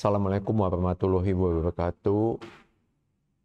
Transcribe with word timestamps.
Assalamualaikum 0.00 0.56
warahmatullahi 0.64 1.36
wabarakatuh. 1.36 2.40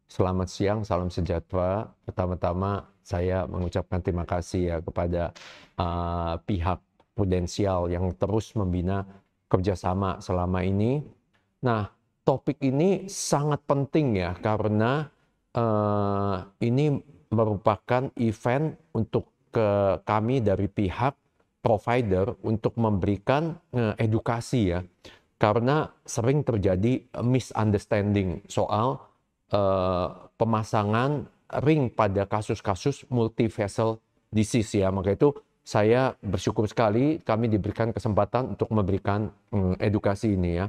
Selamat 0.07 0.47
siang, 0.47 0.87
salam 0.87 1.11
sejahtera. 1.11 1.91
Pertama-tama 2.07 2.87
saya 3.03 3.43
mengucapkan 3.43 3.99
terima 3.99 4.23
kasih 4.23 4.63
ya 4.63 4.77
kepada 4.79 5.35
uh, 5.75 6.39
pihak 6.47 6.79
prudensial 7.11 7.91
yang 7.91 8.07
terus 8.15 8.55
membina 8.55 9.03
kerjasama 9.51 10.23
selama 10.23 10.63
ini. 10.63 11.03
Nah, 11.59 11.91
topik 12.23 12.63
ini 12.63 13.11
sangat 13.11 13.59
penting 13.67 14.15
ya 14.23 14.31
karena 14.39 15.11
uh, 15.59 16.39
ini 16.63 16.95
merupakan 17.35 18.07
event 18.15 18.79
untuk 18.95 19.27
ke 19.51 19.99
kami 20.07 20.39
dari 20.39 20.71
pihak 20.71 21.19
provider 21.59 22.31
untuk 22.47 22.79
memberikan 22.79 23.59
uh, 23.75 23.91
edukasi 23.99 24.71
ya 24.71 24.79
karena 25.35 25.91
sering 26.07 26.41
terjadi 26.47 27.03
misunderstanding 27.19 28.43
soal 28.47 29.03
uh, 29.51 30.31
pemasangan 30.39 31.27
ring 31.63 31.91
pada 31.91 32.23
kasus-kasus 32.25 33.03
multivessel 33.11 33.99
disease 34.31 34.79
ya. 34.79 34.89
Maka 34.89 35.15
itu 35.15 35.35
saya 35.65 36.13
bersyukur 36.21 36.69
sekali 36.69 37.19
kami 37.19 37.51
diberikan 37.51 37.91
kesempatan 37.91 38.55
untuk 38.55 38.71
memberikan 38.71 39.33
um, 39.51 39.75
edukasi 39.77 40.35
ini 40.39 40.63
ya. 40.63 40.67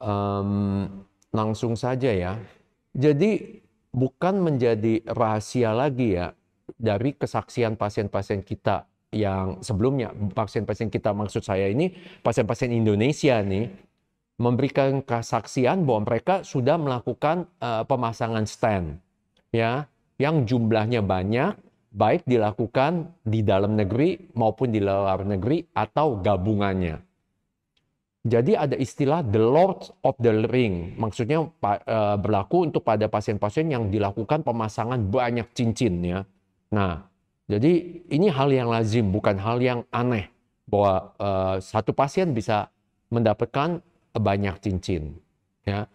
Um, 0.00 1.04
langsung 1.30 1.74
saja 1.74 2.10
ya. 2.10 2.38
Jadi 2.94 3.62
bukan 3.90 4.42
menjadi 4.42 5.02
rahasia 5.06 5.74
lagi 5.74 6.18
ya 6.18 6.34
dari 6.78 7.14
kesaksian 7.14 7.74
pasien-pasien 7.74 8.46
kita 8.46 8.86
yang 9.10 9.58
sebelumnya 9.58 10.14
pasien-pasien 10.34 10.86
kita 10.86 11.10
maksud 11.10 11.42
saya 11.42 11.66
ini 11.66 11.90
pasien-pasien 12.22 12.70
Indonesia 12.70 13.42
nih 13.42 13.89
memberikan 14.40 15.04
kesaksian 15.04 15.84
bahwa 15.84 16.08
mereka 16.08 16.40
sudah 16.40 16.80
melakukan 16.80 17.44
uh, 17.60 17.84
pemasangan 17.84 18.48
stand 18.48 18.96
ya 19.52 19.84
yang 20.16 20.48
jumlahnya 20.48 21.04
banyak 21.04 21.52
baik 21.92 22.24
dilakukan 22.24 23.12
di 23.20 23.44
dalam 23.44 23.76
negeri 23.76 24.32
maupun 24.32 24.72
di 24.72 24.80
luar 24.80 25.26
negeri 25.28 25.66
atau 25.76 26.16
gabungannya. 26.22 27.02
Jadi 28.20 28.52
ada 28.52 28.76
istilah 28.76 29.24
the 29.24 29.40
Lord 29.40 29.88
of 30.04 30.12
the 30.20 30.44
Ring, 30.44 30.92
maksudnya 31.00 31.40
uh, 31.40 32.16
berlaku 32.20 32.68
untuk 32.68 32.84
pada 32.84 33.08
pasien-pasien 33.08 33.72
yang 33.72 33.88
dilakukan 33.88 34.44
pemasangan 34.44 35.00
banyak 35.08 35.48
cincin 35.56 36.04
ya. 36.04 36.20
Nah, 36.68 37.00
jadi 37.48 38.04
ini 38.12 38.28
hal 38.28 38.52
yang 38.52 38.68
lazim, 38.68 39.08
bukan 39.08 39.40
hal 39.40 39.56
yang 39.64 39.88
aneh 39.88 40.28
bahwa 40.68 41.16
uh, 41.16 41.56
satu 41.64 41.96
pasien 41.96 42.36
bisa 42.36 42.68
mendapatkan 43.08 43.80
banyak 44.16 44.56
cincin 44.62 45.18
ya. 45.66 45.86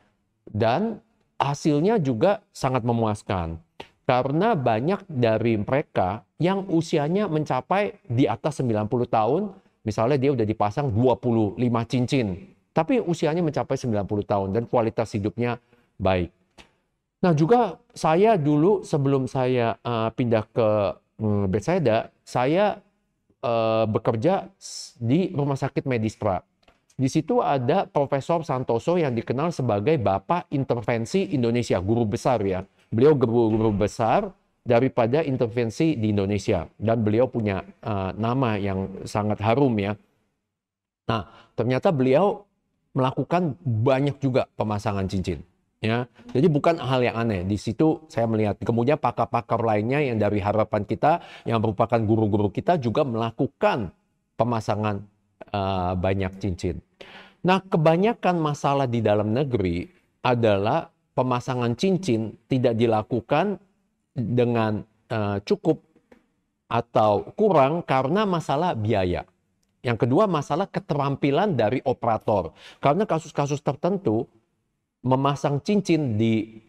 Dan 0.45 1.02
hasilnya 1.41 1.99
juga 1.99 2.45
sangat 2.55 2.88
memuaskan 2.88 3.59
karena 4.05 4.53
banyak 4.53 5.02
dari 5.09 5.57
mereka 5.57 6.22
yang 6.38 6.69
usianya 6.69 7.25
mencapai 7.25 7.97
di 8.05 8.30
atas 8.30 8.61
90 8.61 8.85
tahun 9.09 9.52
misalnya 9.81 10.17
dia 10.22 10.31
udah 10.31 10.45
dipasang 10.45 10.94
25 10.94 11.57
cincin 11.89 12.27
tapi 12.75 13.02
usianya 13.02 13.41
mencapai 13.41 13.75
90 13.75 14.03
tahun 14.27 14.50
dan 14.52 14.63
kualitas 14.67 15.16
hidupnya 15.16 15.57
baik. 15.95 16.27
Nah 17.23 17.31
juga 17.31 17.79
saya 17.95 18.35
dulu 18.35 18.83
sebelum 18.83 19.31
saya 19.31 19.79
uh, 19.79 20.11
pindah 20.11 20.44
ke 20.51 20.69
um, 21.17 21.47
Bethesda 21.47 22.11
saya 22.28 22.84
uh, 23.41 23.88
bekerja 23.90 24.51
di 25.00 25.31
rumah 25.31 25.57
sakit 25.57 25.88
Medistra 25.88 26.44
di 26.95 27.11
situ 27.11 27.44
ada 27.44 27.83
Profesor 27.83 28.47
Santoso 28.47 28.95
yang 28.95 29.11
dikenal 29.11 29.51
sebagai 29.51 30.00
Bapak 30.00 30.47
Intervensi 30.56 31.28
Indonesia, 31.35 31.75
guru 31.83 32.07
besar 32.07 32.39
ya. 32.39 32.63
Beliau 32.88 33.11
guru-guru 33.11 33.75
besar 33.75 34.31
daripada 34.63 35.19
intervensi 35.19 36.00
di 36.00 36.16
Indonesia 36.16 36.63
dan 36.79 37.03
beliau 37.03 37.28
punya 37.28 37.61
uh, 37.84 38.16
nama 38.16 38.55
yang 38.55 39.03
sangat 39.03 39.44
harum 39.44 39.75
ya. 39.75 39.94
Nah, 41.11 41.28
ternyata 41.53 41.91
beliau 41.91 42.47
melakukan 42.95 43.59
banyak 43.61 44.16
juga 44.23 44.47
pemasangan 44.55 45.03
cincin 45.11 45.44
ya. 45.84 46.07
Jadi 46.31 46.47
bukan 46.47 46.79
hal 46.79 47.03
yang 47.03 47.19
aneh. 47.19 47.44
Di 47.44 47.59
situ 47.59 48.07
saya 48.07 48.25
melihat 48.25 48.55
kemudian 48.63 48.95
pakar-pakar 48.95 49.59
lainnya 49.59 50.00
yang 50.00 50.16
dari 50.16 50.39
harapan 50.39 50.88
kita 50.88 51.19
yang 51.44 51.59
merupakan 51.59 52.00
guru-guru 52.00 52.47
kita 52.50 52.79
juga 52.79 53.03
melakukan 53.03 53.91
pemasangan 54.39 55.03
uh, 55.55 55.95
banyak 55.95 56.35
cincin. 56.43 56.83
Nah, 57.47 57.63
kebanyakan 57.63 58.35
masalah 58.41 58.89
di 58.89 58.99
dalam 58.99 59.31
negeri 59.31 59.88
adalah 60.25 60.91
pemasangan 61.16 61.77
cincin 61.79 62.35
tidak 62.51 62.75
dilakukan 62.75 63.61
dengan 64.11 64.83
uh, 65.13 65.38
cukup 65.47 65.79
atau 66.67 67.31
kurang 67.38 67.85
karena 67.85 68.25
masalah 68.25 68.73
biaya. 68.75 69.23
Yang 69.85 70.09
kedua, 70.09 70.25
masalah 70.25 70.66
keterampilan 70.66 71.53
dari 71.53 71.77
operator. 71.85 72.57
Karena 72.81 73.05
kasus-kasus 73.05 73.61
tertentu 73.61 74.25
memasang 75.05 75.61
cincin 75.61 76.17
di 76.17 76.66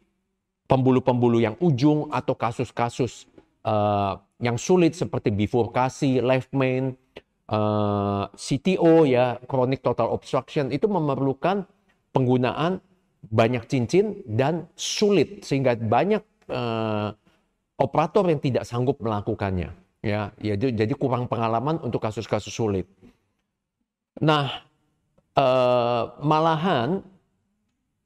pembuluh-pembuluh 0.68 1.40
yang 1.40 1.56
ujung 1.64 2.12
atau 2.12 2.36
kasus-kasus 2.36 3.24
uh, 3.64 4.20
yang 4.36 4.60
sulit 4.60 4.92
seperti 4.92 5.32
bifurkasi, 5.32 6.20
left 6.20 6.52
main, 6.52 6.92
uh, 7.50 7.56
eh, 7.56 8.24
CTO 8.34 9.06
ya 9.06 9.38
chronic 9.46 9.82
total 9.82 10.10
obstruction 10.10 10.70
itu 10.74 10.86
memerlukan 10.90 11.66
penggunaan 12.10 12.80
banyak 13.26 13.66
cincin 13.66 14.22
dan 14.26 14.70
sulit 14.78 15.42
sehingga 15.42 15.74
banyak 15.74 16.22
uh, 16.50 17.10
operator 17.76 18.24
yang 18.30 18.38
tidak 18.38 18.64
sanggup 18.64 19.02
melakukannya 19.02 19.74
ya, 20.00 20.30
ya 20.38 20.54
jadi 20.54 20.94
kurang 20.94 21.26
pengalaman 21.26 21.82
untuk 21.82 21.98
kasus-kasus 21.98 22.54
sulit. 22.54 22.86
Nah 24.22 24.62
uh, 25.36 26.02
malahan 26.22 27.02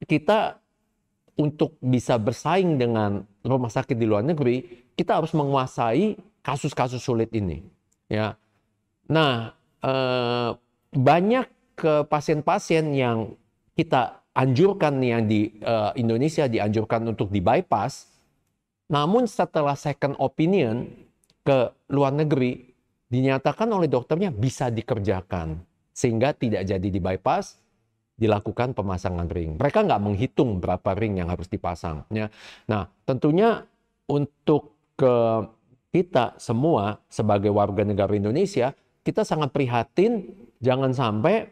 kita 0.08 0.58
untuk 1.36 1.76
bisa 1.80 2.16
bersaing 2.16 2.76
dengan 2.80 3.24
rumah 3.44 3.72
sakit 3.72 3.96
di 3.96 4.04
luar 4.08 4.24
negeri 4.24 4.88
kita 4.96 5.20
harus 5.20 5.32
menguasai 5.32 6.16
kasus-kasus 6.44 7.00
sulit 7.00 7.32
ini 7.32 7.64
ya 8.08 8.36
Nah, 9.10 9.50
eh, 9.82 10.50
banyak 10.94 11.46
ke 11.74 12.06
pasien-pasien 12.06 12.94
yang 12.94 13.34
kita 13.74 14.22
anjurkan 14.32 15.02
yang 15.02 15.26
di 15.26 15.50
eh, 15.58 15.92
Indonesia 15.98 16.46
dianjurkan 16.46 17.10
untuk 17.10 17.34
di 17.34 17.42
bypass, 17.42 18.06
namun 18.86 19.26
setelah 19.26 19.74
second 19.74 20.14
opinion 20.22 20.86
ke 21.42 21.74
luar 21.90 22.14
negeri 22.14 22.70
dinyatakan 23.10 23.66
oleh 23.66 23.90
dokternya 23.90 24.30
bisa 24.30 24.70
dikerjakan 24.70 25.58
sehingga 25.90 26.30
tidak 26.30 26.62
jadi 26.62 26.88
di 26.88 27.00
bypass 27.02 27.58
dilakukan 28.14 28.76
pemasangan 28.76 29.26
ring. 29.32 29.56
Mereka 29.56 29.82
nggak 29.88 30.02
menghitung 30.04 30.60
berapa 30.60 30.92
ring 30.94 31.18
yang 31.18 31.32
harus 31.32 31.48
dipasang. 31.48 32.04
Ya. 32.12 32.28
Nah, 32.68 32.86
tentunya 33.08 33.64
untuk 34.06 34.76
ke 34.94 35.14
kita 35.90 36.36
semua 36.36 37.00
sebagai 37.10 37.50
warga 37.50 37.82
negara 37.82 38.12
Indonesia 38.14 38.76
kita 39.04 39.24
sangat 39.24 39.50
prihatin 39.52 40.28
jangan 40.60 40.92
sampai 40.92 41.48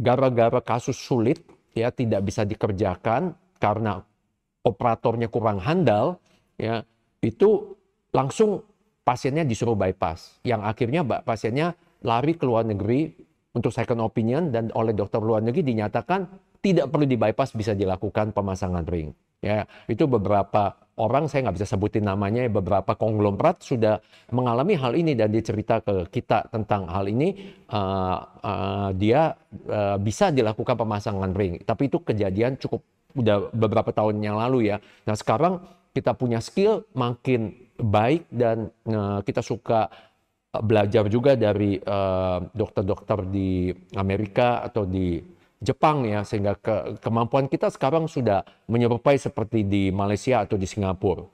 gara-gara 0.00 0.58
kasus 0.64 0.96
sulit 0.96 1.42
ya 1.76 1.92
tidak 1.94 2.26
bisa 2.26 2.42
dikerjakan 2.42 3.36
karena 3.62 4.02
operatornya 4.66 5.28
kurang 5.30 5.60
handal 5.62 6.18
ya 6.58 6.82
itu 7.20 7.76
langsung 8.10 8.64
pasiennya 9.04 9.46
disuruh 9.46 9.76
bypass. 9.76 10.40
Yang 10.42 10.62
akhirnya 10.66 11.00
pasiennya 11.22 11.76
lari 12.04 12.34
ke 12.34 12.44
luar 12.44 12.66
negeri 12.66 13.12
untuk 13.52 13.74
second 13.74 14.00
opinion 14.02 14.50
dan 14.54 14.70
oleh 14.72 14.94
dokter 14.94 15.20
luar 15.20 15.44
negeri 15.44 15.74
dinyatakan 15.74 16.26
tidak 16.60 16.92
perlu 16.92 17.08
di 17.08 17.16
bypass 17.16 17.56
bisa 17.56 17.72
dilakukan 17.72 18.32
pemasangan 18.34 18.84
ring 18.88 19.12
ya. 19.40 19.64
Itu 19.86 20.06
beberapa 20.06 20.76
orang 21.00 21.24
saya 21.32 21.48
nggak 21.48 21.56
bisa 21.56 21.68
sebutin 21.72 22.04
namanya 22.04 22.44
beberapa 22.52 22.92
konglomerat 22.92 23.64
sudah 23.64 24.04
mengalami 24.28 24.76
hal 24.76 24.92
ini 24.92 25.16
dan 25.16 25.32
dia 25.32 25.40
cerita 25.40 25.80
ke 25.80 26.12
kita 26.12 26.52
tentang 26.52 26.84
hal 26.92 27.08
ini 27.08 27.56
uh, 27.72 28.16
uh, 28.44 28.88
dia 28.92 29.32
uh, 29.72 29.96
bisa 29.96 30.28
dilakukan 30.28 30.76
pemasangan 30.76 31.32
ring. 31.32 31.64
Tapi 31.64 31.88
itu 31.88 32.04
kejadian 32.04 32.60
cukup 32.60 32.84
udah 33.16 33.48
beberapa 33.56 33.90
tahun 33.90 34.20
yang 34.20 34.36
lalu 34.36 34.70
ya. 34.70 34.76
Nah 35.08 35.16
sekarang 35.16 35.64
kita 35.96 36.12
punya 36.14 36.38
skill 36.44 36.84
makin 36.92 37.56
baik 37.80 38.28
dan 38.28 38.68
uh, 38.84 39.24
kita 39.24 39.40
suka 39.40 39.88
belajar 40.50 41.06
juga 41.06 41.38
dari 41.38 41.78
dokter-dokter 42.52 43.18
uh, 43.22 43.28
di 43.30 43.70
Amerika 43.94 44.66
atau 44.66 44.82
di 44.82 45.22
Jepang 45.60 46.08
ya 46.08 46.24
sehingga 46.24 46.56
ke, 46.56 46.96
kemampuan 47.04 47.44
kita 47.44 47.68
sekarang 47.68 48.08
sudah 48.08 48.48
menyerupai 48.64 49.20
seperti 49.20 49.60
di 49.60 49.92
Malaysia 49.92 50.40
atau 50.40 50.56
di 50.56 50.64
Singapura. 50.64 51.28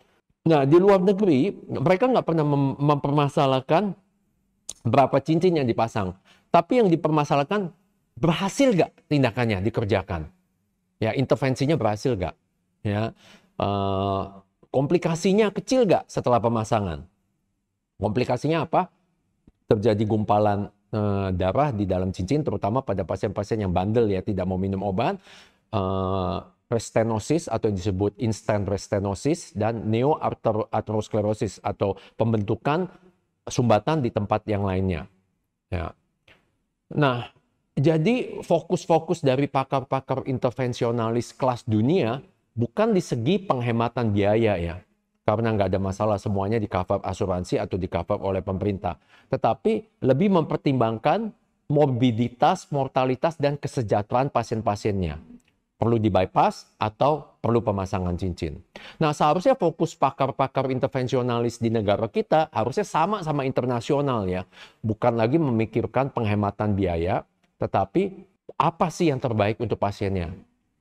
Nah 0.50 0.66
di 0.66 0.78
luar 0.78 0.98
negeri 0.98 1.54
mereka 1.70 2.10
nggak 2.10 2.26
pernah 2.26 2.42
mem 2.42 2.74
mempermasalahkan 2.74 3.94
berapa 4.82 5.18
cincin 5.22 5.62
yang 5.62 5.66
dipasang, 5.66 6.14
tapi 6.50 6.82
yang 6.82 6.90
dipermasalahkan 6.90 7.70
berhasil 8.18 8.72
nggak 8.72 9.10
tindakannya 9.10 9.62
dikerjakan. 9.62 10.30
Ya, 10.96 11.12
intervensinya 11.12 11.76
berhasil 11.76 12.16
nggak? 12.16 12.34
Ya, 12.86 13.12
uh, 13.60 14.22
komplikasinya 14.72 15.52
kecil 15.52 15.84
nggak 15.84 16.08
setelah 16.08 16.40
pemasangan? 16.40 17.04
Komplikasinya 18.00 18.64
apa? 18.64 18.88
Terjadi 19.68 20.02
gumpalan 20.06 20.72
uh, 20.92 21.30
darah 21.34 21.70
di 21.74 21.88
dalam 21.88 22.12
cincin, 22.12 22.44
terutama 22.44 22.82
pada 22.82 23.02
pasien-pasien 23.02 23.62
yang 23.62 23.72
bandel 23.72 24.10
ya, 24.10 24.20
tidak 24.20 24.44
mau 24.46 24.60
minum 24.60 24.82
obat. 24.84 25.18
Uh, 25.70 26.44
restenosis 26.66 27.46
atau 27.46 27.70
yang 27.70 27.78
disebut 27.78 28.12
instant 28.18 28.66
restenosis 28.66 29.54
dan 29.54 29.86
neoarteriosklerosis 29.86 31.62
atau 31.62 31.94
pembentukan 32.18 32.90
sumbatan 33.46 34.02
di 34.02 34.10
tempat 34.10 34.42
yang 34.50 34.66
lainnya. 34.66 35.06
Ya. 35.70 35.94
Nah, 36.90 37.30
jadi 37.78 38.42
fokus-fokus 38.42 39.22
dari 39.22 39.46
pakar-pakar 39.46 40.26
intervensionalis 40.26 41.34
kelas 41.34 41.62
dunia 41.66 42.22
bukan 42.56 42.96
di 42.96 43.02
segi 43.02 43.38
penghematan 43.38 44.10
biaya 44.10 44.58
ya. 44.58 44.76
Karena 45.26 45.50
nggak 45.50 45.74
ada 45.74 45.80
masalah 45.82 46.22
semuanya 46.22 46.62
di 46.62 46.70
cover 46.70 47.02
asuransi 47.02 47.58
atau 47.58 47.74
di 47.74 47.90
cover 47.90 48.22
oleh 48.22 48.46
pemerintah. 48.46 48.94
Tetapi 49.26 49.98
lebih 50.06 50.30
mempertimbangkan 50.30 51.34
morbiditas, 51.66 52.70
mortalitas, 52.70 53.34
dan 53.34 53.58
kesejahteraan 53.58 54.30
pasien-pasiennya 54.30 55.18
perlu 55.76 56.00
di 56.00 56.08
bypass 56.08 56.72
atau 56.80 57.36
perlu 57.44 57.60
pemasangan 57.60 58.16
cincin. 58.16 58.56
Nah, 58.96 59.12
seharusnya 59.12 59.54
fokus 59.54 59.92
pakar-pakar 59.92 60.72
intervensionalis 60.72 61.60
di 61.60 61.68
negara 61.68 62.08
kita 62.08 62.48
harusnya 62.48 62.88
sama 62.88 63.20
sama 63.20 63.44
internasional 63.44 64.24
ya. 64.24 64.48
Bukan 64.80 65.20
lagi 65.20 65.36
memikirkan 65.36 66.10
penghematan 66.16 66.72
biaya, 66.72 67.28
tetapi 67.60 68.24
apa 68.56 68.88
sih 68.88 69.12
yang 69.12 69.20
terbaik 69.20 69.60
untuk 69.60 69.76
pasiennya. 69.76 70.32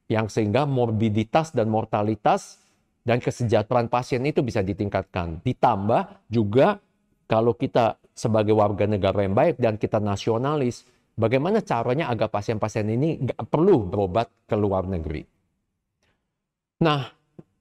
Yang 0.08 0.40
sehingga 0.40 0.64
morbiditas 0.64 1.52
dan 1.52 1.68
mortalitas 1.68 2.62
dan 3.06 3.22
kesejahteraan 3.22 3.88
pasien 3.88 4.25
itu 4.25 4.42
bisa 4.42 4.66
ditingkatkan. 4.66 5.46
Ditambah 5.46 6.28
juga 6.28 6.81
kalau 7.30 7.54
kita 7.54 8.02
sebagai 8.18 8.57
warga 8.57 8.90
negara 8.90 9.22
yang 9.22 9.38
baik 9.38 9.62
dan 9.62 9.78
kita 9.78 10.02
nasionalis, 10.02 10.84
Bagaimana 11.16 11.63
caranya 11.63 12.12
agar 12.12 12.28
pasien-pasien 12.28 12.92
ini 12.92 13.24
nggak 13.24 13.48
perlu 13.48 13.88
berobat 13.88 14.28
ke 14.44 14.56
luar 14.60 14.84
negeri? 14.84 15.24
Nah, 16.84 17.07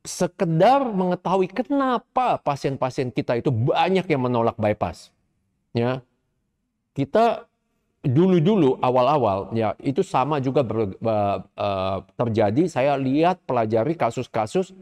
sekedar 0.02 0.82
mengetahui 0.91 1.47
kenapa 1.55 2.43
pasien-pasien 2.43 3.14
kita 3.14 3.38
itu 3.38 3.55
banyak 3.55 4.11
yang 4.11 4.26
menolak 4.26 4.58
bypass. 4.58 5.14
Ya, 5.70 6.02
kita 6.99 7.47
dulu-dulu 8.02 8.76
awal-awal 8.82 9.55
ya 9.56 9.73
itu 9.81 10.02
sama 10.05 10.43
juga 10.43 10.67
ber, 10.67 10.99
uh, 10.99 11.38
uh, 11.55 11.99
terjadi. 12.19 12.67
Saya 12.67 12.99
lihat 12.99 13.38
pelajari 13.47 13.94
kasus-kasus 13.94 14.75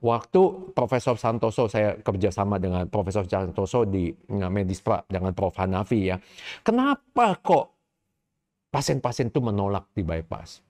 waktu 0.00 0.72
Profesor 0.72 1.16
Santoso 1.20 1.68
saya 1.68 1.96
kerjasama 2.00 2.56
dengan 2.56 2.88
Profesor 2.88 3.24
Santoso 3.28 3.84
di 3.84 4.12
Medispra 4.28 5.04
dengan 5.06 5.32
Prof 5.36 5.56
Hanafi 5.56 6.00
ya. 6.10 6.16
Kenapa 6.64 7.36
kok 7.40 7.80
pasien-pasien 8.70 9.28
itu 9.28 9.42
menolak 9.42 9.90
di 9.92 10.06
bypass. 10.06 10.62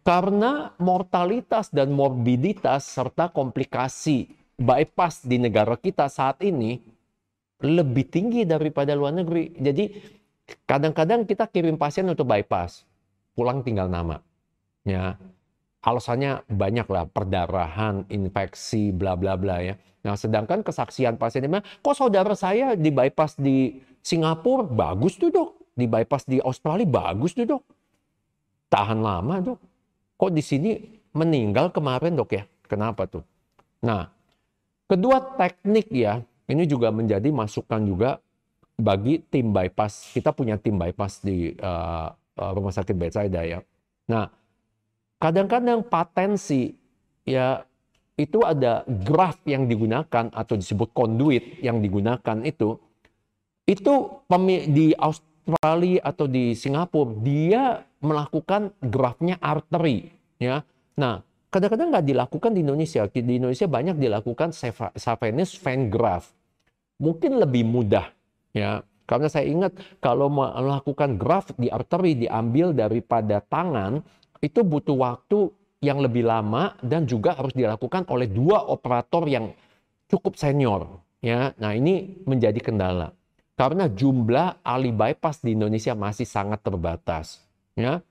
Karena 0.00 0.72
mortalitas 0.80 1.68
dan 1.68 1.92
morbiditas 1.92 2.88
serta 2.88 3.28
komplikasi 3.28 4.32
bypass 4.56 5.26
di 5.26 5.36
negara 5.36 5.76
kita 5.76 6.08
saat 6.08 6.40
ini 6.40 6.80
lebih 7.60 8.08
tinggi 8.08 8.44
daripada 8.48 8.96
luar 8.96 9.12
negeri. 9.12 9.52
Jadi 9.56 9.84
kadang-kadang 10.64 11.24
kita 11.28 11.48
kirim 11.48 11.76
pasien 11.76 12.08
untuk 12.08 12.28
bypass, 12.28 12.84
pulang 13.36 13.64
tinggal 13.64 13.88
nama. 13.88 14.20
Ya, 14.84 15.16
alasannya 15.84 16.48
banyak 16.48 16.88
lah, 16.88 17.04
perdarahan, 17.04 18.08
infeksi, 18.08 18.88
bla 18.88 19.14
bla 19.14 19.36
bla 19.36 19.60
ya. 19.60 19.76
Nah, 20.04 20.16
sedangkan 20.16 20.64
kesaksian 20.64 21.20
pasien 21.20 21.44
ini, 21.44 21.60
kok 21.60 21.96
saudara 21.96 22.32
saya 22.32 22.72
di 22.76 22.88
bypass 22.88 23.36
di 23.36 23.80
Singapura 24.04 24.64
bagus 24.64 25.16
tuh 25.16 25.32
dok, 25.32 25.72
di 25.72 25.84
bypass 25.88 26.28
di 26.28 26.40
Australia 26.40 26.84
bagus 26.84 27.32
tuh 27.32 27.44
dok. 27.48 27.62
Tahan 28.68 29.00
lama 29.00 29.34
dok. 29.40 29.58
Kok 30.16 30.32
di 30.32 30.42
sini 30.44 30.76
meninggal 31.16 31.72
kemarin 31.72 32.16
dok 32.16 32.36
ya? 32.36 32.44
Kenapa 32.68 33.08
tuh? 33.08 33.24
Nah, 33.84 34.08
kedua 34.88 35.36
teknik 35.40 35.88
ya, 35.92 36.20
ini 36.48 36.64
juga 36.68 36.92
menjadi 36.92 37.28
masukan 37.32 37.80
juga 37.84 38.20
bagi 38.76 39.24
tim 39.28 39.52
bypass. 39.56 40.12
Kita 40.12 40.36
punya 40.36 40.60
tim 40.60 40.76
bypass 40.76 41.24
di 41.24 41.52
uh, 41.56 42.08
rumah 42.36 42.72
sakit 42.72 42.92
Bethesda 42.92 43.40
ya. 43.40 43.64
Nah, 44.10 44.28
kadang-kadang 45.24 45.80
patensi 45.80 46.76
ya 47.24 47.64
itu 48.20 48.44
ada 48.44 48.84
graf 48.84 49.40
yang 49.48 49.64
digunakan 49.64 50.28
atau 50.28 50.54
disebut 50.60 50.92
conduit 50.92 51.64
yang 51.64 51.80
digunakan 51.80 52.44
itu 52.44 52.76
itu 53.64 54.20
di 54.68 54.92
Australia 55.00 56.04
atau 56.04 56.28
di 56.28 56.52
Singapura, 56.52 57.16
dia 57.24 57.80
melakukan 58.04 58.76
grafnya 58.84 59.40
arteri. 59.40 60.12
Ya. 60.36 60.68
Nah, 61.00 61.24
kadang-kadang 61.48 61.88
nggak 61.88 62.04
dilakukan 62.04 62.52
di 62.52 62.60
Indonesia. 62.60 63.08
Di 63.08 63.24
Indonesia 63.24 63.64
banyak 63.64 63.96
dilakukan 63.96 64.52
Savenis 64.96 65.56
vein 65.56 65.88
graph. 65.88 66.28
Mungkin 67.00 67.40
lebih 67.40 67.64
mudah. 67.64 68.12
ya 68.52 68.84
Karena 69.08 69.28
saya 69.32 69.48
ingat 69.48 69.72
kalau 70.00 70.28
melakukan 70.28 71.16
graf 71.16 71.52
di 71.56 71.72
arteri 71.72 72.16
diambil 72.20 72.76
daripada 72.76 73.40
tangan, 73.40 74.04
itu 74.44 74.60
butuh 74.60 74.92
waktu 75.00 75.48
yang 75.80 76.04
lebih 76.04 76.28
lama 76.28 76.76
dan 76.84 77.08
juga 77.08 77.32
harus 77.32 77.56
dilakukan 77.56 78.04
oleh 78.12 78.28
dua 78.28 78.68
operator 78.68 79.24
yang 79.24 79.56
cukup 80.08 80.36
senior. 80.36 81.00
Ya, 81.24 81.56
nah 81.56 81.72
ini 81.72 82.20
menjadi 82.28 82.60
kendala 82.60 83.16
karena 83.56 83.88
jumlah 83.88 84.60
ahli 84.66 84.90
bypass 84.92 85.40
di 85.40 85.56
Indonesia 85.56 85.96
masih 85.96 86.26
sangat 86.28 86.60
terbatas. 86.60 87.40
Ya. 87.78 88.04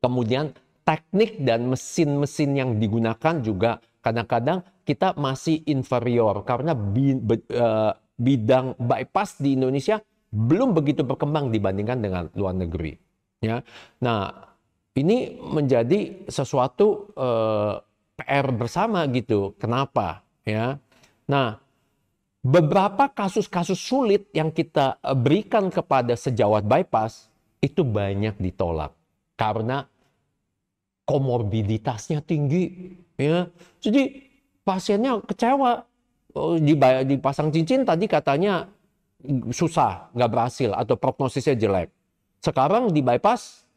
Kemudian 0.00 0.54
teknik 0.84 1.42
dan 1.42 1.68
mesin-mesin 1.68 2.56
yang 2.56 2.70
digunakan 2.78 3.34
juga 3.42 3.82
kadang-kadang 4.00 4.64
kita 4.86 5.12
masih 5.16 5.60
inferior 5.68 6.40
karena 6.46 6.72
eh, 6.72 7.92
bidang 8.20 8.76
bypass 8.80 9.40
di 9.40 9.56
Indonesia 9.56 10.00
belum 10.30 10.76
begitu 10.76 11.02
berkembang 11.02 11.50
dibandingkan 11.50 11.98
dengan 12.00 12.24
luar 12.36 12.54
negeri. 12.54 12.94
Ya. 13.40 13.64
Nah, 14.04 14.49
ini 14.98 15.38
menjadi 15.38 16.26
sesuatu 16.26 17.14
eh, 17.14 17.74
PR 18.20 18.46
bersama 18.52 19.06
gitu. 19.08 19.54
Kenapa? 19.56 20.26
Ya. 20.42 20.82
Nah, 21.30 21.62
beberapa 22.40 23.12
kasus-kasus 23.12 23.76
sulit 23.76 24.28
yang 24.32 24.48
kita 24.48 24.96
eh, 25.00 25.16
berikan 25.16 25.68
kepada 25.68 26.16
sejawat 26.16 26.64
bypass 26.64 27.28
itu 27.60 27.84
banyak 27.84 28.40
ditolak 28.40 28.96
karena 29.36 29.84
komorbiditasnya 31.04 32.24
tinggi 32.24 32.96
ya 33.20 33.52
jadi 33.84 34.24
pasiennya 34.64 35.20
kecewa 35.28 35.84
oh, 36.32 36.56
dipasang 37.04 37.52
cincin 37.52 37.84
tadi 37.84 38.08
katanya 38.08 38.64
susah 39.52 40.08
nggak 40.16 40.30
berhasil 40.32 40.72
atau 40.72 40.96
prognosisnya 40.96 41.52
jelek 41.60 41.92
sekarang 42.40 42.88
di 42.88 43.04
bypass 43.04 43.68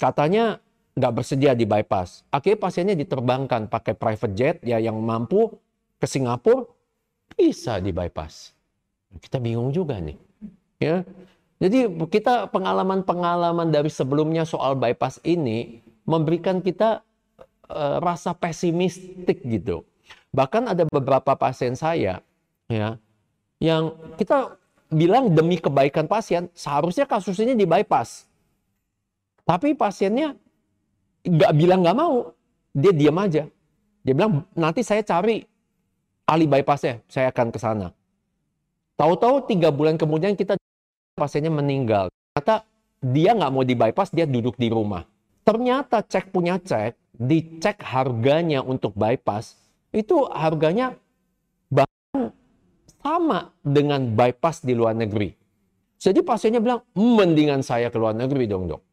katanya 0.00 0.58
nggak 0.98 1.12
bersedia 1.14 1.54
di 1.54 1.68
bypass 1.68 2.26
akhirnya 2.32 2.58
pasiennya 2.58 2.96
diterbangkan 2.98 3.70
pakai 3.70 3.94
private 3.94 4.34
jet 4.34 4.56
ya 4.66 4.80
yang 4.82 4.98
mampu 4.98 5.52
ke 5.98 6.06
Singapura 6.06 6.66
bisa 7.34 7.82
di 7.82 7.90
bypass. 7.90 8.54
Kita 9.18 9.42
bingung 9.42 9.74
juga 9.74 9.98
nih. 9.98 10.16
Ya. 10.78 11.02
Jadi 11.58 11.90
kita 12.06 12.46
pengalaman-pengalaman 12.54 13.74
dari 13.74 13.90
sebelumnya 13.90 14.46
soal 14.46 14.78
bypass 14.78 15.18
ini 15.26 15.82
memberikan 16.06 16.62
kita 16.62 17.02
uh, 17.66 17.98
rasa 17.98 18.30
pesimistik 18.30 19.42
gitu. 19.42 19.82
Bahkan 20.30 20.70
ada 20.70 20.86
beberapa 20.86 21.34
pasien 21.34 21.74
saya 21.74 22.22
ya 22.68 23.00
yang 23.58 23.96
kita 24.20 24.54
bilang 24.92 25.34
demi 25.34 25.58
kebaikan 25.58 26.06
pasien 26.06 26.46
seharusnya 26.54 27.08
kasus 27.08 27.42
ini 27.42 27.58
di 27.58 27.66
bypass. 27.66 28.27
Tapi 29.48 29.72
pasiennya 29.72 30.36
nggak 31.24 31.52
bilang 31.56 31.80
nggak 31.80 31.96
mau, 31.96 32.36
dia 32.76 32.92
diam 32.92 33.16
aja. 33.16 33.48
Dia 34.04 34.12
bilang 34.12 34.44
nanti 34.52 34.84
saya 34.84 35.00
cari 35.00 35.40
ahli 36.28 36.44
bypassnya, 36.44 37.00
saya 37.08 37.32
akan 37.32 37.48
ke 37.48 37.56
sana. 37.56 37.88
Tahu-tahu 39.00 39.48
tiga 39.48 39.72
bulan 39.72 39.96
kemudian 39.96 40.36
kita 40.36 40.60
pasiennya 41.16 41.48
meninggal. 41.48 42.12
Ternyata 42.12 42.68
dia 43.00 43.32
nggak 43.32 43.52
mau 43.56 43.64
di 43.64 43.72
bypass, 43.72 44.12
dia 44.12 44.28
duduk 44.28 44.60
di 44.60 44.68
rumah. 44.68 45.08
Ternyata 45.48 46.04
cek 46.04 46.28
punya 46.28 46.60
cek, 46.60 47.16
dicek 47.16 47.80
harganya 47.80 48.60
untuk 48.60 48.92
bypass, 48.92 49.56
itu 49.96 50.28
harganya 50.28 50.92
bahkan 51.72 52.36
sama 53.00 53.56
dengan 53.64 54.12
bypass 54.12 54.60
di 54.60 54.76
luar 54.76 54.92
negeri. 54.92 55.32
Jadi 55.96 56.20
pasiennya 56.20 56.60
bilang, 56.60 56.84
mendingan 56.92 57.64
saya 57.64 57.88
ke 57.88 57.96
luar 57.96 58.12
negeri 58.12 58.44
dong 58.44 58.68
dok. 58.68 58.87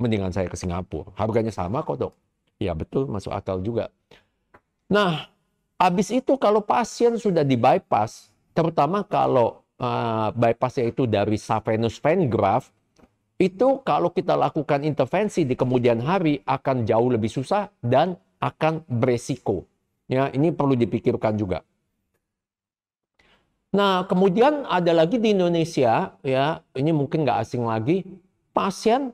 Mendingan 0.00 0.34
saya 0.34 0.50
ke 0.50 0.58
Singapura. 0.58 1.14
Harganya 1.14 1.54
sama 1.54 1.86
kok 1.86 1.98
dok. 1.98 2.12
Ya 2.58 2.74
betul, 2.74 3.06
masuk 3.10 3.34
akal 3.34 3.62
juga. 3.62 3.90
Nah, 4.90 5.26
habis 5.78 6.10
itu 6.10 6.38
kalau 6.38 6.62
pasien 6.62 7.18
sudah 7.18 7.42
di 7.42 7.58
bypass, 7.58 8.30
terutama 8.54 9.02
kalau 9.02 9.62
uh, 9.78 10.30
bypassnya 10.34 10.90
itu 10.90 11.06
dari 11.06 11.38
saphenous 11.38 11.98
vein 11.98 12.26
graft, 12.30 12.70
itu 13.38 13.82
kalau 13.82 14.14
kita 14.14 14.38
lakukan 14.38 14.86
intervensi 14.86 15.42
di 15.42 15.58
kemudian 15.58 15.98
hari 15.98 16.38
akan 16.46 16.86
jauh 16.86 17.10
lebih 17.10 17.30
susah 17.30 17.70
dan 17.82 18.14
akan 18.38 18.86
beresiko. 18.86 19.66
Ya, 20.06 20.28
ini 20.30 20.52
perlu 20.54 20.76
dipikirkan 20.78 21.34
juga. 21.34 21.64
Nah, 23.74 24.06
kemudian 24.06 24.62
ada 24.70 24.94
lagi 24.94 25.18
di 25.18 25.34
Indonesia, 25.34 26.14
ya, 26.22 26.62
ini 26.78 26.94
mungkin 26.94 27.26
nggak 27.26 27.38
asing 27.42 27.66
lagi, 27.66 28.06
pasien 28.54 29.10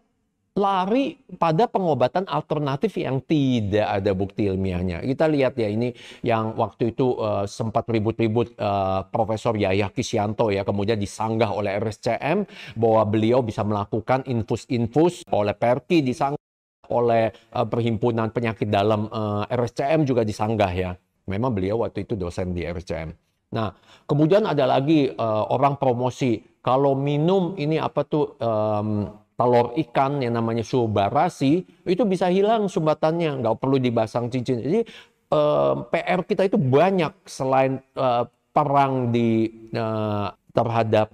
lari 0.59 1.15
pada 1.39 1.71
pengobatan 1.71 2.27
alternatif 2.27 2.99
yang 2.99 3.23
tidak 3.23 3.87
ada 3.87 4.11
bukti 4.11 4.51
ilmiahnya. 4.51 5.07
Kita 5.07 5.31
lihat 5.31 5.55
ya 5.55 5.71
ini 5.71 5.95
yang 6.27 6.59
waktu 6.59 6.91
itu 6.91 7.15
uh, 7.17 7.47
sempat 7.47 7.87
ribut-ribut 7.87 8.59
uh, 8.59 9.07
Profesor 9.15 9.55
Yahya 9.55 9.95
Kisyanto 9.95 10.51
ya 10.51 10.67
kemudian 10.67 10.99
disanggah 10.99 11.55
oleh 11.55 11.79
RSCM 11.79 12.51
bahwa 12.75 13.03
beliau 13.07 13.47
bisa 13.47 13.63
melakukan 13.63 14.27
infus-infus 14.27 15.23
oleh 15.31 15.55
Perki 15.55 16.03
disanggah 16.03 16.43
oleh 16.91 17.31
uh, 17.55 17.67
Perhimpunan 17.71 18.35
Penyakit 18.35 18.67
Dalam 18.67 19.07
uh, 19.07 19.47
RSCM 19.47 20.03
juga 20.03 20.27
disanggah 20.27 20.73
ya. 20.75 20.91
Memang 21.31 21.55
beliau 21.55 21.87
waktu 21.87 22.03
itu 22.03 22.19
dosen 22.19 22.51
di 22.51 22.67
RSCM. 22.67 23.15
Nah, 23.51 23.75
kemudian 24.07 24.47
ada 24.47 24.67
lagi 24.67 25.11
uh, 25.11 25.45
orang 25.51 25.79
promosi 25.79 26.43
kalau 26.63 26.95
minum 26.95 27.55
ini 27.59 27.79
apa 27.83 28.07
tuh 28.07 28.35
um, 28.39 29.11
telur 29.41 29.73
ikan 29.73 30.21
yang 30.21 30.37
namanya 30.37 30.61
subarasi 30.61 31.65
itu 31.89 32.03
bisa 32.05 32.29
hilang 32.29 32.69
sumbatannya, 32.69 33.41
nggak 33.41 33.57
perlu 33.57 33.81
dibasang 33.81 34.29
cincin. 34.29 34.61
Jadi 34.61 34.85
um, 35.33 35.89
PR 35.89 36.21
kita 36.29 36.45
itu 36.45 36.61
banyak 36.61 37.17
selain 37.25 37.81
uh, 37.97 38.29
perang 38.53 39.09
di 39.09 39.49
uh, 39.73 40.29
terhadap 40.53 41.09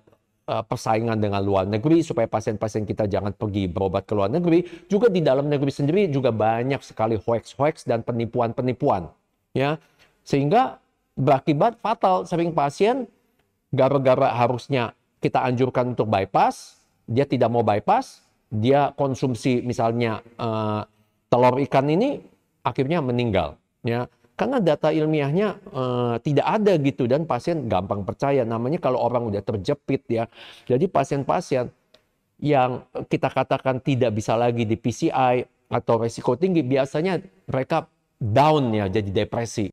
uh, 0.50 0.66
persaingan 0.66 1.23
dengan 1.23 1.38
luar 1.38 1.71
negeri 1.71 2.02
supaya 2.02 2.26
pasien-pasien 2.26 2.83
kita 2.83 3.06
jangan 3.06 3.30
pergi 3.30 3.71
berobat 3.71 4.11
ke 4.11 4.18
luar 4.18 4.35
negeri, 4.35 4.66
juga 4.90 5.06
di 5.06 5.23
dalam 5.23 5.47
negeri 5.47 5.71
sendiri 5.71 6.11
juga 6.11 6.35
banyak 6.35 6.83
sekali 6.83 7.14
hoax-hoax 7.14 7.87
dan 7.87 8.02
penipuan-penipuan, 8.02 9.06
ya. 9.54 9.78
Sehingga 10.26 10.83
berakibat 11.14 11.78
fatal. 11.78 12.26
Sering 12.26 12.50
pasien 12.50 13.06
gara-gara 13.71 14.35
harusnya 14.35 14.99
kita 15.23 15.47
anjurkan 15.47 15.95
untuk 15.95 16.11
bypass, 16.11 16.75
dia 17.06 17.25
tidak 17.25 17.48
mau 17.48 17.62
bypass, 17.62 18.22
dia 18.50 18.90
konsumsi 18.94 19.62
misalnya 19.62 20.22
uh, 20.38 20.82
telur 21.30 21.58
ikan 21.66 21.86
ini 21.86 22.22
akhirnya 22.66 23.02
meninggal. 23.02 23.58
Ya, 23.86 24.10
karena 24.36 24.60
data 24.60 24.92
ilmiahnya 24.92 25.48
uh, 25.72 26.14
tidak 26.20 26.46
ada 26.46 26.76
gitu 26.76 27.08
dan 27.08 27.25
pasien 27.25 27.70
gampang 27.70 28.04
percaya. 28.04 28.44
Namanya 28.44 28.82
kalau 28.82 29.00
orang 29.00 29.30
udah 29.32 29.40
terjepit 29.40 30.04
ya. 30.10 30.28
Jadi 30.68 30.90
pasien-pasien 30.90 31.72
yang 32.36 32.84
kita 33.08 33.32
katakan 33.32 33.80
tidak 33.80 34.12
bisa 34.12 34.36
lagi 34.36 34.68
di 34.68 34.76
PCI 34.76 35.46
atau 35.72 35.94
resiko 35.96 36.36
tinggi 36.36 36.60
biasanya 36.60 37.16
mereka 37.48 37.88
down 38.20 38.76
ya 38.76 38.92
jadi 38.92 39.25
depresi. 39.25 39.72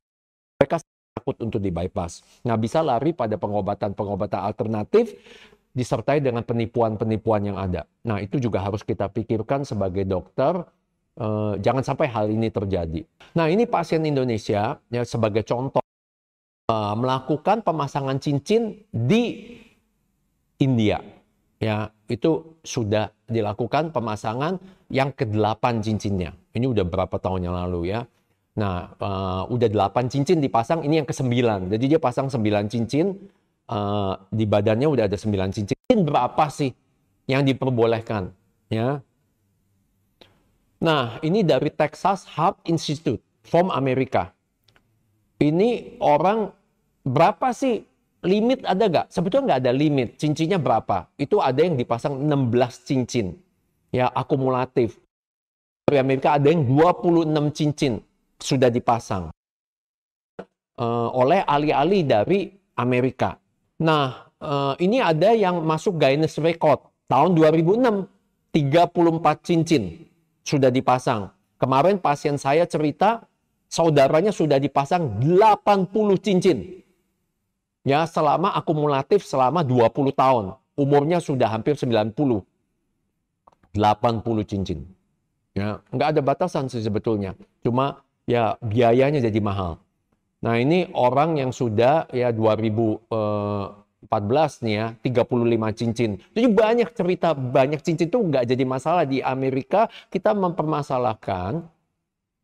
Mereka 0.62 0.80
takut 1.14 1.38
untuk 1.44 1.60
di 1.60 1.70
bypass. 1.70 2.24
Nah, 2.48 2.56
bisa 2.56 2.80
lari 2.80 3.12
pada 3.12 3.36
pengobatan-pengobatan 3.36 4.42
alternatif 4.48 5.12
disertai 5.74 6.22
dengan 6.22 6.46
penipuan-penipuan 6.46 7.50
yang 7.50 7.58
ada. 7.58 7.90
Nah, 8.06 8.22
itu 8.22 8.38
juga 8.38 8.62
harus 8.62 8.86
kita 8.86 9.10
pikirkan 9.10 9.66
sebagai 9.66 10.06
dokter. 10.06 10.62
Eh, 11.18 11.54
jangan 11.62 11.82
sampai 11.82 12.08
hal 12.10 12.30
ini 12.30 12.54
terjadi. 12.54 13.02
Nah, 13.34 13.50
ini 13.50 13.66
pasien 13.66 14.06
Indonesia 14.06 14.78
ya 14.90 15.02
sebagai 15.02 15.42
contoh 15.46 15.82
eh, 16.70 16.96
melakukan 16.96 17.66
pemasangan 17.66 18.22
cincin 18.22 18.86
di 18.94 19.58
India. 20.62 21.02
Ya, 21.58 21.90
itu 22.06 22.60
sudah 22.62 23.10
dilakukan 23.26 23.90
pemasangan 23.90 24.62
yang 24.94 25.10
ke-8 25.10 25.82
cincinnya. 25.82 26.38
Ini 26.54 26.70
udah 26.70 26.86
berapa 26.86 27.18
tahun 27.18 27.50
yang 27.50 27.56
lalu 27.56 27.98
ya. 27.98 28.06
Nah, 28.54 28.94
uh, 29.02 29.44
udah 29.50 29.66
8 29.66 30.14
cincin 30.14 30.38
dipasang, 30.38 30.86
ini 30.86 31.02
yang 31.02 31.08
ke-9. 31.10 31.34
Jadi 31.74 31.86
dia 31.90 31.98
pasang 31.98 32.30
9 32.30 32.70
cincin, 32.70 33.18
uh, 33.70 34.20
di 34.34 34.44
badannya 34.48 34.88
udah 34.88 35.06
ada 35.08 35.18
9 35.20 35.56
cincin. 35.56 35.78
Berapa 36.04 36.50
sih 36.50 36.74
yang 37.30 37.46
diperbolehkan? 37.46 38.34
Ya. 38.68 39.04
Nah, 40.84 41.22
ini 41.24 41.46
dari 41.48 41.72
Texas 41.72 42.28
Heart 42.36 42.68
Institute 42.68 43.24
from 43.46 43.72
Amerika. 43.72 44.36
Ini 45.40 46.00
orang 46.04 46.52
berapa 47.04 47.52
sih 47.56 47.84
limit 48.24 48.64
ada 48.64 48.88
gak? 48.88 49.08
Sebetulnya 49.12 49.56
nggak 49.56 49.62
ada 49.68 49.74
limit. 49.76 50.16
Cincinnya 50.20 50.60
berapa? 50.60 51.08
Itu 51.20 51.40
ada 51.44 51.60
yang 51.60 51.76
dipasang 51.76 52.20
16 52.24 52.88
cincin. 52.88 53.36
Ya, 53.94 54.10
akumulatif. 54.10 54.98
Dari 55.88 56.00
Amerika 56.00 56.40
ada 56.40 56.48
yang 56.48 56.66
26 56.66 57.32
cincin 57.54 58.00
sudah 58.40 58.72
dipasang 58.72 59.30
uh, 60.80 61.10
oleh 61.14 61.44
ahli-ahli 61.44 62.00
dari 62.08 62.40
Amerika. 62.80 63.38
Nah, 63.82 64.30
uh, 64.38 64.74
ini 64.78 65.02
ada 65.02 65.34
yang 65.34 65.64
masuk 65.66 65.98
Guinness 65.98 66.38
Record 66.38 66.84
tahun 67.10 67.34
2006, 67.34 68.06
34 68.54 69.48
cincin 69.48 69.84
sudah 70.46 70.70
dipasang. 70.70 71.32
Kemarin 71.58 71.98
pasien 71.98 72.36
saya 72.36 72.68
cerita 72.68 73.26
saudaranya 73.72 74.30
sudah 74.30 74.62
dipasang 74.62 75.18
80 75.24 75.90
cincin. 76.22 76.84
Ya, 77.84 78.08
selama 78.08 78.56
akumulatif 78.56 79.28
selama 79.28 79.66
20 79.66 80.14
tahun. 80.16 80.56
Umurnya 80.78 81.20
sudah 81.20 81.52
hampir 81.52 81.76
90. 81.76 82.16
80 83.74 84.46
cincin. 84.46 84.88
Ya, 85.54 85.82
nggak 85.94 86.18
ada 86.18 86.22
batasan 86.22 86.70
sih 86.70 86.82
sebetulnya. 86.82 87.38
Cuma 87.62 88.02
ya 88.26 88.56
biayanya 88.64 89.22
jadi 89.22 89.40
mahal. 89.44 89.83
Nah 90.44 90.60
ini 90.60 90.92
orang 90.92 91.40
yang 91.40 91.56
sudah 91.56 92.12
ya 92.12 92.36
2014 92.36 93.08
eh, 94.12 94.50
nih 94.68 94.76
ya 94.76 94.88
35 95.00 95.80
cincin. 95.80 96.12
Jadi 96.20 96.48
banyak 96.52 96.90
cerita 96.92 97.32
banyak 97.32 97.80
cincin 97.80 98.12
itu 98.12 98.20
nggak 98.20 98.44
jadi 98.52 98.64
masalah 98.68 99.08
di 99.08 99.24
Amerika 99.24 99.88
kita 100.12 100.36
mempermasalahkan 100.36 101.64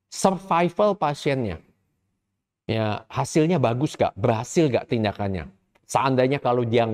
survival 0.07 0.95
pasiennya. 0.95 1.59
Ya 2.69 3.03
hasilnya 3.09 3.57
bagus 3.57 3.97
gak? 3.97 4.13
Berhasil 4.13 4.69
gak 4.69 4.93
tindakannya? 4.93 5.49
Seandainya 5.89 6.37
kalau 6.37 6.61
dia 6.61 6.85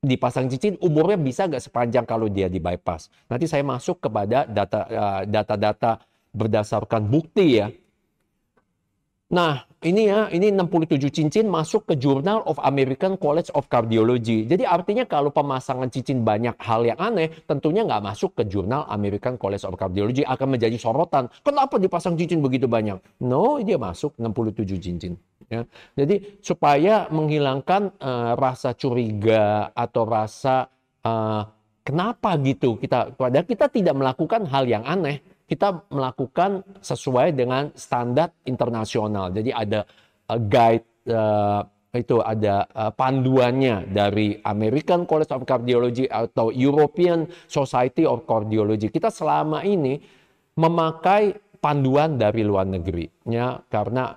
dipasang 0.00 0.48
cincin 0.48 0.80
umurnya 0.80 1.20
bisa 1.20 1.44
gak 1.44 1.60
sepanjang 1.60 2.08
kalau 2.08 2.26
dia 2.26 2.48
di 2.48 2.56
bypass. 2.56 3.12
Nanti 3.28 3.44
saya 3.44 3.60
masuk 3.62 4.00
kepada 4.00 4.48
data-data 4.48 5.54
uh, 5.54 5.60
data 5.60 5.92
berdasarkan 6.32 7.04
bukti 7.04 7.60
ya. 7.60 7.68
Nah, 9.28 9.68
ini 9.82 10.06
ya, 10.06 10.30
ini 10.30 10.54
67 10.54 11.10
cincin 11.10 11.50
masuk 11.50 11.90
ke 11.90 11.98
Journal 11.98 12.46
of 12.46 12.54
American 12.62 13.18
College 13.18 13.50
of 13.58 13.66
Cardiology. 13.66 14.46
Jadi 14.46 14.62
artinya 14.62 15.02
kalau 15.02 15.34
pemasangan 15.34 15.90
cincin 15.90 16.22
banyak 16.22 16.54
hal 16.62 16.86
yang 16.86 16.98
aneh, 17.02 17.34
tentunya 17.50 17.82
nggak 17.82 18.02
masuk 18.02 18.38
ke 18.38 18.46
Jurnal 18.46 18.86
American 18.86 19.34
College 19.34 19.66
of 19.66 19.74
Cardiology 19.74 20.22
akan 20.22 20.54
menjadi 20.54 20.78
sorotan. 20.78 21.26
Kenapa 21.42 21.82
dipasang 21.82 22.14
cincin 22.14 22.38
begitu 22.38 22.70
banyak? 22.70 23.02
No, 23.26 23.58
dia 23.58 23.74
masuk 23.74 24.14
67 24.22 24.78
cincin. 24.78 25.18
Ya. 25.50 25.66
Jadi 25.98 26.38
supaya 26.40 27.10
menghilangkan 27.10 27.98
uh, 27.98 28.32
rasa 28.38 28.78
curiga 28.78 29.74
atau 29.74 30.06
rasa 30.06 30.70
uh, 31.02 31.42
kenapa 31.82 32.38
gitu 32.40 32.78
kita, 32.78 33.18
padahal 33.18 33.44
kita 33.44 33.66
tidak 33.66 33.94
melakukan 33.98 34.46
hal 34.46 34.64
yang 34.64 34.86
aneh 34.86 35.20
kita 35.52 35.84
melakukan 35.92 36.64
sesuai 36.80 37.36
dengan 37.36 37.68
standar 37.76 38.32
internasional. 38.48 39.28
Jadi 39.28 39.52
ada 39.52 39.84
uh, 40.32 40.40
guide 40.40 40.88
uh, 41.12 41.60
itu 41.92 42.24
ada 42.24 42.64
uh, 42.72 42.88
panduannya 42.88 43.92
dari 43.92 44.40
American 44.48 45.04
College 45.04 45.28
of 45.28 45.44
Cardiology 45.44 46.08
atau 46.08 46.48
European 46.48 47.28
Society 47.44 48.08
of 48.08 48.24
Cardiology. 48.24 48.88
Kita 48.88 49.12
selama 49.12 49.60
ini 49.60 50.00
memakai 50.56 51.36
panduan 51.60 52.16
dari 52.16 52.48
luar 52.48 52.64
negeri, 52.64 53.12
ya 53.28 53.60
karena 53.68 54.16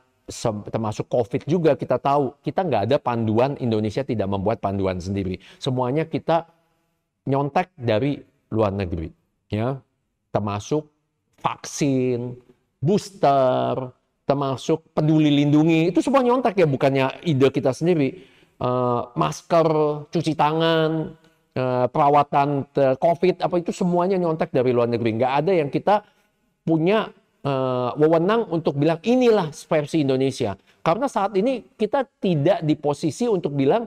termasuk 0.71 1.11
COVID 1.11 1.45
juga 1.51 1.75
kita 1.75 1.99
tahu 1.99 2.39
kita 2.39 2.63
nggak 2.63 2.81
ada 2.89 2.97
panduan 2.97 3.59
Indonesia 3.59 4.07
tidak 4.07 4.31
membuat 4.31 4.63
panduan 4.63 5.03
sendiri. 5.03 5.35
Semuanya 5.59 6.07
kita 6.07 6.47
nyontek 7.27 7.75
dari 7.75 8.23
luar 8.55 8.71
negeri, 8.71 9.11
ya 9.51 9.83
termasuk 10.31 10.94
vaksin, 11.45 12.33
booster, 12.81 13.93
termasuk 14.25 14.81
peduli 14.97 15.29
lindungi, 15.29 15.93
itu 15.93 16.01
semua 16.01 16.25
nyontek 16.25 16.57
ya, 16.57 16.65
bukannya 16.65 17.21
ide 17.21 17.53
kita 17.53 17.69
sendiri. 17.69 18.25
Uh, 18.57 19.13
masker, 19.13 19.67
cuci 20.09 20.33
tangan, 20.33 21.13
uh, 21.53 21.85
perawatan 21.85 22.65
COVID, 22.73 23.45
apa 23.45 23.55
itu 23.61 23.69
semuanya 23.69 24.17
nyontek 24.17 24.49
dari 24.49 24.73
luar 24.73 24.89
negeri. 24.89 25.21
Nggak 25.21 25.33
ada 25.45 25.51
yang 25.53 25.69
kita 25.69 26.01
punya 26.65 27.13
uh, 27.45 27.93
wewenang 28.01 28.49
untuk 28.49 28.73
bilang 28.81 28.97
inilah 29.05 29.53
versi 29.53 30.01
Indonesia. 30.01 30.57
Karena 30.81 31.05
saat 31.05 31.37
ini 31.37 31.61
kita 31.77 32.09
tidak 32.17 32.65
di 32.65 32.73
posisi 32.73 33.29
untuk 33.29 33.53
bilang 33.53 33.85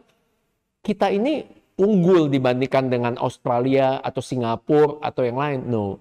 kita 0.82 1.10
ini 1.10 1.42
unggul 1.78 2.30
dibandingkan 2.30 2.90
dengan 2.90 3.14
Australia 3.18 4.02
atau 4.02 4.22
Singapura 4.22 5.02
atau 5.02 5.22
yang 5.26 5.38
lain. 5.38 5.58
No. 5.66 5.98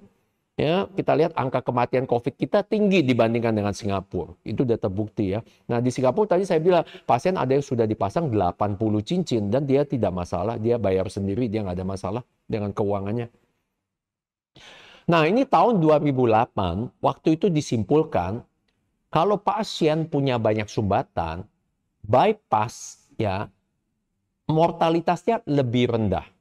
Ya, 0.58 0.90
kita 0.90 1.14
lihat 1.14 1.38
angka 1.38 1.62
kematian 1.62 2.10
COVID 2.10 2.34
kita 2.34 2.66
tinggi 2.66 3.06
dibandingkan 3.06 3.54
dengan 3.54 3.78
Singapura. 3.78 4.34
Itu 4.42 4.66
sudah 4.66 4.82
terbukti 4.82 5.38
ya. 5.38 5.46
Nah, 5.70 5.78
di 5.78 5.94
Singapura 5.94 6.34
tadi 6.34 6.50
saya 6.50 6.58
bilang 6.58 6.82
pasien 7.06 7.38
ada 7.38 7.54
yang 7.54 7.62
sudah 7.62 7.86
dipasang 7.86 8.34
80 8.34 8.82
cincin 9.06 9.54
dan 9.54 9.70
dia 9.70 9.86
tidak 9.86 10.10
masalah, 10.10 10.58
dia 10.58 10.82
bayar 10.82 11.14
sendiri, 11.14 11.46
dia 11.46 11.62
nggak 11.62 11.78
ada 11.78 11.86
masalah 11.86 12.22
dengan 12.50 12.74
keuangannya. 12.74 13.30
Nah, 15.06 15.30
ini 15.30 15.46
tahun 15.46 15.78
2008, 15.78 17.06
waktu 17.06 17.38
itu 17.38 17.54
disimpulkan 17.54 18.42
kalau 19.14 19.38
pasien 19.38 20.10
punya 20.10 20.42
banyak 20.42 20.66
sumbatan, 20.66 21.46
bypass 22.02 23.06
ya 23.16 23.46
mortalitasnya 24.50 25.46
lebih 25.46 25.94
rendah. 25.94 26.37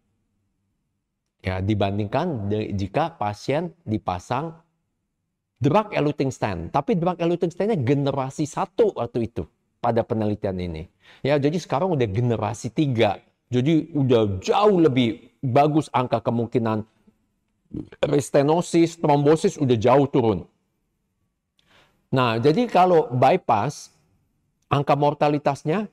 Ya, 1.45 1.63
dibandingkan 1.63 2.51
jika 2.75 3.15
pasien 3.15 3.71
dipasang 3.87 4.57
drug 5.61 5.93
eluting 5.95 6.33
stent. 6.33 6.75
Tapi 6.75 6.99
drug 6.99 7.17
eluting 7.21 7.53
stentnya 7.53 7.79
generasi 7.79 8.45
satu 8.45 8.93
waktu 8.97 9.31
itu 9.31 9.47
pada 9.79 10.03
penelitian 10.03 10.59
ini. 10.59 10.91
Ya, 11.23 11.39
jadi 11.39 11.57
sekarang 11.57 11.95
udah 11.95 12.09
generasi 12.09 12.73
tiga. 12.73 13.23
Jadi 13.47 13.95
udah 13.95 14.43
jauh 14.43 14.83
lebih 14.83 15.31
bagus 15.39 15.87
angka 15.95 16.19
kemungkinan 16.19 16.83
restenosis, 18.03 18.99
trombosis 18.99 19.55
udah 19.55 19.77
jauh 19.79 20.07
turun. 20.11 20.43
Nah, 22.11 22.39
jadi 22.39 22.67
kalau 22.67 23.11
bypass, 23.11 23.95
angka 24.67 24.95
mortalitasnya 24.99 25.87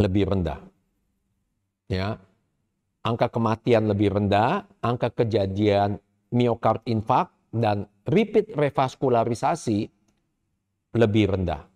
lebih 0.00 0.26
rendah. 0.26 0.62
Ya, 1.90 2.22
angka 3.00 3.32
kematian 3.32 3.88
lebih 3.88 4.12
rendah, 4.12 4.68
angka 4.84 5.10
kejadian 5.24 5.96
miokard 6.30 6.84
infark 6.86 7.32
dan 7.50 7.88
repeat 8.06 8.54
revaskularisasi 8.54 9.90
lebih 10.94 11.24
rendah. 11.34 11.66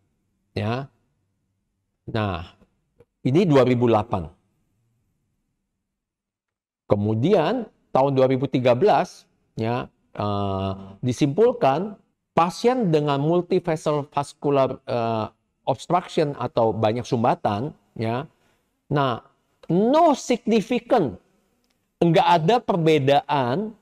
Ya. 0.55 0.87
Nah, 2.11 2.55
ini 3.25 3.49
2008. 3.49 4.29
Kemudian 6.85 7.67
tahun 7.91 8.13
2013 8.13 8.61
ya 9.57 9.89
uh, 10.19 10.73
disimpulkan 11.01 11.97
pasien 12.37 12.91
dengan 12.93 13.23
multivessel 13.23 14.05
vascular 14.13 14.77
uh, 14.85 15.33
obstruction 15.65 16.37
atau 16.37 16.77
banyak 16.77 17.07
sumbatan 17.09 17.73
ya. 17.97 18.29
Nah, 18.93 19.25
no 19.69 20.13
significant 20.17 21.17
enggak 22.03 22.29
ada 22.29 22.57
perbedaan 22.61 23.73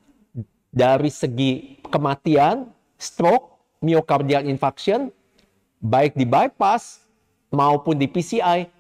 dari 0.73 1.13
segi 1.13 1.83
kematian, 1.93 2.73
stroke, 2.97 3.61
myocardial 3.85 4.49
infarction 4.49 5.13
baik 5.83 6.15
di 6.15 6.23
bypass 6.23 7.03
maupun 7.51 7.99
di 7.99 8.07
PCI 8.07 8.71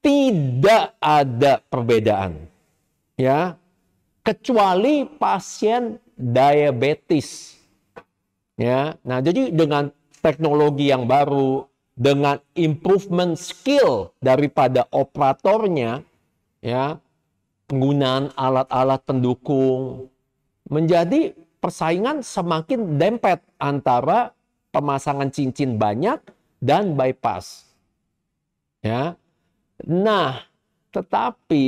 tidak 0.00 0.96
ada 0.98 1.60
perbedaan. 1.68 2.48
Ya, 3.18 3.58
kecuali 4.24 5.04
pasien 5.04 6.00
diabetes. 6.16 7.60
Ya. 8.58 8.96
Nah, 9.04 9.22
jadi 9.22 9.52
dengan 9.52 9.92
teknologi 10.18 10.90
yang 10.90 11.06
baru, 11.06 11.68
dengan 11.94 12.38
improvement 12.54 13.34
skill 13.38 14.14
daripada 14.18 14.86
operatornya, 14.90 16.02
ya, 16.64 16.98
penggunaan 17.68 18.32
alat-alat 18.34 19.00
pendukung 19.04 20.08
menjadi 20.68 21.36
persaingan 21.58 22.22
semakin 22.22 22.96
dempet 22.96 23.42
antara 23.58 24.32
pemasangan 24.70 25.28
cincin 25.32 25.76
banyak 25.76 26.18
dan 26.62 26.94
bypass. 26.94 27.66
Ya. 28.82 29.18
Nah, 29.86 30.48
tetapi 30.90 31.64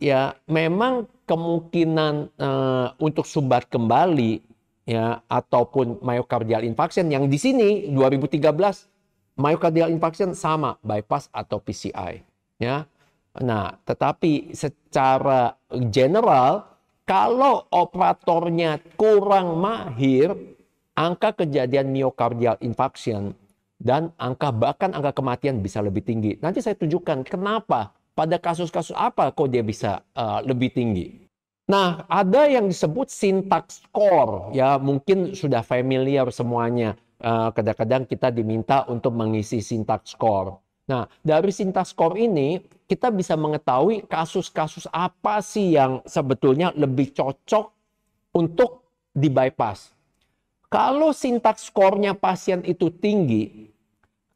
ya 0.00 0.36
memang 0.48 1.08
kemungkinan 1.24 2.14
uh, 2.36 2.88
untuk 3.00 3.24
sumbat 3.24 3.68
kembali 3.68 4.44
ya 4.84 5.24
ataupun 5.24 6.04
myocardial 6.04 6.60
infarction 6.68 7.08
yang 7.08 7.24
di 7.32 7.40
sini 7.40 7.88
2013 7.88 8.44
myocardial 9.40 9.88
infarction 9.88 10.36
sama 10.36 10.76
bypass 10.84 11.32
atau 11.32 11.56
PCI 11.60 12.20
ya. 12.60 12.84
Nah, 13.42 13.74
tetapi 13.82 14.54
secara 14.54 15.58
general 15.90 16.70
kalau 17.02 17.66
operatornya 17.74 18.78
kurang 18.94 19.58
mahir 19.58 20.30
angka 20.94 21.42
kejadian 21.42 21.90
myocardial 21.90 22.54
infarction 22.62 23.34
dan 23.82 24.14
angka 24.16 24.54
bahkan 24.54 24.94
angka 24.94 25.18
kematian 25.18 25.58
bisa 25.58 25.82
lebih 25.82 26.06
tinggi. 26.06 26.38
Nanti 26.38 26.62
saya 26.62 26.78
tunjukkan 26.78 27.26
kenapa 27.26 27.90
pada 28.14 28.38
kasus-kasus 28.38 28.94
apa 28.94 29.34
kok 29.34 29.50
dia 29.50 29.66
bisa 29.66 30.06
uh, 30.14 30.38
lebih 30.46 30.70
tinggi? 30.70 31.26
Nah, 31.64 32.04
ada 32.12 32.44
yang 32.44 32.68
disebut 32.68 33.08
syntax 33.08 33.80
score, 33.88 34.52
ya 34.52 34.76
mungkin 34.76 35.32
sudah 35.32 35.64
familiar 35.64 36.28
semuanya. 36.28 36.92
Eh, 37.24 37.48
kadang-kadang 37.56 38.04
uh, 38.04 38.08
kita 38.10 38.28
diminta 38.28 38.84
untuk 38.84 39.16
mengisi 39.16 39.64
syntax 39.64 40.12
score. 40.12 40.60
Nah, 40.84 41.08
dari 41.24 41.48
syntax 41.48 41.96
score 41.96 42.20
ini 42.20 42.60
kita 42.84 43.08
bisa 43.08 43.32
mengetahui 43.40 44.04
kasus-kasus 44.04 44.84
apa 44.92 45.40
sih 45.40 45.72
yang 45.72 46.04
sebetulnya 46.04 46.76
lebih 46.76 47.16
cocok 47.16 47.72
untuk 48.36 48.84
di 49.14 49.32
bypass. 49.32 49.94
Kalau 50.68 51.14
syntax 51.14 51.70
score-nya 51.70 52.12
pasien 52.18 52.60
itu 52.66 52.90
tinggi, 52.90 53.70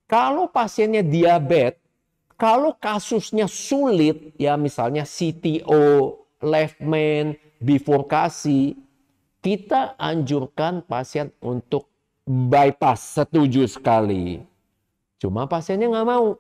kalau 0.08 0.48
pasiennya 0.48 1.04
diabetes, 1.04 1.82
kalau 2.38 2.70
kasusnya 2.78 3.50
sulit, 3.50 4.32
ya 4.38 4.54
misalnya 4.54 5.02
CTO, 5.02 6.22
left 6.38 6.78
main, 6.78 7.34
bifurkasi, 7.58 8.78
kita 9.42 9.98
anjurkan 9.98 10.86
pasien 10.86 11.34
untuk 11.42 11.90
bypass 12.22 13.18
setuju 13.18 13.66
sekali. 13.66 14.38
Cuma 15.18 15.50
pasiennya 15.50 15.90
nggak 15.90 16.08
mau. 16.08 16.38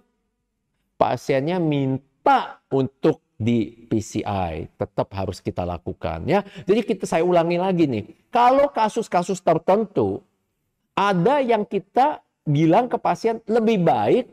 Pasiennya 0.98 1.58
minta 1.62 2.62
untuk 2.70 3.22
di 3.38 3.86
PCI 3.86 4.74
tetap 4.74 5.14
harus 5.14 5.38
kita 5.38 5.62
lakukan 5.62 6.26
ya. 6.26 6.42
Jadi 6.66 6.82
kita 6.82 7.04
saya 7.06 7.22
ulangi 7.22 7.58
lagi 7.58 7.86
nih. 7.86 8.04
Kalau 8.34 8.70
kasus-kasus 8.74 9.38
tertentu 9.38 10.22
ada 10.98 11.38
yang 11.38 11.62
kita 11.62 12.18
bilang 12.42 12.90
ke 12.90 12.98
pasien 12.98 13.38
lebih 13.46 13.78
baik 13.86 14.26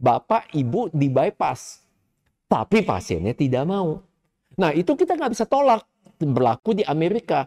bapak 0.00 0.52
ibu 0.56 0.88
di 0.88 1.12
bypass. 1.12 1.84
Tapi 2.48 2.80
pasiennya 2.80 3.36
tidak 3.36 3.68
mau. 3.68 4.00
Nah 4.56 4.72
itu 4.72 4.96
kita 4.96 5.16
nggak 5.16 5.32
bisa 5.36 5.44
tolak. 5.44 5.84
Berlaku 6.16 6.72
di 6.72 6.84
Amerika. 6.88 7.44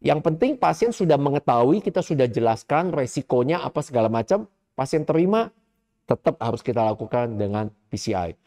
Yang 0.00 0.20
penting 0.24 0.56
pasien 0.56 0.88
sudah 0.92 1.20
mengetahui, 1.20 1.84
kita 1.84 2.00
sudah 2.00 2.24
jelaskan 2.24 2.96
resikonya 2.96 3.60
apa 3.60 3.84
segala 3.84 4.08
macam. 4.08 4.48
Pasien 4.72 5.04
terima, 5.04 5.52
tetap 6.06 6.38
harus 6.38 6.62
kita 6.62 6.86
lakukan 6.86 7.34
dengan 7.34 7.68
PCI. 7.90 8.38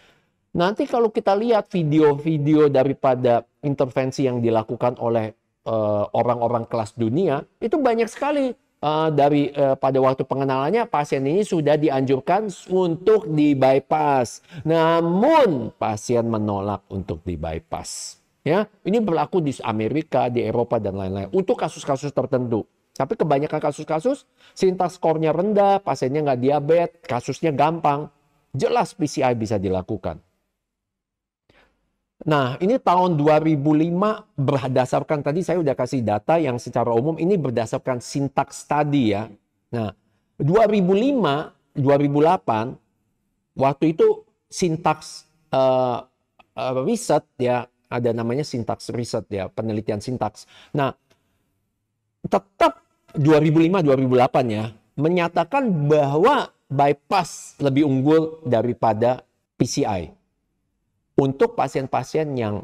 Nanti 0.56 0.90
kalau 0.90 1.14
kita 1.14 1.38
lihat 1.38 1.70
video-video 1.70 2.74
daripada 2.74 3.46
intervensi 3.62 4.26
yang 4.26 4.42
dilakukan 4.42 4.98
oleh 4.98 5.30
eh, 5.68 6.06
orang-orang 6.16 6.66
uh, 6.66 6.70
kelas 6.72 6.98
dunia, 6.98 7.46
itu 7.62 7.78
banyak 7.78 8.10
sekali 8.10 8.58
uh, 8.82 9.14
dari 9.14 9.54
uh, 9.54 9.78
pada 9.78 10.02
waktu 10.02 10.26
pengenalannya 10.26 10.90
pasien 10.90 11.22
ini 11.22 11.46
sudah 11.46 11.78
dianjurkan 11.78 12.50
untuk 12.74 13.30
di 13.30 13.54
bypass. 13.54 14.42
Namun 14.66 15.70
pasien 15.78 16.26
menolak 16.26 16.82
untuk 16.90 17.22
di 17.22 17.38
bypass. 17.38 18.18
Ya, 18.42 18.66
ini 18.88 19.04
berlaku 19.04 19.44
di 19.44 19.54
Amerika, 19.62 20.32
di 20.32 20.42
Eropa 20.42 20.80
dan 20.82 20.98
lain-lain 20.98 21.30
untuk 21.30 21.60
kasus-kasus 21.60 22.10
tertentu. 22.16 22.66
Tapi 23.00 23.16
kebanyakan 23.16 23.64
kasus-kasus 23.64 24.28
sintas 24.52 25.00
skornya 25.00 25.32
rendah, 25.32 25.80
pasiennya 25.80 26.20
nggak 26.28 26.42
diabetes, 26.44 27.00
kasusnya 27.08 27.56
gampang, 27.56 28.12
jelas 28.52 28.92
PCI 28.92 29.40
bisa 29.40 29.56
dilakukan. 29.56 30.20
Nah, 32.28 32.60
ini 32.60 32.76
tahun 32.76 33.16
2005 33.16 33.56
berdasarkan 34.36 35.24
tadi 35.24 35.40
saya 35.48 35.64
udah 35.64 35.72
kasih 35.72 36.04
data 36.04 36.36
yang 36.36 36.60
secara 36.60 36.92
umum 36.92 37.16
ini 37.16 37.40
berdasarkan 37.40 38.04
sintaks 38.04 38.68
tadi 38.68 39.16
ya. 39.16 39.32
Nah, 39.72 39.96
2005, 40.36 41.80
2008 41.80 42.76
waktu 43.56 43.96
itu 43.96 44.28
sintaks 44.52 45.32
uh, 45.56 46.04
uh, 46.60 46.74
riset 46.84 47.24
ya, 47.40 47.64
ada 47.88 48.12
namanya 48.12 48.44
sintaks 48.44 48.92
riset 48.92 49.24
ya, 49.32 49.48
penelitian 49.48 50.04
sintaks. 50.04 50.44
Nah, 50.76 50.92
tetap 52.28 52.89
2005 53.18 53.82
2008 53.82 54.50
ya. 54.50 54.66
menyatakan 55.00 55.64
bahwa 55.88 56.52
bypass 56.68 57.56
lebih 57.64 57.88
unggul 57.88 58.44
daripada 58.46 59.24
PCI. 59.56 60.12
Untuk 61.20 61.56
pasien-pasien 61.56 62.32
yang 62.36 62.64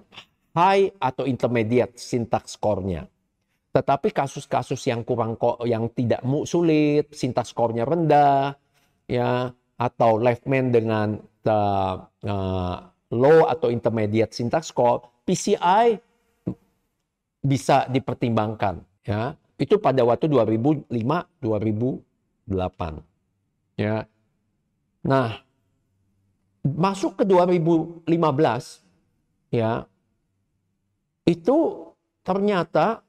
high 0.55 0.91
atau 0.99 1.27
intermediate 1.27 1.99
syntax 1.99 2.55
score-nya. 2.55 3.07
Tetapi 3.75 4.15
kasus-kasus 4.15 4.79
yang 4.87 5.03
kurang 5.03 5.35
yang 5.67 5.91
tidak 5.91 6.23
sulit, 6.47 7.11
syntax 7.11 7.51
score-nya 7.51 7.83
rendah, 7.83 8.55
ya 9.03 9.51
atau 9.75 10.15
left 10.15 10.47
man 10.47 10.71
dengan 10.71 11.19
uh, 11.43 11.95
uh, 12.23 12.77
low 13.11 13.51
atau 13.51 13.67
intermediate 13.67 14.31
syntax 14.31 14.71
score, 14.71 15.03
PCI 15.27 15.99
bisa 17.43 17.85
dipertimbangkan, 17.91 18.79
ya. 19.03 19.35
Itu 19.55 19.79
pada 19.79 20.03
waktu 20.03 20.27
2005 20.27 20.91
2008. 21.39 23.79
Ya. 23.79 24.03
Nah, 25.05 25.45
masuk 26.65 27.21
ke 27.21 27.23
2015 27.23 28.81
ya. 29.53 29.85
Itu 31.25 31.91
ternyata 32.25 33.05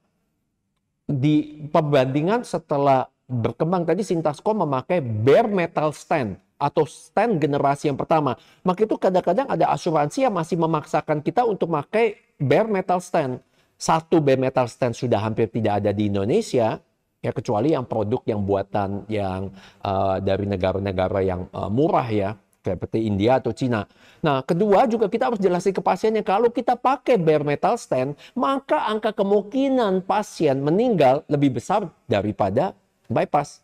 di 1.07 1.67
perbandingan 1.71 2.43
setelah 2.43 3.07
berkembang 3.27 3.83
tadi 3.83 4.03
Sintasco 4.03 4.55
memakai 4.55 5.03
bare 5.03 5.51
metal 5.51 5.91
stand 5.91 6.39
atau 6.57 6.87
stand 6.87 7.37
generasi 7.37 7.91
yang 7.91 7.99
pertama. 7.99 8.39
Maka 8.65 8.87
itu 8.87 8.95
kadang-kadang 8.97 9.47
ada 9.47 9.69
asuransi 9.71 10.25
yang 10.25 10.33
masih 10.33 10.57
memaksakan 10.57 11.21
kita 11.21 11.45
untuk 11.45 11.69
memakai 11.69 12.17
bare 12.39 12.67
metal 12.67 13.03
stand 13.03 13.43
satu 13.77 14.19
B 14.19 14.33
metal 14.35 14.65
stand 14.65 14.97
sudah 14.97 15.21
hampir 15.21 15.47
tidak 15.53 15.85
ada 15.85 15.93
di 15.93 16.09
Indonesia, 16.09 16.81
ya 17.21 17.31
kecuali 17.31 17.77
yang 17.77 17.85
produk 17.85 18.25
yang 18.25 18.41
buatan 18.41 19.05
yang 19.05 19.53
uh, 19.85 20.17
dari 20.17 20.49
negara-negara 20.49 21.19
yang 21.21 21.45
uh, 21.53 21.69
murah 21.69 22.09
ya, 22.09 22.33
seperti 22.65 23.05
India 23.07 23.39
atau 23.39 23.55
Cina. 23.55 23.85
Nah, 24.19 24.41
kedua 24.43 24.89
juga 24.89 25.07
kita 25.07 25.29
harus 25.31 25.39
jelasin 25.39 25.71
ke 25.71 25.79
pasiennya 25.79 26.25
kalau 26.25 26.49
kita 26.49 26.75
pakai 26.75 27.15
bare 27.21 27.45
metal 27.45 27.77
stand, 27.79 28.17
maka 28.33 28.89
angka 28.89 29.13
kemungkinan 29.13 30.03
pasien 30.03 30.59
meninggal 30.59 31.23
lebih 31.29 31.61
besar 31.61 31.87
daripada 32.09 32.73
bypass. 33.07 33.63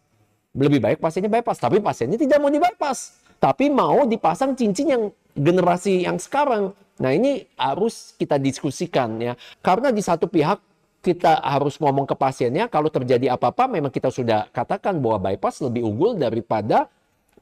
Lebih 0.54 0.80
baik 0.80 0.98
pasiennya 1.02 1.34
bypass, 1.34 1.58
tapi 1.58 1.82
pasiennya 1.82 2.22
tidak 2.22 2.38
mau 2.38 2.54
di 2.54 2.62
bypass, 2.62 3.18
tapi 3.42 3.74
mau 3.74 4.06
dipasang 4.06 4.54
cincin 4.54 4.88
yang 4.94 5.04
generasi 5.34 6.06
yang 6.06 6.22
sekarang. 6.22 6.78
Nah 7.02 7.10
ini 7.14 7.50
harus 7.58 8.14
kita 8.20 8.38
diskusikan 8.38 9.18
ya. 9.18 9.34
Karena 9.66 9.90
di 9.90 10.04
satu 10.04 10.30
pihak 10.30 10.62
kita 11.04 11.42
harus 11.44 11.76
ngomong 11.82 12.08
ke 12.08 12.16
pasiennya 12.16 12.72
kalau 12.72 12.88
terjadi 12.88 13.36
apa-apa 13.36 13.68
memang 13.68 13.92
kita 13.92 14.08
sudah 14.08 14.48
katakan 14.56 15.04
bahwa 15.04 15.32
bypass 15.32 15.60
lebih 15.60 15.84
unggul 15.84 16.16
daripada 16.16 16.88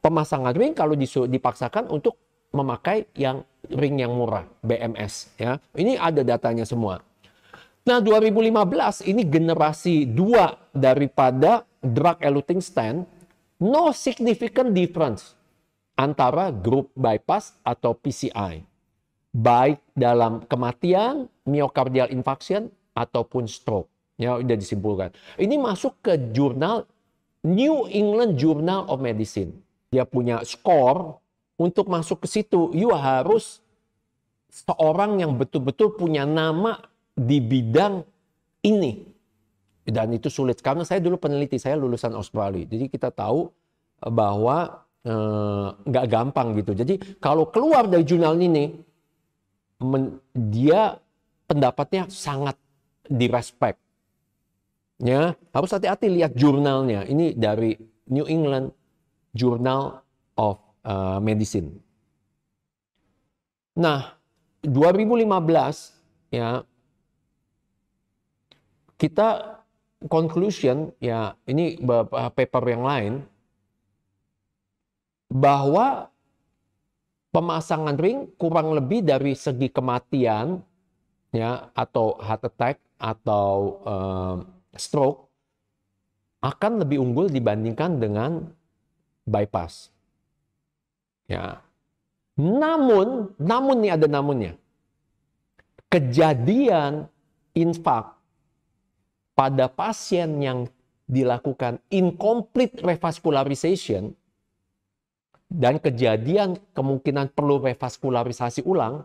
pemasangan 0.02 0.50
ring 0.56 0.74
kalau 0.74 0.98
dipaksakan 0.98 1.86
untuk 1.86 2.18
memakai 2.50 3.06
yang 3.14 3.46
ring 3.70 4.02
yang 4.02 4.12
murah 4.12 4.48
BMS 4.64 5.30
ya. 5.38 5.62
Ini 5.76 6.00
ada 6.00 6.26
datanya 6.26 6.66
semua. 6.66 7.00
Nah 7.82 7.98
2015 7.98 9.10
ini 9.10 9.22
generasi 9.26 10.06
dua 10.06 10.54
daripada 10.70 11.66
drug 11.82 12.18
eluting 12.22 12.62
stent 12.62 13.06
no 13.62 13.90
significant 13.94 14.74
difference 14.74 15.34
antara 15.94 16.50
grup 16.50 16.90
bypass 16.94 17.58
atau 17.62 17.94
PCI 17.94 18.71
baik 19.32 19.80
dalam 19.96 20.44
kematian, 20.44 21.26
myocardial 21.48 22.12
infarction, 22.12 22.68
ataupun 22.92 23.48
stroke. 23.48 23.88
Ya, 24.20 24.36
sudah 24.38 24.56
disimpulkan. 24.60 25.08
Ini 25.40 25.56
masuk 25.56 25.98
ke 26.04 26.14
jurnal 26.36 26.84
New 27.42 27.90
England 27.90 28.38
Journal 28.38 28.86
of 28.86 29.02
Medicine. 29.02 29.56
Dia 29.90 30.06
punya 30.06 30.44
skor 30.46 31.18
untuk 31.58 31.90
masuk 31.90 32.22
ke 32.22 32.28
situ. 32.30 32.70
You 32.70 32.94
harus 32.94 33.58
seorang 34.52 35.18
yang 35.18 35.34
betul-betul 35.34 35.96
punya 35.96 36.22
nama 36.28 36.78
di 37.16 37.40
bidang 37.42 38.04
ini. 38.62 39.10
Dan 39.82 40.14
itu 40.14 40.30
sulit 40.30 40.62
karena 40.62 40.86
saya 40.86 41.02
dulu 41.02 41.18
peneliti, 41.18 41.58
saya 41.58 41.74
lulusan 41.74 42.14
Australia. 42.14 42.62
Jadi 42.68 42.86
kita 42.86 43.10
tahu 43.10 43.50
bahwa 43.98 44.86
eh, 45.02 45.68
nggak 45.82 46.04
eh, 46.06 46.10
gampang 46.10 46.54
gitu. 46.62 46.78
Jadi 46.78 47.18
kalau 47.18 47.50
keluar 47.50 47.90
dari 47.90 48.06
jurnal 48.06 48.38
ini, 48.38 48.70
men, 49.82 50.22
dia 50.32 50.98
pendapatnya 51.46 52.08
sangat 52.08 52.56
direspek. 53.06 53.76
Ya, 55.02 55.34
harus 55.50 55.74
hati-hati 55.74 56.06
lihat 56.06 56.38
jurnalnya. 56.38 57.02
Ini 57.02 57.34
dari 57.34 57.74
New 58.06 58.26
England 58.30 58.70
Journal 59.34 59.98
of 60.38 60.62
uh, 60.86 61.18
Medicine. 61.18 61.82
Nah, 63.74 64.14
2015 64.62 65.26
ya 66.30 66.62
kita 69.00 69.58
conclusion 70.06 70.94
ya 71.02 71.34
ini 71.50 71.74
paper 72.36 72.64
yang 72.70 72.84
lain 72.86 73.12
bahwa 75.32 76.11
pemasangan 77.32 77.96
ring 77.96 78.28
kurang 78.36 78.76
lebih 78.76 79.02
dari 79.02 79.32
segi 79.32 79.72
kematian 79.72 80.60
ya 81.32 81.72
atau 81.72 82.20
heart 82.20 82.44
attack 82.46 82.76
atau 83.00 83.80
uh, 83.82 84.36
stroke 84.76 85.32
akan 86.44 86.84
lebih 86.84 87.00
unggul 87.00 87.32
dibandingkan 87.32 87.96
dengan 87.96 88.52
bypass. 89.24 89.88
Ya. 91.30 91.64
Namun, 92.36 93.32
namun 93.38 93.76
nih 93.80 93.94
ada 93.94 94.06
namunnya. 94.10 94.58
Kejadian 95.86 97.06
infak 97.54 98.16
pada 99.32 99.68
pasien 99.70 100.40
yang 100.42 100.66
dilakukan 101.06 101.78
incomplete 101.92 102.80
revascularization 102.80 104.16
dan 105.52 105.76
kejadian 105.76 106.56
kemungkinan 106.72 107.36
perlu 107.36 107.60
revaskularisasi 107.60 108.64
ulang 108.64 109.04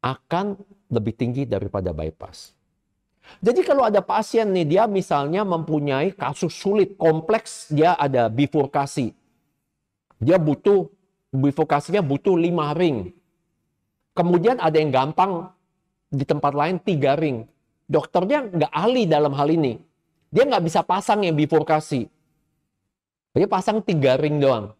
akan 0.00 0.56
lebih 0.88 1.12
tinggi 1.12 1.44
daripada 1.44 1.92
bypass. 1.92 2.56
Jadi 3.40 3.64
kalau 3.64 3.88
ada 3.88 4.04
pasien 4.04 4.52
nih, 4.52 4.64
dia 4.68 4.84
misalnya 4.84 5.44
mempunyai 5.48 6.12
kasus 6.12 6.52
sulit, 6.52 6.96
kompleks, 7.00 7.72
dia 7.72 7.96
ada 7.96 8.28
bifurkasi. 8.28 9.16
Dia 10.20 10.36
butuh, 10.36 10.88
bifurkasinya 11.32 12.04
butuh 12.04 12.36
lima 12.36 12.76
ring. 12.76 13.12
Kemudian 14.12 14.60
ada 14.60 14.76
yang 14.76 14.92
gampang, 14.92 15.48
di 16.12 16.24
tempat 16.24 16.52
lain 16.52 16.76
tiga 16.84 17.16
ring. 17.16 17.48
Dokternya 17.88 18.44
nggak 18.48 18.72
ahli 18.72 19.08
dalam 19.08 19.32
hal 19.32 19.48
ini. 19.48 19.80
Dia 20.28 20.44
nggak 20.44 20.64
bisa 20.64 20.84
pasang 20.84 21.24
yang 21.24 21.36
bifurkasi. 21.36 22.08
Dia 23.34 23.48
pasang 23.48 23.80
tiga 23.80 24.20
ring 24.20 24.36
doang 24.36 24.72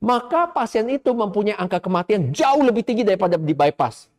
maka 0.00 0.52
pasien 0.52 0.84
itu 0.92 1.08
mempunyai 1.12 1.56
angka 1.56 1.80
kematian 1.80 2.28
jauh 2.32 2.60
lebih 2.60 2.84
tinggi 2.84 3.02
daripada 3.06 3.40
di 3.40 3.56
bypass. 3.56 4.12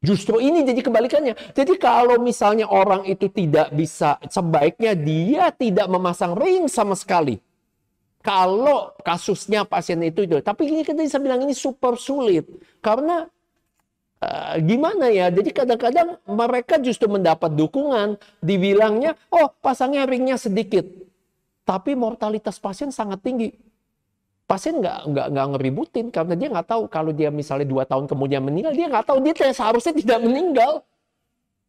Justru 0.00 0.40
ini 0.40 0.64
jadi 0.64 0.80
kebalikannya. 0.80 1.34
Jadi 1.52 1.76
kalau 1.76 2.16
misalnya 2.16 2.64
orang 2.64 3.04
itu 3.04 3.28
tidak 3.28 3.68
bisa, 3.76 4.16
sebaiknya 4.32 4.96
dia 4.96 5.52
tidak 5.52 5.92
memasang 5.92 6.32
ring 6.36 6.64
sama 6.72 6.96
sekali. 6.96 7.36
Kalau 8.24 8.96
kasusnya 9.04 9.64
pasien 9.68 10.00
itu 10.04 10.24
itu. 10.24 10.40
Tapi 10.40 10.72
ini 10.72 10.84
kita 10.84 11.04
bisa 11.04 11.20
bilang 11.20 11.44
ini 11.44 11.52
super 11.52 12.00
sulit. 12.00 12.48
Karena 12.80 13.28
uh, 14.24 14.54
gimana 14.60 15.12
ya, 15.12 15.28
jadi 15.28 15.52
kadang-kadang 15.52 16.16
mereka 16.28 16.80
justru 16.80 17.08
mendapat 17.08 17.52
dukungan. 17.52 18.16
Dibilangnya, 18.40 19.20
oh 19.28 19.52
pasangnya 19.60 20.08
ringnya 20.08 20.40
sedikit. 20.40 20.84
Tapi 21.68 21.92
mortalitas 21.92 22.56
pasien 22.56 22.88
sangat 22.88 23.20
tinggi 23.20 23.52
pasien 24.50 24.82
nggak 24.82 25.06
nggak 25.14 25.26
nggak 25.30 25.46
ngeributin 25.54 26.06
karena 26.10 26.34
dia 26.34 26.50
nggak 26.50 26.66
tahu 26.66 26.82
kalau 26.90 27.14
dia 27.14 27.30
misalnya 27.30 27.70
dua 27.70 27.86
tahun 27.86 28.10
kemudian 28.10 28.42
meninggal 28.42 28.74
dia 28.74 28.90
nggak 28.90 29.06
tahu 29.06 29.22
dia 29.22 29.30
seharusnya 29.54 29.94
tidak 29.94 30.18
meninggal 30.26 30.82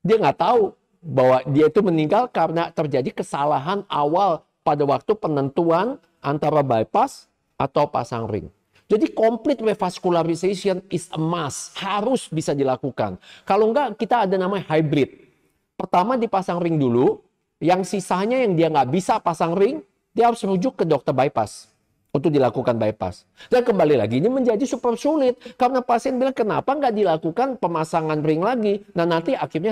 dia 0.02 0.18
nggak 0.18 0.42
tahu 0.42 0.74
bahwa 1.02 1.46
dia 1.46 1.70
itu 1.70 1.82
meninggal 1.86 2.26
karena 2.34 2.74
terjadi 2.74 3.14
kesalahan 3.14 3.86
awal 3.86 4.42
pada 4.66 4.82
waktu 4.82 5.14
penentuan 5.14 6.02
antara 6.22 6.62
bypass 6.62 7.26
atau 7.58 7.90
pasang 7.90 8.30
ring. 8.30 8.50
Jadi 8.86 9.10
complete 9.14 9.62
revascularization 9.66 10.84
is 10.94 11.10
a 11.16 11.22
must, 11.22 11.74
harus 11.80 12.28
bisa 12.30 12.52
dilakukan. 12.52 13.18
Kalau 13.48 13.72
enggak 13.72 13.98
kita 13.98 14.30
ada 14.30 14.36
namanya 14.38 14.68
hybrid. 14.68 15.32
Pertama 15.80 16.20
dipasang 16.20 16.62
ring 16.62 16.78
dulu, 16.78 17.24
yang 17.58 17.82
sisanya 17.82 18.38
yang 18.46 18.54
dia 18.54 18.68
nggak 18.70 18.90
bisa 18.94 19.18
pasang 19.18 19.58
ring, 19.58 19.82
dia 20.14 20.30
harus 20.30 20.44
rujuk 20.44 20.78
ke 20.78 20.86
dokter 20.86 21.16
bypass 21.16 21.71
untuk 22.12 22.28
dilakukan 22.28 22.76
bypass. 22.76 23.24
Dan 23.48 23.64
kembali 23.64 23.96
lagi 23.96 24.20
ini 24.20 24.28
menjadi 24.28 24.64
super 24.68 25.00
sulit 25.00 25.40
karena 25.56 25.80
pasien 25.80 26.20
bilang 26.20 26.36
kenapa 26.36 26.76
nggak 26.76 26.94
dilakukan 26.96 27.56
pemasangan 27.56 28.20
ring 28.20 28.44
lagi. 28.44 28.84
Nah 28.92 29.08
nanti 29.08 29.32
akhirnya 29.32 29.72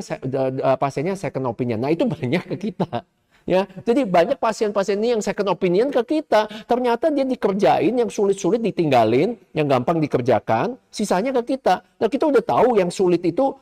pasiennya 0.80 1.20
second 1.20 1.52
opinion. 1.52 1.84
Nah 1.84 1.92
itu 1.92 2.08
banyak 2.08 2.48
ke 2.48 2.72
kita. 2.72 3.04
Ya, 3.50 3.66
jadi 3.82 4.06
banyak 4.06 4.38
pasien-pasien 4.38 5.02
ini 5.02 5.18
yang 5.18 5.24
second 5.26 5.50
opinion 5.50 5.90
ke 5.90 6.06
kita. 6.06 6.46
Ternyata 6.70 7.10
dia 7.10 7.26
dikerjain 7.26 7.98
yang 7.98 8.06
sulit-sulit 8.06 8.62
ditinggalin, 8.62 9.42
yang 9.58 9.66
gampang 9.66 9.98
dikerjakan, 9.98 10.78
sisanya 10.94 11.34
ke 11.42 11.58
kita. 11.58 11.82
Nah, 11.98 12.06
kita 12.14 12.30
udah 12.30 12.46
tahu 12.46 12.78
yang 12.78 12.94
sulit 12.94 13.26
itu 13.26 13.58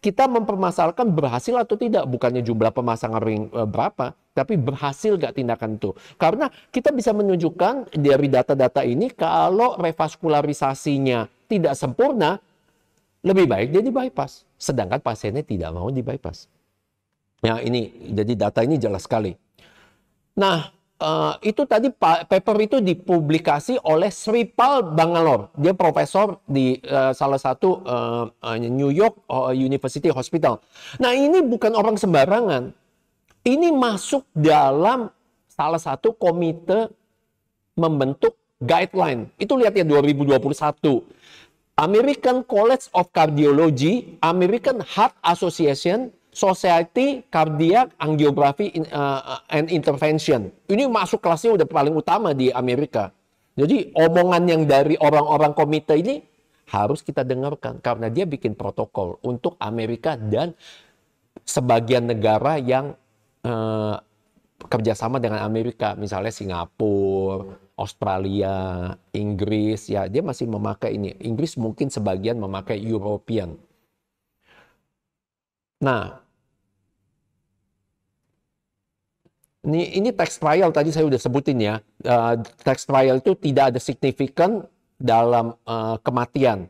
kita 0.00 0.24
mempermasalahkan 0.26 1.04
berhasil 1.12 1.52
atau 1.60 1.76
tidak. 1.76 2.08
Bukannya 2.08 2.40
jumlah 2.40 2.72
pemasangan 2.72 3.20
ring 3.20 3.52
e, 3.52 3.62
berapa, 3.68 4.16
tapi 4.32 4.56
berhasil 4.56 5.20
gak 5.20 5.36
tindakan 5.36 5.76
itu. 5.76 5.92
Karena 6.16 6.48
kita 6.72 6.90
bisa 6.90 7.12
menunjukkan 7.12 7.92
dari 7.92 8.28
data-data 8.32 8.80
ini 8.80 9.12
kalau 9.12 9.76
revaskularisasinya 9.76 11.28
tidak 11.46 11.76
sempurna, 11.76 12.40
lebih 13.20 13.44
baik 13.44 13.68
dia 13.76 13.84
di 13.84 13.92
bypass. 13.92 14.48
Sedangkan 14.56 15.04
pasiennya 15.04 15.44
tidak 15.44 15.70
mau 15.76 15.92
di 15.92 16.00
bypass. 16.00 16.48
Ya 17.44 17.60
ini 17.60 17.92
jadi 18.12 18.48
data 18.48 18.64
ini 18.64 18.80
jelas 18.80 19.04
sekali. 19.04 19.36
Nah 20.36 20.72
uh, 21.00 21.34
itu 21.40 21.64
tadi 21.64 21.88
paper 21.98 22.56
itu 22.60 22.78
dipublikasi 22.78 23.80
oleh 23.82 24.12
Sripal 24.12 24.84
Bangalore. 24.84 25.50
Dia 25.56 25.72
profesor 25.72 26.38
di 26.44 26.78
uh, 26.86 27.10
salah 27.16 27.40
satu 27.40 27.82
uh, 27.82 28.28
New 28.60 28.92
York 28.92 29.24
University 29.56 30.12
Hospital. 30.12 30.60
Nah 31.00 31.16
ini 31.16 31.40
bukan 31.42 31.72
orang 31.74 31.96
sembarangan. 31.96 32.76
Ini 33.40 33.72
masuk 33.72 34.28
dalam 34.36 35.08
salah 35.48 35.80
satu 35.80 36.12
komite 36.12 36.92
membentuk 37.72 38.36
guideline. 38.60 39.32
Itu 39.40 39.56
lihat 39.56 39.72
ya 39.72 39.84
2021. 39.88 40.36
American 41.80 42.44
College 42.44 42.92
of 42.92 43.08
Cardiology, 43.08 44.20
American 44.20 44.84
Heart 44.84 45.16
Association, 45.24 46.12
Society 46.30 47.26
Cardiac 47.26 47.90
Angiography 47.98 48.70
uh, 48.90 49.42
and 49.50 49.66
Intervention. 49.68 50.54
Ini 50.70 50.86
masuk 50.86 51.18
kelasnya 51.18 51.58
udah 51.58 51.68
paling 51.68 51.94
utama 51.94 52.30
di 52.30 52.54
Amerika. 52.54 53.10
Jadi 53.58 53.90
omongan 53.92 54.42
yang 54.46 54.62
dari 54.64 54.94
orang-orang 54.96 55.52
komite 55.52 55.98
ini 55.98 56.22
harus 56.70 57.02
kita 57.02 57.26
dengarkan 57.26 57.82
karena 57.82 58.06
dia 58.06 58.24
bikin 58.24 58.54
protokol 58.54 59.18
untuk 59.26 59.58
Amerika 59.58 60.14
dan 60.14 60.54
sebagian 61.42 62.06
negara 62.06 62.62
yang 62.62 62.94
uh, 63.42 63.98
kerjasama 64.70 65.18
dengan 65.18 65.42
Amerika, 65.42 65.98
misalnya 65.98 66.30
Singapura, 66.30 67.58
Australia, 67.74 68.92
Inggris, 69.16 69.88
ya 69.88 70.06
dia 70.06 70.20
masih 70.20 70.46
memakai 70.46 70.94
ini. 70.94 71.16
Inggris 71.24 71.56
mungkin 71.56 71.88
sebagian 71.88 72.36
memakai 72.36 72.76
European. 72.76 73.56
Nah, 75.80 76.19
ini 79.66 79.92
ini 79.96 80.10
text 80.12 80.40
trial 80.40 80.72
tadi 80.72 80.88
saya 80.92 81.04
sudah 81.08 81.20
sebutin 81.20 81.58
ya. 81.60 81.74
Uh, 82.00 82.40
text 82.64 82.88
trial 82.88 83.20
itu 83.20 83.36
tidak 83.36 83.74
ada 83.74 83.80
signifikan 83.80 84.64
dalam 84.96 85.56
uh, 85.68 85.96
kematian 86.00 86.68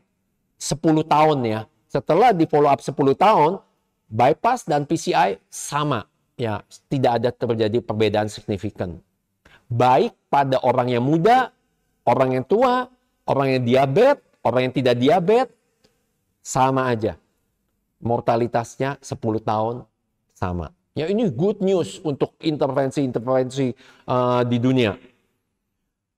10 0.59 0.79
tahun 1.07 1.37
ya. 1.47 1.61
Setelah 1.91 2.31
di 2.31 2.47
follow 2.47 2.71
up 2.71 2.79
10 2.79 2.95
tahun, 3.15 3.59
bypass 4.07 4.63
dan 4.67 4.87
PCI 4.87 5.39
sama 5.51 6.07
ya, 6.39 6.63
tidak 6.87 7.11
ada 7.19 7.29
terjadi 7.31 7.79
perbedaan 7.83 8.31
signifikan. 8.31 8.99
Baik 9.71 10.15
pada 10.27 10.59
orang 10.63 10.91
yang 10.91 11.03
muda, 11.03 11.51
orang 12.03 12.39
yang 12.39 12.45
tua, 12.47 12.87
orang 13.27 13.59
yang 13.59 13.63
diabetes, 13.63 14.23
orang 14.43 14.67
yang 14.67 14.73
tidak 14.75 14.95
diabetes, 14.99 15.51
sama 16.43 16.91
aja 16.91 17.15
mortalitasnya 18.01 18.97
10 18.99 19.45
tahun 19.45 19.85
sama. 20.33 20.73
Ya 20.91 21.07
ini 21.07 21.31
good 21.31 21.63
news 21.63 22.03
untuk 22.03 22.35
intervensi-intervensi 22.43 23.71
uh, 24.11 24.43
di 24.43 24.57
dunia. 24.59 24.99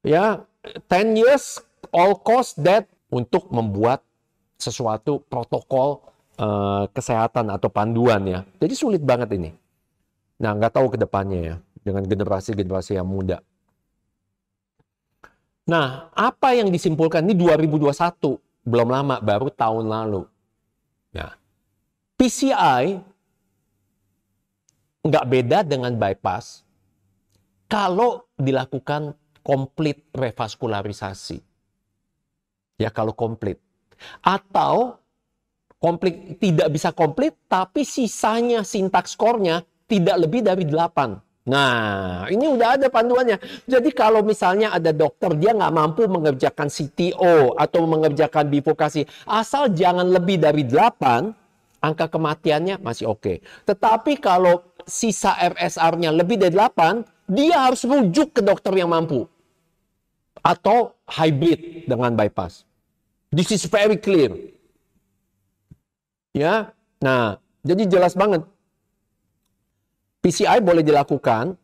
Ya, 0.01 0.41
10 0.89 1.13
years 1.13 1.61
all 1.93 2.17
cost 2.17 2.57
that 2.57 2.89
untuk 3.13 3.53
membuat 3.53 4.01
sesuatu 4.57 5.21
protokol 5.29 6.01
uh, 6.41 6.89
kesehatan 6.89 7.53
atau 7.53 7.69
panduan 7.69 8.25
ya. 8.25 8.39
Jadi 8.57 8.73
sulit 8.73 9.01
banget 9.05 9.37
ini. 9.37 9.53
Nah, 10.41 10.57
nggak 10.57 10.73
tahu 10.73 10.87
ke 10.89 10.97
depannya 10.97 11.39
ya 11.39 11.55
dengan 11.85 12.03
generasi-generasi 12.09 12.97
yang 12.97 13.05
muda. 13.05 13.45
Nah, 15.69 16.11
apa 16.11 16.57
yang 16.57 16.67
disimpulkan 16.67 17.23
ini 17.23 17.37
2021, 17.37 18.35
belum 18.67 18.89
lama, 18.89 19.21
baru 19.23 19.47
tahun 19.47 19.87
lalu. 19.87 20.27
Nah, 21.15 21.31
PCI 22.19 23.12
nggak 25.03 25.25
beda 25.27 25.59
dengan 25.67 25.93
bypass 25.99 26.63
kalau 27.67 28.23
dilakukan 28.39 29.17
komplit 29.43 30.07
revaskularisasi. 30.15 31.43
Ya 32.79 32.89
kalau 32.89 33.11
komplit. 33.13 33.59
Atau 34.23 34.97
komplit 35.77 36.39
tidak 36.39 36.71
bisa 36.71 36.95
komplit 36.95 37.35
tapi 37.51 37.83
sisanya 37.83 38.63
sintaks 38.63 39.13
skornya 39.19 39.61
tidak 39.85 40.15
lebih 40.25 40.41
dari 40.41 40.63
8. 40.63 41.19
Nah, 41.43 42.23
ini 42.31 42.47
udah 42.47 42.79
ada 42.79 42.87
panduannya. 42.87 43.35
Jadi 43.67 43.91
kalau 43.91 44.23
misalnya 44.23 44.71
ada 44.71 44.95
dokter 44.95 45.35
dia 45.35 45.51
nggak 45.51 45.75
mampu 45.75 46.07
mengerjakan 46.07 46.71
CTO 46.71 47.59
atau 47.59 47.83
mengerjakan 47.83 48.47
bifokasi, 48.47 49.03
asal 49.27 49.67
jangan 49.75 50.07
lebih 50.07 50.39
dari 50.39 50.63
8, 50.63 51.35
angka 51.83 52.07
kematiannya 52.07 52.79
masih 52.79 53.11
oke. 53.11 53.19
Okay. 53.19 53.37
Tetapi 53.67 54.23
kalau 54.23 54.72
sisa 54.85 55.35
RSR-nya 55.37 56.13
lebih 56.13 56.39
dari 56.39 56.53
8, 56.55 57.03
dia 57.29 57.67
harus 57.67 57.83
rujuk 57.83 58.35
ke 58.35 58.41
dokter 58.43 58.73
yang 58.75 58.91
mampu. 58.91 59.25
Atau 60.43 60.95
hybrid 61.07 61.87
dengan 61.87 62.13
bypass. 62.13 62.67
This 63.31 63.49
is 63.55 63.63
very 63.65 63.95
clear. 63.97 64.35
Ya, 66.33 66.73
nah, 66.99 67.39
jadi 67.61 67.87
jelas 67.87 68.17
banget. 68.17 68.43
PCI 70.23 70.59
boleh 70.63 70.83
dilakukan, 70.83 71.55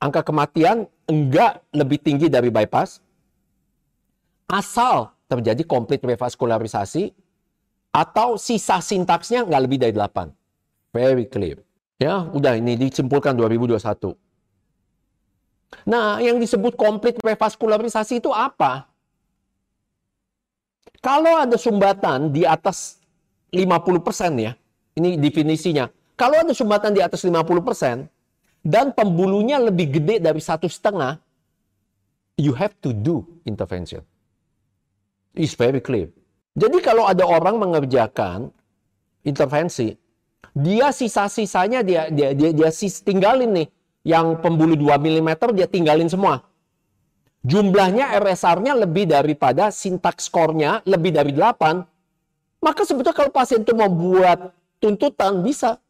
angka 0.00 0.20
kematian 0.20 0.84
enggak 1.08 1.64
lebih 1.72 2.00
tinggi 2.00 2.28
dari 2.28 2.48
bypass, 2.48 3.00
asal 4.48 5.12
terjadi 5.28 5.64
komplit 5.64 6.04
revaskularisasi 6.04 7.12
atau 7.94 8.36
sisa 8.36 8.82
sintaksnya 8.82 9.46
nggak 9.48 9.62
lebih 9.64 9.78
dari 9.80 9.94
8. 9.94 10.30
Very 10.94 11.26
clear. 11.26 11.58
Ya, 12.02 12.26
udah 12.26 12.58
ini 12.58 12.74
disimpulkan 12.74 13.38
2021. 13.38 14.18
Nah, 15.86 16.18
yang 16.22 16.38
disebut 16.38 16.74
komplit 16.74 17.18
revaskularisasi 17.22 18.22
itu 18.22 18.30
apa? 18.30 18.86
Kalau 21.04 21.36
ada 21.36 21.54
sumbatan 21.60 22.32
di 22.32 22.48
atas 22.48 22.98
50% 23.52 24.40
ya, 24.40 24.56
ini 24.96 25.20
definisinya. 25.20 25.90
Kalau 26.16 26.40
ada 26.40 26.54
sumbatan 26.54 26.94
di 26.94 27.02
atas 27.02 27.26
50% 27.26 28.08
dan 28.64 28.94
pembuluhnya 28.96 29.60
lebih 29.60 30.00
gede 30.00 30.22
dari 30.22 30.40
satu 30.40 30.70
setengah, 30.70 31.20
you 32.40 32.56
have 32.56 32.72
to 32.80 32.94
do 32.94 33.22
intervention. 33.44 34.00
It's 35.34 35.58
very 35.58 35.82
clear. 35.82 36.08
Jadi 36.54 36.78
kalau 36.80 37.10
ada 37.10 37.26
orang 37.26 37.58
mengerjakan 37.58 38.54
intervensi, 39.26 39.90
dia 40.52 40.92
sisa-sisanya 40.92 41.80
dia 41.80 42.12
dia 42.12 42.36
dia, 42.36 42.50
dia 42.52 42.70
sis, 42.74 43.00
tinggalin 43.00 43.64
nih. 43.64 43.68
Yang 44.04 44.44
pembuluh 44.44 44.76
2 44.76 45.00
mm 45.00 45.30
dia 45.56 45.64
tinggalin 45.64 46.12
semua. 46.12 46.44
Jumlahnya 47.44 48.12
RSR-nya 48.20 48.76
lebih 48.76 49.08
daripada 49.08 49.72
sintaks 49.72 50.28
skornya 50.28 50.84
lebih 50.84 51.12
dari 51.12 51.32
8. 51.32 52.60
Maka 52.60 52.84
sebetulnya 52.84 53.16
kalau 53.16 53.32
pasien 53.32 53.64
itu 53.64 53.72
mau 53.72 53.88
buat 53.88 54.52
tuntutan 54.80 55.40
bisa 55.40 55.80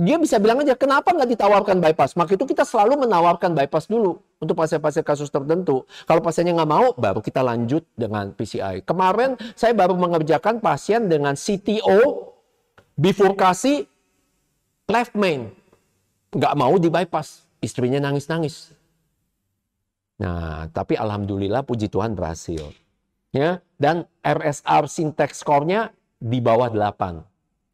dia 0.00 0.16
bisa 0.16 0.40
bilang 0.40 0.64
aja 0.64 0.72
kenapa 0.72 1.12
nggak 1.12 1.28
ditawarkan 1.36 1.76
bypass. 1.76 2.16
Maka 2.16 2.32
itu 2.32 2.48
kita 2.48 2.64
selalu 2.64 3.04
menawarkan 3.04 3.52
bypass 3.52 3.84
dulu 3.84 4.16
untuk 4.40 4.56
pasien-pasien 4.56 5.04
kasus 5.04 5.28
tertentu. 5.28 5.84
Kalau 6.08 6.24
pasiennya 6.24 6.56
nggak 6.56 6.70
mau, 6.72 6.96
baru 6.96 7.20
kita 7.20 7.44
lanjut 7.44 7.84
dengan 7.92 8.32
PCI. 8.32 8.80
Kemarin 8.88 9.36
saya 9.52 9.76
baru 9.76 9.92
mengerjakan 10.00 10.64
pasien 10.64 11.04
dengan 11.04 11.36
CTO, 11.36 12.29
bifurkasi, 13.00 13.88
left 14.84 15.16
main. 15.16 15.48
Nggak 16.36 16.54
mau 16.54 16.76
di 16.76 16.92
bypass. 16.92 17.48
Istrinya 17.64 18.00
nangis-nangis. 18.00 18.76
Nah, 20.20 20.68
tapi 20.76 21.00
alhamdulillah 21.00 21.64
puji 21.64 21.88
Tuhan 21.88 22.12
berhasil. 22.12 22.60
Ya, 23.32 23.64
dan 23.80 24.04
RSR 24.20 24.84
syntax 24.90 25.40
score-nya 25.40 25.96
di 26.20 26.44
bawah 26.44 26.68
8. 26.68 27.24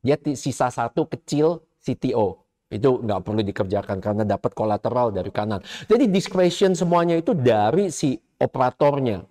Dia 0.07 0.15
sisa 0.39 0.71
satu 0.71 1.11
kecil 1.11 1.67
CTO. 1.83 2.47
Itu 2.71 3.03
nggak 3.03 3.21
perlu 3.23 3.43
dikerjakan 3.43 3.99
karena 3.99 4.23
dapat 4.27 4.55
kolateral 4.55 5.11
dari 5.11 5.31
kanan. 5.31 5.63
Jadi 5.87 6.07
discretion 6.11 6.75
semuanya 6.75 7.19
itu 7.19 7.35
dari 7.35 7.91
si 7.91 8.15
operatornya. 8.39 9.23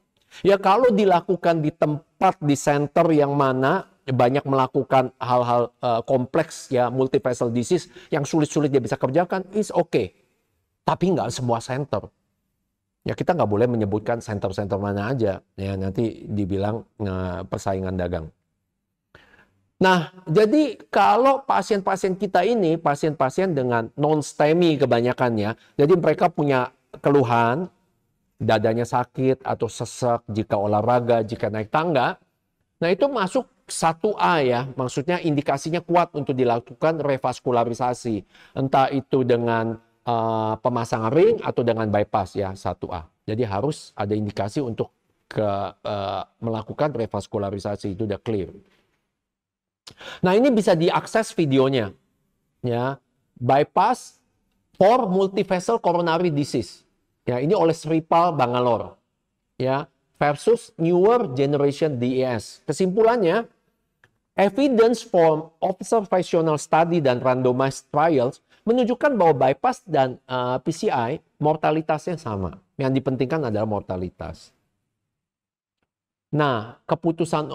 Ya 0.43 0.59
kalau 0.59 0.91
dilakukan 0.91 1.63
di 1.63 1.71
tempat 1.71 2.39
di 2.43 2.55
center 2.59 3.07
yang 3.15 3.35
mana 3.35 3.87
banyak 4.05 4.45
melakukan 4.45 5.09
hal-hal 5.17 5.73
uh, 5.81 6.01
kompleks 6.05 6.69
ya 6.69 6.93
multivessel 6.93 7.49
disease 7.49 7.89
yang 8.13 8.21
sulit-sulit 8.21 8.69
dia 8.69 8.81
bisa 8.81 8.99
kerjakan 8.99 9.41
is 9.57 9.73
okay. 9.73 10.13
Tapi 10.85 11.17
nggak 11.17 11.33
semua 11.33 11.57
center. 11.57 12.05
Ya 13.05 13.17
kita 13.17 13.33
nggak 13.33 13.49
boleh 13.49 13.65
menyebutkan 13.69 14.21
center-center 14.21 14.77
mana 14.77 15.13
aja 15.13 15.41
ya 15.57 15.73
nanti 15.73 16.25
dibilang 16.29 16.85
uh, 17.01 17.41
persaingan 17.45 17.97
dagang. 17.97 18.29
Nah, 19.75 20.07
jadi 20.23 20.79
kalau 20.87 21.43
pasien-pasien 21.43 22.15
kita 22.15 22.47
ini 22.47 22.79
pasien-pasien 22.79 23.51
dengan 23.51 23.91
non-STEMI 23.99 24.79
kebanyakannya, 24.79 25.51
jadi 25.75 25.93
mereka 25.99 26.31
punya 26.31 26.71
keluhan, 27.03 27.67
dadanya 28.39 28.87
sakit 28.87 29.43
atau 29.43 29.67
sesak 29.67 30.23
jika 30.31 30.55
olahraga, 30.55 31.27
jika 31.27 31.51
naik 31.51 31.67
tangga, 31.67 32.15
nah 32.79 32.87
itu 32.87 33.03
masuk 33.11 33.43
1A 33.65 34.35
ya, 34.45 34.61
maksudnya 34.77 35.17
indikasinya 35.17 35.81
kuat 35.81 36.13
untuk 36.13 36.37
dilakukan 36.37 37.01
revaskularisasi, 37.01 38.21
entah 38.53 38.93
itu 38.93 39.25
dengan 39.25 39.81
uh, 40.05 40.53
pemasangan 40.61 41.09
ring 41.09 41.41
atau 41.41 41.65
dengan 41.65 41.89
bypass 41.89 42.37
ya 42.37 42.53
1A. 42.53 43.25
Jadi 43.25 43.41
harus 43.41 43.89
ada 43.97 44.13
indikasi 44.13 44.61
untuk 44.61 44.93
ke 45.25 45.49
uh, 45.81 46.23
melakukan 46.37 46.93
revaskularisasi 46.93 47.97
itu 47.97 48.05
udah 48.05 48.21
clear. 48.21 48.53
Nah, 50.21 50.37
ini 50.37 50.53
bisa 50.53 50.77
diakses 50.77 51.33
videonya. 51.33 51.89
Ya, 52.61 53.01
bypass 53.37 54.21
for 54.77 55.09
multivessel 55.09 55.81
coronary 55.81 56.29
disease. 56.29 56.85
Ya, 57.25 57.41
ini 57.41 57.57
oleh 57.57 57.73
Sripal 57.73 58.33
Bangalore. 58.37 58.93
Ya, 59.57 59.89
versus 60.21 60.69
newer 60.77 61.33
generation 61.33 61.97
DES. 61.97 62.61
Kesimpulannya, 62.69 63.49
evidence 64.35 64.99
from 65.01 65.49
observational 65.63 66.59
study 66.59 66.99
dan 66.99 67.23
randomized 67.23 67.87
trials 67.89 68.43
menunjukkan 68.67 69.15
bahwa 69.15 69.33
bypass 69.49 69.81
dan 69.87 70.19
uh, 70.27 70.59
PCI 70.59 71.23
mortalitasnya 71.39 72.19
sama. 72.19 72.59
Yang 72.75 72.99
dipentingkan 72.99 73.47
adalah 73.47 73.63
mortalitas. 73.63 74.51
Nah, 76.35 76.75
keputusan 76.83 77.47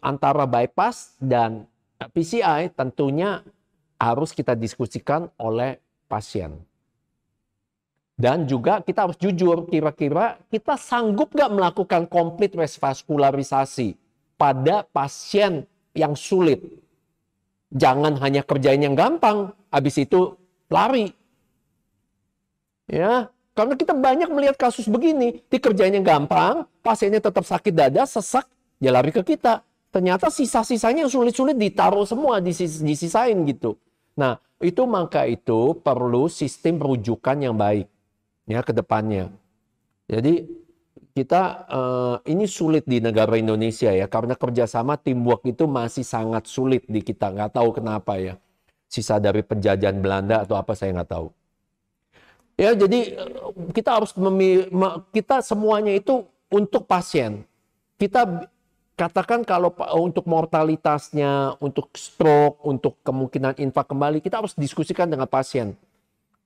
antara 0.00 0.48
bypass 0.48 1.20
dan 1.20 1.68
PCI 2.00 2.72
tentunya 2.72 3.44
harus 4.00 4.32
kita 4.32 4.56
diskusikan 4.56 5.28
oleh 5.36 5.76
pasien. 6.08 6.56
Dan 8.16 8.46
juga 8.48 8.80
kita 8.80 9.08
harus 9.08 9.18
jujur, 9.18 9.66
kira-kira 9.68 10.40
kita 10.48 10.78
sanggup 10.80 11.34
nggak 11.34 11.52
melakukan 11.52 12.02
komplit 12.08 12.54
revaskularisasi 12.54 13.98
pada 14.38 14.86
pasien 14.88 15.66
yang 15.92 16.16
sulit. 16.16 16.60
Jangan 17.72 18.20
hanya 18.20 18.44
kerjain 18.44 18.84
yang 18.84 18.92
gampang, 18.92 19.52
habis 19.72 19.96
itu 19.96 20.36
lari. 20.68 21.08
Ya, 22.88 23.32
karena 23.56 23.74
kita 23.76 23.96
banyak 23.96 24.28
melihat 24.28 24.56
kasus 24.60 24.84
begini, 24.88 25.40
dikerjain 25.48 25.96
yang 25.96 26.04
gampang, 26.04 26.68
pasiennya 26.84 27.24
tetap 27.24 27.44
sakit 27.44 27.72
dada, 27.72 28.04
sesak, 28.04 28.44
dia 28.76 28.92
lari 28.92 29.08
ke 29.12 29.24
kita. 29.24 29.64
Ternyata 29.92 30.32
sisa-sisanya 30.32 31.04
yang 31.04 31.12
sulit-sulit 31.12 31.56
ditaruh 31.56 32.08
semua, 32.08 32.40
disis 32.40 32.80
disisain 32.80 33.36
gitu. 33.44 33.76
Nah, 34.16 34.40
itu 34.60 34.88
maka 34.88 35.28
itu 35.28 35.76
perlu 35.80 36.32
sistem 36.32 36.80
rujukan 36.80 37.36
yang 37.36 37.56
baik 37.56 37.92
ya 38.48 38.64
ke 38.64 38.72
depannya. 38.72 39.28
Jadi 40.08 40.48
kita 41.12 41.68
uh, 41.68 42.16
ini 42.24 42.48
sulit 42.48 42.88
di 42.88 42.98
negara 42.98 43.36
Indonesia 43.36 43.92
ya 43.92 44.08
karena 44.08 44.32
kerjasama 44.32 44.96
teamwork 44.96 45.44
itu 45.44 45.68
masih 45.68 46.02
sangat 46.02 46.48
sulit 46.48 46.88
di 46.88 47.04
kita. 47.04 47.28
Nggak 47.28 47.52
tahu 47.60 47.68
kenapa 47.76 48.16
ya. 48.16 48.34
Sisa 48.88 49.20
dari 49.20 49.44
penjajahan 49.44 50.00
Belanda 50.00 50.44
atau 50.44 50.56
apa 50.56 50.72
saya 50.72 50.96
nggak 50.96 51.10
tahu. 51.12 51.28
Ya 52.56 52.72
jadi 52.72 53.00
eh, 53.16 53.30
kita 53.72 54.00
harus 54.00 54.12
memilih 54.16 54.72
kita 55.12 55.44
semuanya 55.44 55.92
itu 55.92 56.24
untuk 56.48 56.88
pasien. 56.88 57.44
Kita 58.00 58.48
katakan 58.96 59.44
kalau 59.44 59.72
untuk 60.00 60.24
mortalitasnya, 60.28 61.56
untuk 61.60 61.92
stroke, 61.96 62.60
untuk 62.64 63.00
kemungkinan 63.04 63.56
infak 63.60 63.88
kembali, 63.88 64.20
kita 64.20 64.40
harus 64.40 64.52
diskusikan 64.56 65.08
dengan 65.08 65.28
pasien. 65.28 65.76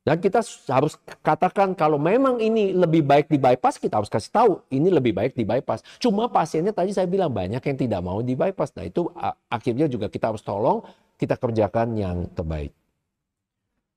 Dan 0.07 0.23
kita 0.23 0.39
harus 0.71 0.95
katakan 1.19 1.75
kalau 1.75 1.99
memang 1.99 2.39
ini 2.39 2.71
lebih 2.71 3.03
baik 3.03 3.27
di 3.27 3.43
bypass, 3.43 3.75
kita 3.75 3.99
harus 3.99 4.07
kasih 4.07 4.31
tahu 4.31 4.53
ini 4.71 4.87
lebih 4.87 5.11
baik 5.11 5.35
di 5.35 5.43
bypass. 5.43 5.83
Cuma 5.99 6.31
pasiennya 6.31 6.71
tadi 6.71 6.95
saya 6.95 7.11
bilang 7.11 7.35
banyak 7.35 7.59
yang 7.59 7.75
tidak 7.75 8.01
mau 8.07 8.23
di 8.23 8.39
bypass. 8.39 8.71
Nah 8.79 8.87
itu 8.87 9.11
akhirnya 9.51 9.91
juga 9.91 10.07
kita 10.07 10.31
harus 10.31 10.47
tolong, 10.47 10.87
kita 11.19 11.35
kerjakan 11.35 11.99
yang 11.99 12.31
terbaik. 12.31 12.71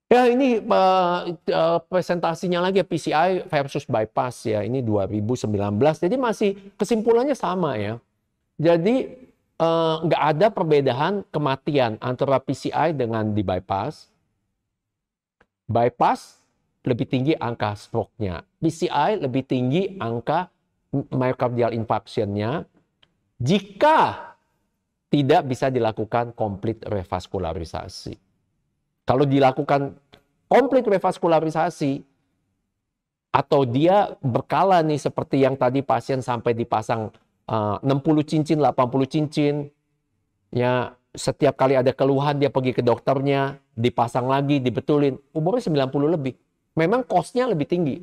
Ya 0.10 0.26
ini 0.26 0.58
uh, 0.58 1.38
uh, 1.38 1.80
presentasinya 1.86 2.65
lagi 2.65 2.82
PCI 2.82 3.45
versus 3.45 3.86
bypass 3.86 4.50
ya. 4.50 4.65
Ini 4.65 4.82
2019. 4.82 5.45
Jadi 5.78 6.15
masih 6.17 6.58
kesimpulannya 6.74 7.38
sama 7.38 7.78
ya. 7.78 8.02
Jadi 8.60 9.08
eh, 9.56 9.95
nggak 10.04 10.22
uh, 10.26 10.30
ada 10.36 10.48
perbedaan 10.52 11.24
kematian 11.32 11.95
antara 12.04 12.43
PCI 12.43 12.91
dengan 12.98 13.32
di 13.32 13.39
bypass. 13.39 14.09
Bypass 15.69 16.41
lebih 16.82 17.05
tinggi 17.05 17.34
angka 17.38 17.77
stroke-nya. 17.77 18.41
PCI 18.58 19.21
lebih 19.21 19.45
tinggi 19.45 19.95
angka 20.01 20.49
myocardial 21.13 21.77
infarction-nya 21.77 22.65
jika 23.38 24.34
tidak 25.13 25.45
bisa 25.45 25.69
dilakukan 25.69 26.34
komplit 26.34 26.82
revaskularisasi. 26.82 28.17
Kalau 29.05 29.25
dilakukan 29.25 29.93
komplit 30.49 30.86
revaskularisasi 30.86 32.01
atau 33.29 33.62
dia 33.65 34.17
berkala 34.25 34.82
nih 34.82 34.97
seperti 34.97 35.45
yang 35.45 35.53
tadi 35.53 35.86
pasien 35.86 36.25
sampai 36.25 36.58
dipasang 36.58 37.13
60 37.49 37.86
cincin, 38.25 38.58
80 38.62 39.05
cincin. 39.10 39.69
Ya, 40.49 40.97
setiap 41.13 41.58
kali 41.58 41.74
ada 41.78 41.91
keluhan 41.91 42.38
dia 42.38 42.54
pergi 42.54 42.72
ke 42.76 42.82
dokternya, 42.86 43.58
dipasang 43.74 44.30
lagi, 44.30 44.62
dibetulin. 44.62 45.17
Umurnya 45.34 45.65
90 45.89 46.15
lebih. 46.15 46.34
Memang 46.78 47.04
kosnya 47.04 47.50
lebih 47.50 47.65
tinggi 47.65 47.98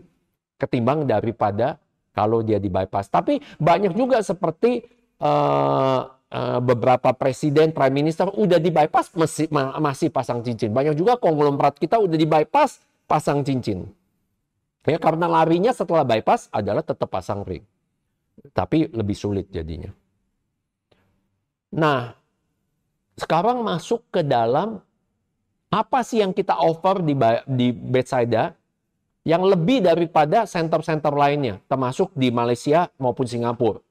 ketimbang 0.59 1.07
daripada 1.07 1.79
kalau 2.13 2.43
dia 2.43 2.59
di 2.59 2.67
bypass. 2.67 3.09
Tapi 3.09 3.39
banyak 3.61 3.95
juga 3.95 4.21
seperti 4.25 4.83
uh, 5.23 6.01
uh, 6.11 6.61
beberapa 6.61 7.15
presiden, 7.15 7.71
prime 7.71 7.95
minister 7.95 8.27
udah 8.33 8.59
di 8.59 8.75
bypass 8.75 9.15
masih 9.15 9.47
masih 9.79 10.11
pasang 10.11 10.43
cincin. 10.43 10.75
Banyak 10.75 10.99
juga 10.99 11.17
konglomerat 11.17 11.79
kita 11.79 12.03
udah 12.03 12.17
di 12.19 12.27
bypass 12.27 12.83
pasang 13.07 13.47
cincin. 13.47 13.87
Ya 14.87 14.99
karena 14.99 15.27
larinya 15.27 15.75
setelah 15.75 16.07
bypass 16.07 16.47
adalah 16.51 16.83
tetap 16.83 17.11
pasang 17.11 17.43
ring 17.43 17.67
tapi 18.53 18.89
lebih 18.93 19.17
sulit 19.17 19.47
jadinya. 19.49 19.91
Nah, 21.77 22.13
sekarang 23.17 23.65
masuk 23.65 24.05
ke 24.13 24.21
dalam 24.21 24.85
apa 25.73 26.05
sih 26.05 26.23
yang 26.23 26.37
kita 26.37 26.55
offer 26.55 27.01
di 27.03 27.17
di 27.49 27.73
bedside 27.73 28.55
yang 29.27 29.43
lebih 29.43 29.83
daripada 29.83 30.47
center-center 30.47 31.11
lainnya, 31.11 31.59
termasuk 31.67 32.15
di 32.15 32.31
Malaysia 32.31 32.87
maupun 32.95 33.27
Singapura. 33.27 33.83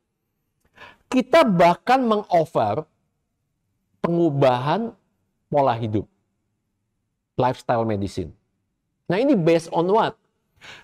Kita 1.11 1.43
bahkan 1.43 1.99
mengoffer 2.07 2.88
pengubahan 4.00 4.95
pola 5.52 5.75
hidup, 5.75 6.08
lifestyle 7.35 7.83
medicine. 7.83 8.31
Nah 9.12 9.19
ini 9.19 9.35
based 9.35 9.67
on 9.75 9.91
what? 9.91 10.15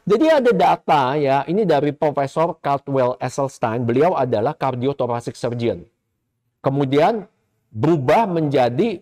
Jadi 0.04 0.28
ada 0.30 0.52
data 0.52 1.16
ya, 1.16 1.48
ini 1.48 1.64
dari 1.64 1.96
Profesor 1.96 2.54
Caldwell 2.60 3.18
Esselstyn, 3.24 3.88
beliau 3.88 4.14
adalah 4.20 4.52
cardiothoracic 4.54 5.34
surgeon. 5.34 5.88
Kemudian 6.62 7.26
berubah 7.72 8.28
menjadi 8.28 9.00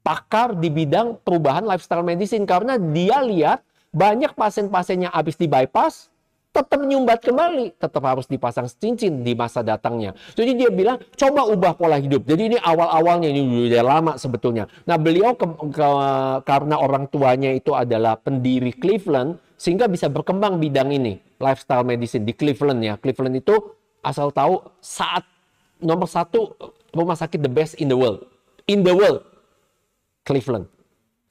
pakar 0.00 0.56
di 0.56 0.72
bidang 0.72 1.20
perubahan 1.20 1.68
lifestyle 1.68 2.02
medicine 2.02 2.48
karena 2.48 2.80
dia 2.80 3.20
lihat 3.20 3.60
banyak 3.92 4.32
pasien-pasien 4.32 5.04
yang 5.08 5.12
habis 5.12 5.36
di 5.36 5.44
bypass 5.44 6.08
tetap 6.48 6.80
menyumbat 6.80 7.22
kembali, 7.22 7.76
tetap 7.76 8.02
harus 8.02 8.24
dipasang 8.24 8.66
cincin 8.66 9.20
di 9.22 9.36
masa 9.36 9.60
datangnya. 9.60 10.16
Jadi 10.32 10.58
dia 10.58 10.72
bilang, 10.72 10.98
coba 11.14 11.44
ubah 11.44 11.76
pola 11.76 12.00
hidup. 12.00 12.24
Jadi 12.24 12.50
ini 12.50 12.58
awal-awalnya, 12.58 13.30
ini 13.30 13.68
udah 13.68 13.84
lama 13.84 14.12
sebetulnya. 14.16 14.66
Nah 14.88 14.96
beliau 14.98 15.36
ke, 15.38 15.44
ke, 15.70 15.88
karena 16.48 16.80
orang 16.80 17.06
tuanya 17.12 17.52
itu 17.52 17.76
adalah 17.76 18.18
pendiri 18.18 18.74
Cleveland, 18.74 19.38
sehingga 19.58 19.90
bisa 19.90 20.06
berkembang 20.06 20.62
bidang 20.62 20.94
ini 20.94 21.18
lifestyle 21.42 21.82
medicine 21.82 22.22
di 22.22 22.30
Cleveland 22.32 22.78
ya 22.78 22.94
Cleveland 22.94 23.42
itu 23.42 23.58
asal 24.06 24.30
tahu 24.30 24.62
saat 24.78 25.26
nomor 25.82 26.06
satu 26.06 26.54
rumah 26.92 27.16
sakit 27.16 27.40
the 27.40 27.50
best 27.50 27.76
in 27.80 27.88
the 27.88 27.98
world. 27.98 28.24
In 28.68 28.84
the 28.84 28.94
world. 28.94 29.24
Cleveland. 30.24 30.68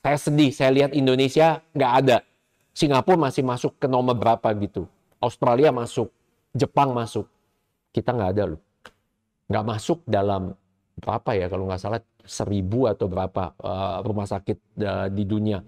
Saya 0.02 0.18
sedih 0.18 0.52
saya 0.56 0.72
lihat 0.74 0.92
Indonesia 0.96 1.62
nggak 1.76 1.94
ada. 2.06 2.18
Singapura 2.78 3.30
masih 3.30 3.42
masuk 3.42 3.76
ke 3.82 3.90
nomor 3.90 4.14
berapa 4.14 4.54
gitu. 4.62 4.86
Australia 5.18 5.74
masuk. 5.74 6.14
Jepang 6.54 6.94
masuk. 6.94 7.26
Kita 7.92 8.14
nggak 8.14 8.32
ada 8.38 8.44
loh. 8.56 8.62
Nggak 9.50 9.66
masuk 9.66 10.00
dalam 10.06 10.54
berapa 10.98 11.30
ya 11.38 11.46
kalau 11.50 11.70
nggak 11.70 11.82
salah 11.82 12.02
seribu 12.26 12.90
atau 12.90 13.06
berapa 13.06 13.54
uh, 13.62 14.02
rumah 14.06 14.26
sakit 14.30 14.58
uh, 14.82 15.08
di 15.10 15.24
dunia. 15.26 15.62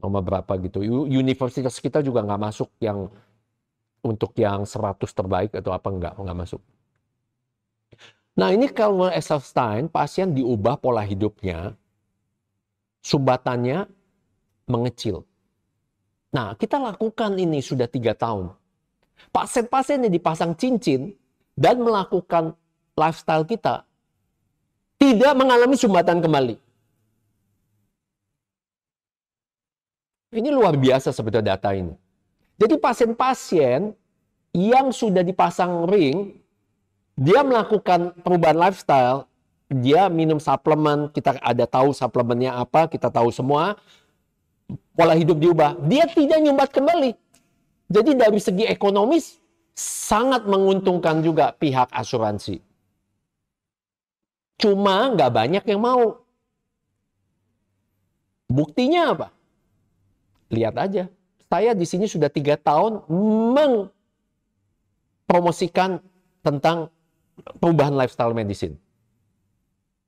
Nomor 0.00 0.20
berapa 0.24 0.52
gitu. 0.60 0.84
Universitas 1.08 1.78
kita 1.80 2.04
juga 2.04 2.24
nggak 2.24 2.40
masuk 2.40 2.68
yang 2.80 3.08
untuk 4.04 4.36
yang 4.36 4.68
100 4.68 5.00
terbaik 5.00 5.50
atau 5.56 5.72
apa 5.72 5.88
nggak 5.88 6.14
nggak 6.20 6.38
masuk. 6.38 6.60
Nah 8.34 8.50
ini 8.50 8.66
kalau 8.66 9.06
Esselstein 9.06 9.86
pasien 9.86 10.34
diubah 10.34 10.74
pola 10.82 11.06
hidupnya, 11.06 11.78
sumbatannya 12.98 13.86
mengecil. 14.66 15.22
Nah 16.34 16.58
kita 16.58 16.82
lakukan 16.82 17.38
ini 17.38 17.62
sudah 17.62 17.86
tiga 17.86 18.10
tahun. 18.18 18.50
Pasien-pasien 19.30 20.02
yang 20.02 20.10
dipasang 20.10 20.58
cincin 20.58 21.14
dan 21.54 21.78
melakukan 21.78 22.58
lifestyle 22.98 23.46
kita 23.46 23.86
tidak 24.98 25.32
mengalami 25.38 25.78
sumbatan 25.78 26.18
kembali. 26.18 26.56
Ini 30.34 30.50
luar 30.50 30.74
biasa 30.74 31.14
sebetulnya 31.14 31.54
data 31.54 31.70
ini. 31.70 31.94
Jadi 32.58 32.74
pasien-pasien 32.82 33.94
yang 34.50 34.90
sudah 34.90 35.22
dipasang 35.22 35.86
ring, 35.86 36.34
dia 37.14 37.46
melakukan 37.46 38.10
perubahan 38.22 38.58
lifestyle, 38.58 39.30
dia 39.70 40.10
minum 40.10 40.42
suplemen, 40.42 41.10
kita 41.14 41.38
ada 41.38 41.64
tahu 41.66 41.94
suplemennya 41.94 42.58
apa, 42.58 42.90
kita 42.90 43.10
tahu 43.10 43.30
semua, 43.30 43.78
pola 44.94 45.14
hidup 45.14 45.38
diubah, 45.38 45.78
dia 45.86 46.06
tidak 46.10 46.38
nyumbat 46.42 46.70
kembali. 46.74 47.14
Jadi 47.90 48.10
dari 48.18 48.40
segi 48.42 48.64
ekonomis 48.66 49.38
sangat 49.74 50.46
menguntungkan 50.46 51.22
juga 51.22 51.54
pihak 51.54 51.90
asuransi. 51.90 52.62
Cuma 54.58 55.10
nggak 55.14 55.30
banyak 55.34 55.64
yang 55.66 55.82
mau. 55.82 56.22
Buktinya 58.46 59.10
apa? 59.10 59.34
Lihat 60.54 60.74
aja. 60.78 61.10
Saya 61.50 61.74
di 61.74 61.86
sini 61.86 62.06
sudah 62.06 62.30
tiga 62.30 62.54
tahun 62.54 63.02
mempromosikan 65.26 65.98
tentang 66.42 66.93
perubahan 67.58 67.94
lifestyle 67.94 68.34
medicine. 68.36 68.78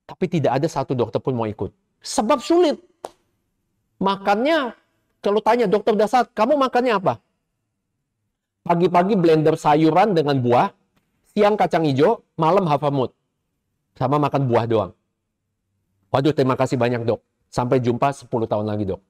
Tapi 0.06 0.30
tidak 0.30 0.62
ada 0.62 0.68
satu 0.70 0.94
dokter 0.94 1.18
pun 1.18 1.34
mau 1.34 1.50
ikut. 1.50 1.74
Sebab 2.02 2.38
sulit. 2.38 2.78
Makannya, 3.98 4.76
kalau 5.18 5.40
tanya 5.42 5.66
dokter 5.66 5.98
dasar, 5.98 6.28
kamu 6.30 6.54
makannya 6.54 6.94
apa? 6.94 7.18
Pagi-pagi 8.62 9.18
blender 9.18 9.58
sayuran 9.58 10.14
dengan 10.14 10.38
buah, 10.38 10.70
siang 11.34 11.58
kacang 11.58 11.82
hijau, 11.86 12.22
malam 12.38 12.66
hafamut. 12.70 13.10
Sama 13.98 14.20
makan 14.20 14.46
buah 14.46 14.66
doang. 14.68 14.92
Waduh, 16.14 16.34
terima 16.36 16.54
kasih 16.54 16.78
banyak 16.78 17.02
dok. 17.02 17.24
Sampai 17.50 17.82
jumpa 17.82 18.12
10 18.12 18.28
tahun 18.46 18.66
lagi 18.68 18.84
dok. 18.86 19.00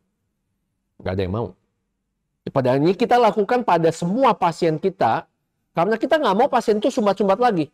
Gak 1.05 1.13
ada 1.13 1.23
yang 1.25 1.35
mau. 1.35 1.49
Padahal 2.47 2.79
ini 2.79 2.95
kita 2.95 3.19
lakukan 3.19 3.67
pada 3.67 3.91
semua 3.91 4.31
pasien 4.33 4.79
kita, 4.79 5.27
karena 5.75 5.99
kita 5.99 6.17
nggak 6.17 6.37
mau 6.39 6.49
pasien 6.49 6.79
itu 6.79 6.89
sumbat-sumbat 6.89 7.37
lagi. 7.43 7.69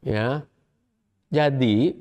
Ya, 0.00 0.48
jadi 1.28 1.92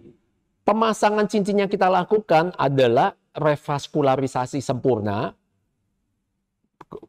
pemasangan 0.64 1.28
cincin 1.28 1.64
yang 1.64 1.72
kita 1.72 1.92
lakukan 1.92 2.56
adalah 2.56 3.16
revaskularisasi 3.36 4.64
sempurna. 4.64 5.36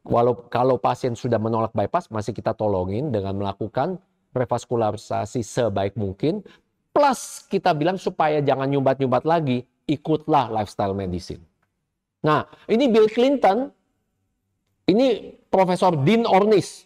Walau 0.03 0.47
kalau 0.51 0.75
pasien 0.75 1.15
sudah 1.15 1.39
menolak 1.39 1.71
bypass, 1.71 2.11
masih 2.11 2.35
kita 2.35 2.51
tolongin 2.51 3.15
dengan 3.15 3.39
melakukan 3.39 3.95
revaskularisasi 4.35 5.39
sebaik 5.41 5.95
mungkin. 5.95 6.43
Plus 6.91 7.47
kita 7.47 7.71
bilang 7.71 7.95
supaya 7.95 8.43
jangan 8.43 8.67
nyumbat-nyumbat 8.67 9.23
lagi, 9.23 9.63
ikutlah 9.87 10.51
lifestyle 10.51 10.91
medicine. 10.91 11.39
Nah, 12.19 12.43
ini 12.67 12.91
Bill 12.91 13.07
Clinton, 13.07 13.71
ini 14.91 15.39
Profesor 15.47 15.95
Dean 16.03 16.27
Ornish, 16.27 16.83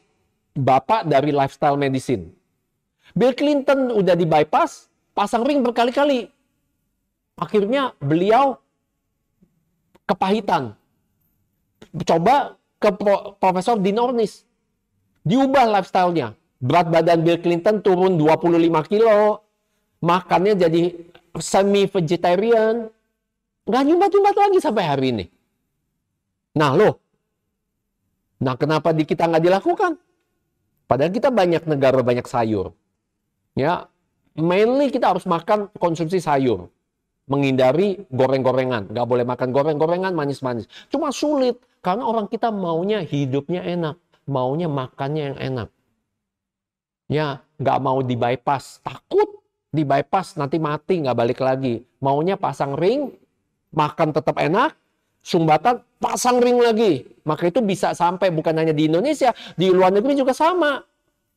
bapak 0.53 1.09
dari 1.09 1.33
lifestyle 1.33 1.79
medicine. 1.79 2.29
Bill 3.13 3.33
Clinton 3.37 3.93
udah 3.93 4.17
di 4.17 4.25
bypass, 4.25 4.89
pasang 5.13 5.45
ring 5.45 5.61
berkali-kali. 5.61 6.25
Akhirnya 7.37 7.93
beliau 8.01 8.57
kepahitan. 10.09 10.73
Coba 11.93 12.57
ke 12.81 12.89
Profesor 13.37 13.77
Dean 13.77 14.01
Ornish. 14.01 14.45
Diubah 15.23 15.69
lifestyle-nya. 15.69 16.33
Berat 16.57 16.89
badan 16.89 17.21
Bill 17.21 17.39
Clinton 17.39 17.85
turun 17.85 18.17
25 18.17 18.89
kilo. 18.89 19.45
Makannya 20.01 20.57
jadi 20.57 20.81
semi-vegetarian. 21.37 22.89
Nggak 23.63 23.83
nyumbat-nyumbat 23.87 24.35
lagi 24.35 24.57
sampai 24.59 24.83
hari 24.83 25.07
ini. 25.15 25.25
Nah 26.53 26.75
loh, 26.77 27.01
nah 28.37 28.53
kenapa 28.53 28.93
di 28.93 29.07
kita 29.09 29.25
nggak 29.25 29.41
dilakukan? 29.41 29.97
Padahal 30.85 31.09
kita 31.09 31.33
banyak 31.33 31.65
negara 31.65 32.03
banyak 32.05 32.27
sayur. 32.27 32.75
Ya, 33.53 33.85
mainly 34.33 34.89
kita 34.89 35.13
harus 35.13 35.25
makan 35.29 35.69
konsumsi 35.77 36.17
sayur. 36.17 36.69
Menghindari 37.29 38.03
goreng-gorengan. 38.11 38.91
Nggak 38.91 39.07
boleh 39.07 39.25
makan 39.25 39.49
goreng-gorengan, 39.55 40.11
manis-manis. 40.11 40.67
Cuma 40.91 41.13
sulit, 41.13 41.61
karena 41.79 42.03
orang 42.03 42.27
kita 42.27 42.51
maunya 42.51 42.99
hidupnya 42.99 43.63
enak. 43.63 43.95
Maunya 44.27 44.67
makannya 44.67 45.23
yang 45.31 45.39
enak. 45.39 45.69
Ya, 47.07 47.43
nggak 47.59 47.79
mau 47.79 47.99
di 48.03 48.15
bypass. 48.15 48.83
Takut 48.83 49.43
di 49.71 49.83
bypass 49.85 50.35
nanti 50.35 50.57
mati, 50.59 50.99
nggak 51.03 51.17
balik 51.17 51.39
lagi. 51.39 51.83
Maunya 52.03 52.35
pasang 52.35 52.75
ring, 52.75 53.13
makan 53.71 54.13
tetap 54.13 54.37
enak, 54.39 54.75
sumbatan 55.23 55.79
pasang 55.97 56.43
ring 56.43 56.59
lagi. 56.59 57.07
Maka 57.23 57.47
itu 57.47 57.59
bisa 57.63 57.95
sampai 57.95 58.29
bukan 58.29 58.53
hanya 58.55 58.75
di 58.75 58.91
Indonesia, 58.91 59.31
di 59.55 59.71
luar 59.71 59.95
negeri 59.95 60.19
juga 60.19 60.35
sama. 60.35 60.83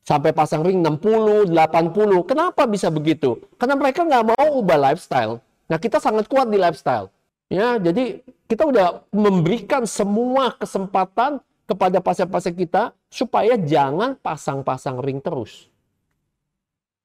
Sampai 0.06 0.30
pasang 0.30 0.62
ring 0.62 0.86
60, 0.86 1.50
80. 1.50 2.30
Kenapa 2.30 2.62
bisa 2.70 2.86
begitu? 2.94 3.42
Karena 3.58 3.74
mereka 3.74 4.06
nggak 4.06 4.24
mau 4.38 4.46
ubah 4.62 4.78
lifestyle. 4.78 5.42
Nah 5.66 5.82
kita 5.82 5.98
sangat 5.98 6.30
kuat 6.30 6.46
di 6.46 6.62
lifestyle. 6.62 7.10
Ya, 7.50 7.78
jadi 7.78 8.22
kita 8.46 8.66
udah 8.70 9.06
memberikan 9.10 9.82
semua 9.86 10.54
kesempatan 10.54 11.42
kepada 11.66 11.98
pasien-pasien 11.98 12.54
kita 12.54 12.94
supaya 13.10 13.58
jangan 13.58 14.14
pasang-pasang 14.18 15.02
ring 15.02 15.18
terus. 15.18 15.66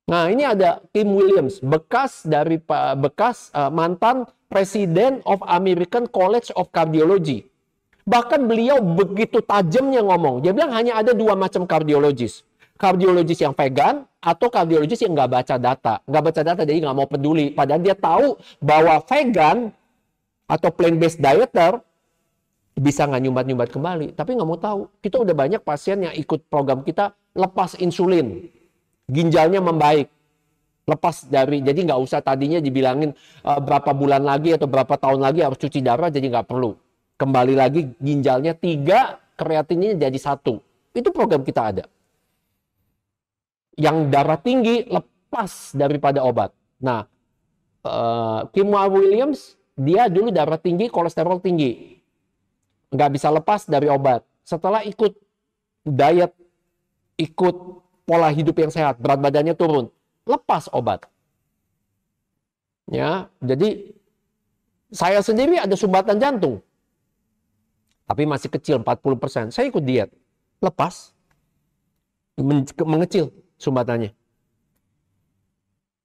Nah, 0.10 0.30
ini 0.30 0.42
ada 0.42 0.82
Tim 0.90 1.14
Williams, 1.14 1.62
bekas 1.62 2.26
dari 2.26 2.58
bekas 2.98 3.54
uh, 3.54 3.70
mantan 3.70 4.26
Presiden 4.50 5.24
of 5.24 5.40
American 5.48 6.10
College 6.10 6.52
of 6.58 6.74
Cardiology. 6.74 7.48
Bahkan 8.04 8.50
beliau 8.50 8.82
begitu 8.82 9.40
tajamnya 9.46 10.04
ngomong. 10.04 10.44
Dia 10.44 10.52
bilang 10.52 10.74
hanya 10.74 11.00
ada 11.00 11.16
dua 11.16 11.38
macam 11.38 11.64
kardiologis. 11.64 12.44
Kardiologis 12.82 13.46
yang 13.46 13.54
vegan 13.54 14.10
atau 14.18 14.50
kardiologis 14.50 15.06
yang 15.06 15.14
nggak 15.14 15.30
baca 15.30 15.56
data. 15.62 15.94
Nggak 16.10 16.24
baca 16.26 16.42
data 16.42 16.62
jadi 16.66 16.82
nggak 16.82 16.98
mau 16.98 17.06
peduli. 17.06 17.54
Padahal 17.54 17.82
dia 17.86 17.94
tahu 17.94 18.42
bahwa 18.58 18.98
vegan 19.06 19.70
atau 20.50 20.70
plant-based 20.74 21.22
dieter 21.22 21.78
bisa 22.74 23.06
nggak 23.06 23.22
nyumbat-nyumbat 23.22 23.70
kembali. 23.70 24.08
Tapi 24.18 24.34
nggak 24.34 24.50
mau 24.50 24.58
tahu. 24.58 24.90
Kita 24.98 25.22
udah 25.22 25.36
banyak 25.38 25.62
pasien 25.62 26.10
yang 26.10 26.14
ikut 26.18 26.50
program 26.50 26.82
kita 26.82 27.14
lepas 27.38 27.78
insulin 27.78 28.50
ginjalnya 29.12 29.60
membaik. 29.60 30.08
Lepas 30.90 31.30
dari, 31.30 31.62
jadi 31.62 31.78
nggak 31.78 32.02
usah 32.02 32.26
tadinya 32.26 32.58
dibilangin 32.58 33.14
uh, 33.46 33.62
berapa 33.62 33.94
bulan 33.94 34.26
lagi 34.26 34.58
atau 34.58 34.66
berapa 34.66 34.98
tahun 34.98 35.22
lagi 35.22 35.46
harus 35.46 35.62
cuci 35.62 35.80
darah, 35.86 36.10
jadi 36.10 36.26
nggak 36.26 36.50
perlu. 36.50 36.74
Kembali 37.22 37.54
lagi 37.54 37.94
ginjalnya 38.02 38.58
tiga, 38.58 39.22
kreatinnya 39.38 39.94
jadi 39.94 40.18
satu. 40.18 40.58
Itu 40.92 41.14
program 41.14 41.46
kita 41.46 41.62
ada. 41.70 41.84
Yang 43.80 43.98
darah 44.12 44.40
tinggi 44.40 44.84
lepas 44.88 45.72
daripada 45.76 46.24
obat. 46.24 46.52
Nah, 46.82 47.08
uh, 47.86 48.48
Kim 48.52 48.72
Williams, 48.72 49.56
dia 49.80 50.12
dulu 50.12 50.30
darah 50.34 50.60
tinggi, 50.60 50.92
kolesterol 50.92 51.40
tinggi. 51.40 51.98
Nggak 52.92 53.10
bisa 53.16 53.32
lepas 53.32 53.64
dari 53.66 53.88
obat. 53.88 54.28
Setelah 54.44 54.84
ikut 54.84 55.16
diet, 55.88 56.36
ikut 57.16 57.56
pola 58.04 58.28
hidup 58.28 58.60
yang 58.60 58.72
sehat, 58.74 59.00
berat 59.00 59.24
badannya 59.24 59.56
turun, 59.56 59.88
lepas 60.28 60.68
obat. 60.76 61.08
Ya, 62.92 63.32
jadi 63.40 63.96
saya 64.92 65.24
sendiri 65.24 65.56
ada 65.56 65.80
sumbatan 65.80 66.20
jantung. 66.20 66.60
Tapi 68.04 68.28
masih 68.28 68.52
kecil 68.52 68.84
40%. 68.84 69.56
Saya 69.56 69.72
ikut 69.72 69.80
diet. 69.88 70.12
Lepas. 70.60 71.16
Mengecil 72.36 73.32
sumbatannya. 73.62 74.12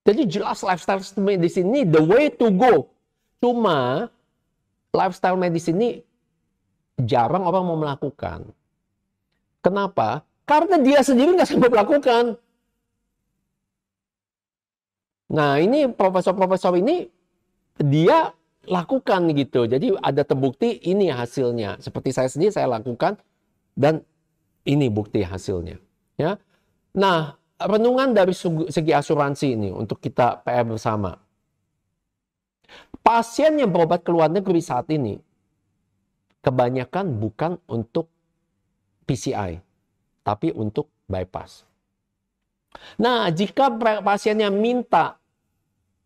Jadi 0.07 0.23
jelas 0.31 0.63
lifestyle 0.63 1.03
medicine 1.19 1.67
ini 1.73 1.83
the 1.83 1.99
way 1.99 2.31
to 2.31 2.53
go. 2.55 2.87
Cuma 3.43 4.07
lifestyle 4.95 5.35
medicine 5.35 5.77
ini 5.81 5.91
jarang 7.03 7.43
orang 7.43 7.65
mau 7.67 7.75
melakukan. 7.81 8.47
Kenapa? 9.65 10.23
Karena 10.47 10.79
dia 10.79 11.03
sendiri 11.03 11.35
nggak 11.35 11.51
sempat 11.51 11.75
melakukan. 11.75 12.39
Nah, 15.27 15.59
ini 15.59 15.91
profesor-profesor 15.91 16.79
ini 16.79 17.11
dia 17.83 18.31
lakukan 18.71 19.27
gitu. 19.35 19.67
Jadi 19.67 19.91
ada 19.99 20.23
terbukti 20.23 20.79
ini 20.87 21.11
hasilnya. 21.11 21.83
Seperti 21.83 22.15
saya 22.15 22.31
sendiri 22.31 22.55
saya 22.55 22.71
lakukan 22.71 23.19
dan 23.75 24.07
ini 24.63 24.87
bukti 24.87 25.27
hasilnya. 25.27 25.83
Ya. 26.15 26.39
Nah, 26.95 27.35
renungan 27.57 28.13
dari 28.13 28.37
segi 28.69 28.93
asuransi 28.93 29.57
ini 29.57 29.69
untuk 29.73 29.97
kita 30.01 30.45
PR 30.45 30.69
bersama. 30.69 31.17
Pasien 33.01 33.57
yang 33.57 33.71
berobat 33.71 34.03
ke 34.03 34.11
luar 34.11 34.29
negeri 34.29 34.59
saat 34.59 34.91
ini 34.91 35.17
kebanyakan 36.43 37.17
bukan 37.17 37.57
untuk 37.71 38.11
PCI, 39.07 39.63
tapi 40.27 40.51
untuk 40.51 40.91
bypass. 41.07 41.63
Nah, 42.99 43.31
jika 43.31 43.71
pasiennya 44.03 44.51
minta 44.51 45.17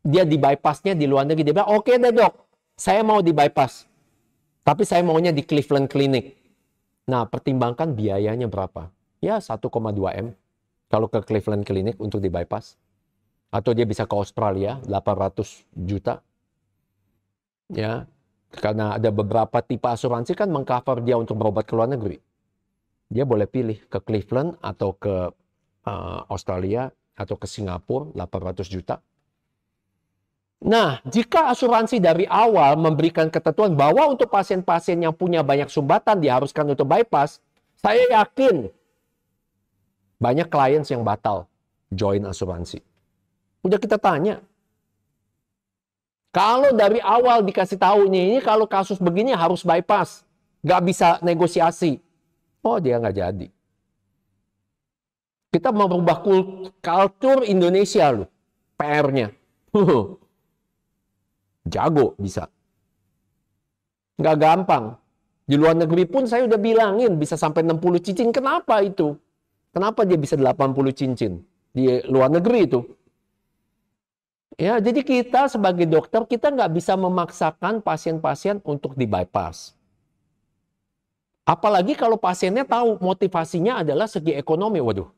dia 0.04 0.28
di 0.28 0.36
bypassnya 0.36 0.92
di 0.92 1.08
luar 1.08 1.24
negeri, 1.24 1.50
dia 1.50 1.56
bilang, 1.56 1.72
oke 1.72 1.88
okay 1.88 1.96
deh 1.96 2.12
dok, 2.12 2.32
saya 2.76 3.00
mau 3.00 3.24
di 3.24 3.32
bypass. 3.32 3.88
Tapi 4.60 4.84
saya 4.84 5.00
maunya 5.00 5.32
di 5.32 5.40
Cleveland 5.40 5.88
Clinic. 5.88 6.36
Nah, 7.08 7.24
pertimbangkan 7.24 7.96
biayanya 7.96 8.46
berapa? 8.46 8.92
Ya, 9.24 9.40
1,2 9.40 9.66
M 10.20 10.36
kalau 10.90 11.06
ke 11.06 11.22
Cleveland 11.22 11.62
Clinic 11.62 11.96
untuk 12.02 12.18
di 12.18 12.28
bypass. 12.28 12.74
Atau 13.50 13.74
dia 13.74 13.86
bisa 13.86 14.06
ke 14.06 14.14
Australia, 14.14 14.78
800 14.86 15.66
juta. 15.74 16.22
Ya, 17.70 18.06
karena 18.50 18.98
ada 18.98 19.14
beberapa 19.14 19.62
tipe 19.62 19.86
asuransi 19.86 20.34
kan 20.34 20.50
mengcover 20.50 21.02
dia 21.06 21.14
untuk 21.14 21.38
berobat 21.38 21.66
ke 21.66 21.74
luar 21.78 21.86
negeri. 21.86 22.18
Dia 23.10 23.22
boleh 23.26 23.46
pilih 23.46 23.78
ke 23.86 23.98
Cleveland 24.02 24.58
atau 24.62 24.94
ke 24.94 25.30
uh, 25.86 26.20
Australia 26.30 26.90
atau 27.14 27.34
ke 27.38 27.46
Singapura 27.46 28.10
800 28.14 28.66
juta. 28.70 28.98
Nah, 30.60 31.00
jika 31.08 31.48
asuransi 31.48 31.98
dari 32.04 32.28
awal 32.28 32.76
memberikan 32.76 33.32
ketentuan 33.32 33.72
bahwa 33.72 34.12
untuk 34.12 34.28
pasien-pasien 34.28 35.00
yang 35.00 35.16
punya 35.16 35.40
banyak 35.40 35.72
sumbatan 35.72 36.20
diharuskan 36.20 36.68
untuk 36.68 36.84
bypass, 36.84 37.40
saya 37.80 38.04
yakin 38.12 38.68
banyak 40.20 40.52
klien 40.52 40.84
yang 40.84 41.00
batal 41.00 41.48
join 41.88 42.22
asuransi. 42.28 42.84
Udah 43.64 43.80
kita 43.80 43.96
tanya. 43.96 44.44
Kalau 46.30 46.70
dari 46.70 47.02
awal 47.02 47.42
dikasih 47.42 47.74
tahu 47.74 48.06
nih, 48.06 48.36
ini 48.36 48.38
kalau 48.38 48.68
kasus 48.68 49.02
begini 49.02 49.34
harus 49.34 49.66
bypass. 49.66 50.22
Nggak 50.62 50.82
bisa 50.86 51.08
negosiasi. 51.24 51.98
Oh, 52.62 52.78
dia 52.78 53.00
nggak 53.02 53.16
jadi. 53.16 53.48
Kita 55.50 55.74
merubah 55.74 56.22
kultur 56.22 57.42
Indonesia 57.42 58.14
loh. 58.14 58.30
PR-nya. 58.78 59.34
Jago 61.72 62.14
bisa. 62.14 62.46
Nggak 64.20 64.36
gampang. 64.38 64.84
Di 65.50 65.58
luar 65.58 65.74
negeri 65.74 66.06
pun 66.06 66.30
saya 66.30 66.46
udah 66.46 66.60
bilangin 66.62 67.18
bisa 67.18 67.34
sampai 67.34 67.66
60 67.66 68.06
cincin. 68.06 68.30
Kenapa 68.30 68.78
itu? 68.86 69.18
Kenapa 69.70 70.02
dia 70.02 70.18
bisa 70.18 70.34
80 70.34 70.74
cincin? 70.90 71.42
Di 71.70 72.02
luar 72.10 72.30
negeri 72.30 72.66
itu. 72.66 72.80
Ya, 74.58 74.76
jadi 74.76 75.00
kita 75.00 75.48
sebagai 75.48 75.86
dokter, 75.88 76.20
kita 76.26 76.52
nggak 76.52 76.74
bisa 76.74 76.92
memaksakan 76.98 77.80
pasien-pasien 77.80 78.60
untuk 78.66 78.92
di 78.98 79.08
bypass. 79.08 79.72
Apalagi 81.48 81.96
kalau 81.96 82.20
pasiennya 82.20 82.68
tahu 82.68 83.00
motivasinya 83.00 83.80
adalah 83.80 84.04
segi 84.04 84.36
ekonomi. 84.36 84.82
Waduh, 84.82 85.08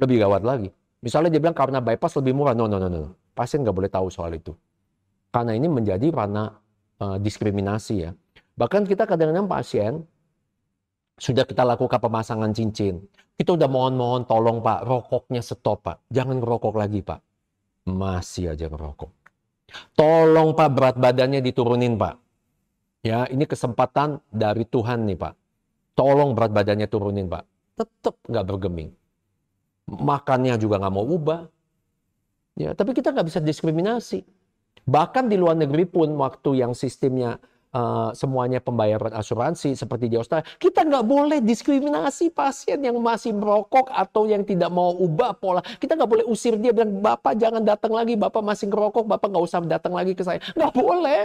lebih 0.00 0.24
gawat 0.24 0.42
lagi. 0.46 0.70
Misalnya 1.04 1.36
dia 1.36 1.40
bilang 1.42 1.54
karena 1.54 1.78
bypass 1.84 2.16
lebih 2.16 2.32
murah. 2.32 2.56
No, 2.56 2.64
no, 2.64 2.80
no, 2.80 2.88
no. 2.88 3.12
Pasien 3.36 3.60
nggak 3.60 3.76
boleh 3.76 3.90
tahu 3.92 4.08
soal 4.08 4.32
itu. 4.34 4.56
Karena 5.28 5.52
ini 5.52 5.68
menjadi 5.68 6.08
ranah 6.08 6.56
uh, 6.98 7.20
diskriminasi 7.20 8.08
ya. 8.08 8.10
Bahkan 8.56 8.88
kita 8.88 9.04
kadang-kadang 9.04 9.46
pasien 9.46 9.92
sudah 11.16 11.44
kita 11.48 11.64
lakukan 11.64 11.98
pemasangan 11.98 12.52
cincin. 12.52 13.00
Kita 13.36 13.56
udah 13.56 13.68
mohon-mohon 13.68 14.24
tolong 14.24 14.64
Pak, 14.64 14.84
rokoknya 14.88 15.44
stop 15.44 15.84
Pak. 15.84 16.08
Jangan 16.08 16.40
ngerokok 16.40 16.74
lagi 16.76 17.00
Pak. 17.04 17.20
Masih 17.92 18.56
aja 18.56 18.68
ngerokok. 18.68 19.10
Tolong 19.92 20.56
Pak 20.56 20.68
berat 20.72 20.96
badannya 20.96 21.44
diturunin 21.44 22.00
Pak. 22.00 22.14
Ya, 23.04 23.28
ini 23.28 23.44
kesempatan 23.44 24.24
dari 24.32 24.64
Tuhan 24.64 25.04
nih 25.04 25.18
Pak. 25.20 25.34
Tolong 25.96 26.32
berat 26.32 26.52
badannya 26.52 26.88
turunin 26.88 27.28
Pak. 27.28 27.44
Tetap 27.76 28.16
nggak 28.24 28.46
bergeming 28.48 28.90
makannya 29.86 30.58
juga 30.58 30.82
nggak 30.82 30.94
mau 30.94 31.06
ubah. 31.06 31.46
Ya, 32.56 32.74
tapi 32.74 32.96
kita 32.96 33.12
nggak 33.14 33.26
bisa 33.28 33.40
diskriminasi. 33.40 34.24
Bahkan 34.86 35.28
di 35.30 35.36
luar 35.36 35.58
negeri 35.58 35.84
pun 35.86 36.14
waktu 36.18 36.62
yang 36.62 36.72
sistemnya 36.72 37.38
uh, 37.76 38.10
semuanya 38.16 38.58
pembayaran 38.64 39.12
asuransi 39.12 39.76
seperti 39.76 40.08
di 40.08 40.16
Australia, 40.16 40.48
kita 40.56 40.88
nggak 40.88 41.04
boleh 41.04 41.38
diskriminasi 41.44 42.32
pasien 42.32 42.80
yang 42.80 42.96
masih 42.96 43.36
merokok 43.36 43.92
atau 43.92 44.24
yang 44.24 44.40
tidak 44.42 44.72
mau 44.72 44.96
ubah 44.96 45.36
pola. 45.36 45.60
Kita 45.76 45.92
nggak 45.92 46.10
boleh 46.10 46.24
usir 46.24 46.56
dia 46.56 46.72
bilang 46.72 47.04
bapak 47.04 47.36
jangan 47.36 47.60
datang 47.60 47.92
lagi, 47.92 48.16
bapak 48.16 48.40
masih 48.40 48.72
ngerokok, 48.72 49.04
bapak 49.04 49.28
nggak 49.28 49.44
usah 49.44 49.60
datang 49.68 49.92
lagi 49.92 50.16
ke 50.16 50.24
saya. 50.24 50.40
Nggak 50.56 50.72
boleh. 50.72 51.22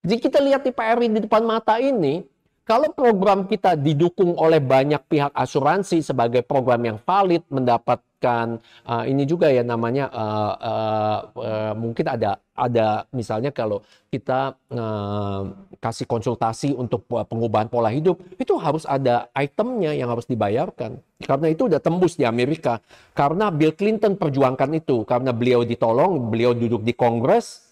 Jadi 0.00 0.16
kita 0.16 0.38
lihat 0.40 0.64
di 0.64 0.72
PR 0.72 0.96
di 0.96 1.20
depan 1.20 1.44
mata 1.44 1.76
ini, 1.76 2.24
kalau 2.70 2.94
program 2.94 3.50
kita 3.50 3.74
didukung 3.74 4.38
oleh 4.38 4.62
banyak 4.62 5.02
pihak 5.10 5.34
asuransi 5.34 6.06
sebagai 6.06 6.46
program 6.46 6.78
yang 6.86 7.02
valid, 7.02 7.42
mendapatkan 7.50 8.62
uh, 8.86 9.02
ini 9.10 9.26
juga 9.26 9.50
ya 9.50 9.66
namanya 9.66 10.06
uh, 10.06 10.54
uh, 10.54 11.18
uh, 11.34 11.72
mungkin 11.74 12.06
ada 12.06 12.38
ada 12.54 13.10
misalnya 13.10 13.50
kalau 13.50 13.82
kita 14.06 14.54
uh, 14.70 15.50
kasih 15.82 16.06
konsultasi 16.06 16.70
untuk 16.70 17.10
pengubahan 17.10 17.66
pola 17.66 17.90
hidup 17.90 18.22
itu 18.38 18.54
harus 18.54 18.86
ada 18.86 19.26
itemnya 19.34 19.90
yang 19.90 20.06
harus 20.06 20.30
dibayarkan. 20.30 21.02
Karena 21.26 21.50
itu 21.50 21.66
udah 21.66 21.82
tembus 21.82 22.14
di 22.14 22.22
Amerika. 22.22 22.78
Karena 23.18 23.50
Bill 23.50 23.74
Clinton 23.74 24.14
perjuangkan 24.14 24.70
itu 24.78 25.02
karena 25.02 25.34
beliau 25.34 25.66
ditolong 25.66 26.30
beliau 26.30 26.54
duduk 26.54 26.86
di 26.86 26.94
Kongres 26.94 27.66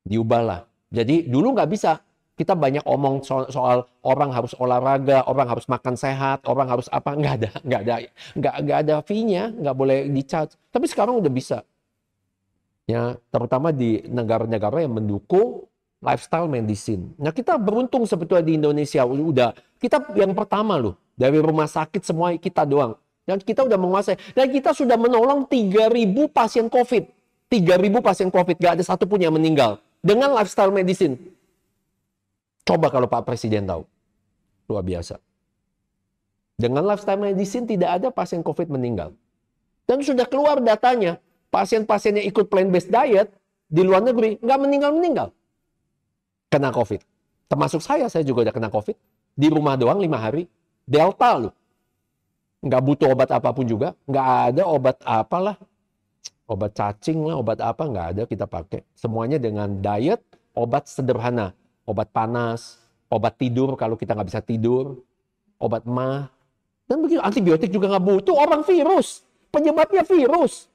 diubahlah. 0.00 0.64
Jadi 0.88 1.28
dulu 1.28 1.52
nggak 1.52 1.68
bisa 1.68 2.00
kita 2.34 2.58
banyak 2.58 2.82
omong 2.82 3.22
soal, 3.22 3.46
soal 3.50 3.78
orang 4.02 4.34
harus 4.34 4.52
olahraga, 4.58 5.22
orang 5.30 5.46
harus 5.46 5.66
makan 5.70 5.94
sehat, 5.94 6.42
orang 6.50 6.66
harus 6.66 6.90
apa 6.90 7.14
nggak 7.14 7.34
ada, 7.38 7.50
nggak 7.62 7.80
ada, 7.86 7.94
nggak 8.34 8.54
nggak 8.66 8.78
ada 8.86 8.94
fee-nya, 9.06 9.54
nggak 9.54 9.76
boleh 9.76 9.98
dicat. 10.10 10.50
Tapi 10.74 10.86
sekarang 10.90 11.22
udah 11.22 11.30
bisa. 11.30 11.58
Ya, 12.84 13.16
terutama 13.32 13.72
di 13.72 14.04
negara-negara 14.04 14.84
yang 14.84 14.92
mendukung 14.98 15.64
lifestyle 16.04 16.50
medicine. 16.52 17.16
Nah, 17.16 17.32
kita 17.32 17.56
beruntung 17.56 18.04
sebetulnya 18.04 18.44
di 18.44 18.60
Indonesia 18.60 19.00
udah 19.08 19.56
kita 19.80 20.12
yang 20.12 20.36
pertama 20.36 20.76
loh 20.76 21.00
dari 21.16 21.40
rumah 21.40 21.64
sakit 21.64 22.02
semua 22.04 22.34
kita 22.36 22.68
doang. 22.68 22.98
Dan 23.24 23.40
kita 23.40 23.64
udah 23.64 23.80
menguasai. 23.80 24.20
Dan 24.36 24.52
kita 24.52 24.76
sudah 24.76 25.00
menolong 25.00 25.48
3.000 25.48 26.28
pasien 26.28 26.68
COVID. 26.68 27.08
3.000 27.48 28.04
pasien 28.04 28.28
COVID, 28.28 28.56
gak 28.60 28.72
ada 28.76 28.84
satupun 28.84 29.16
yang 29.16 29.32
meninggal. 29.32 29.80
Dengan 30.04 30.36
lifestyle 30.36 30.68
medicine. 30.68 31.16
Coba 32.64 32.88
kalau 32.88 33.04
Pak 33.04 33.28
Presiden 33.28 33.68
tahu. 33.68 33.84
Luar 34.72 34.80
biasa. 34.80 35.20
Dengan 36.56 36.88
lifestyle 36.88 37.20
medicine 37.20 37.68
tidak 37.68 38.00
ada 38.00 38.08
pasien 38.08 38.40
COVID 38.40 38.72
meninggal. 38.72 39.12
Dan 39.84 40.00
sudah 40.00 40.24
keluar 40.24 40.64
datanya, 40.64 41.20
pasien-pasien 41.52 42.16
yang 42.16 42.26
ikut 42.32 42.48
plant-based 42.48 42.88
diet 42.88 43.28
di 43.68 43.84
luar 43.84 44.00
negeri 44.00 44.40
nggak 44.40 44.58
meninggal-meninggal. 44.64 45.28
Kena 46.48 46.72
COVID. 46.72 47.04
Termasuk 47.52 47.84
saya, 47.84 48.08
saya 48.08 48.24
juga 48.24 48.48
udah 48.48 48.54
kena 48.56 48.72
COVID. 48.72 48.96
Di 49.36 49.52
rumah 49.52 49.76
doang 49.76 50.00
lima 50.00 50.16
hari. 50.16 50.48
Delta 50.88 51.36
loh. 51.36 51.52
Nggak 52.64 52.80
butuh 52.80 53.08
obat 53.12 53.28
apa 53.28 53.52
pun 53.52 53.68
juga. 53.68 53.92
Nggak 54.08 54.28
ada 54.48 54.62
obat 54.64 54.96
apalah. 55.04 55.60
Obat 56.48 56.72
cacing 56.76 57.24
lah, 57.24 57.40
obat 57.40 57.60
apa, 57.60 57.82
nggak 57.88 58.06
ada 58.16 58.22
kita 58.24 58.44
pakai. 58.44 58.84
Semuanya 58.96 59.40
dengan 59.40 59.80
diet, 59.80 60.20
obat 60.52 60.88
sederhana 60.88 61.56
obat 61.84 62.08
panas, 62.10 62.80
obat 63.08 63.36
tidur 63.36 63.76
kalau 63.76 63.94
kita 63.94 64.16
nggak 64.16 64.28
bisa 64.28 64.40
tidur, 64.44 65.00
obat 65.60 65.84
mah. 65.84 66.28
Dan 66.84 67.00
begitu 67.00 67.20
antibiotik 67.24 67.72
juga 67.72 67.88
nggak 67.92 68.04
butuh 68.04 68.36
orang 68.36 68.60
virus. 68.64 69.24
Penyebabnya 69.48 70.04
virus. 70.04 70.68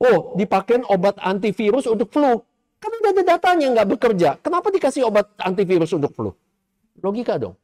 Oh, 0.00 0.32
dipakai 0.36 0.84
obat 0.86 1.18
antivirus 1.18 1.88
untuk 1.90 2.12
flu. 2.12 2.40
Kan 2.80 2.90
udah 2.96 3.10
ada 3.12 3.22
datanya 3.36 3.66
nggak 3.76 3.88
bekerja. 3.96 4.30
Kenapa 4.40 4.72
dikasih 4.72 5.04
obat 5.04 5.28
antivirus 5.36 5.92
untuk 5.92 6.12
flu? 6.16 6.30
Logika 7.00 7.36
dong. 7.36 7.56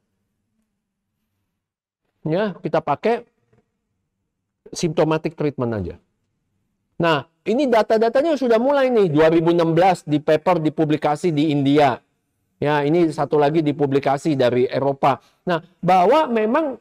Ya, 2.26 2.58
kita 2.58 2.82
pakai 2.82 3.22
symptomatic 4.74 5.38
treatment 5.38 5.72
aja. 5.72 5.94
Nah, 6.98 7.28
ini 7.46 7.68
data-datanya 7.70 8.34
sudah 8.34 8.58
mulai 8.58 8.90
nih 8.90 9.12
2016 9.12 10.08
di 10.08 10.18
paper 10.18 10.58
dipublikasi 10.64 11.30
di 11.30 11.54
India. 11.54 12.00
Ya, 12.56 12.80
ini 12.88 13.12
satu 13.12 13.36
lagi 13.36 13.60
dipublikasi 13.60 14.32
dari 14.32 14.64
Eropa. 14.64 15.20
Nah, 15.44 15.60
bahwa 15.84 16.24
memang 16.32 16.80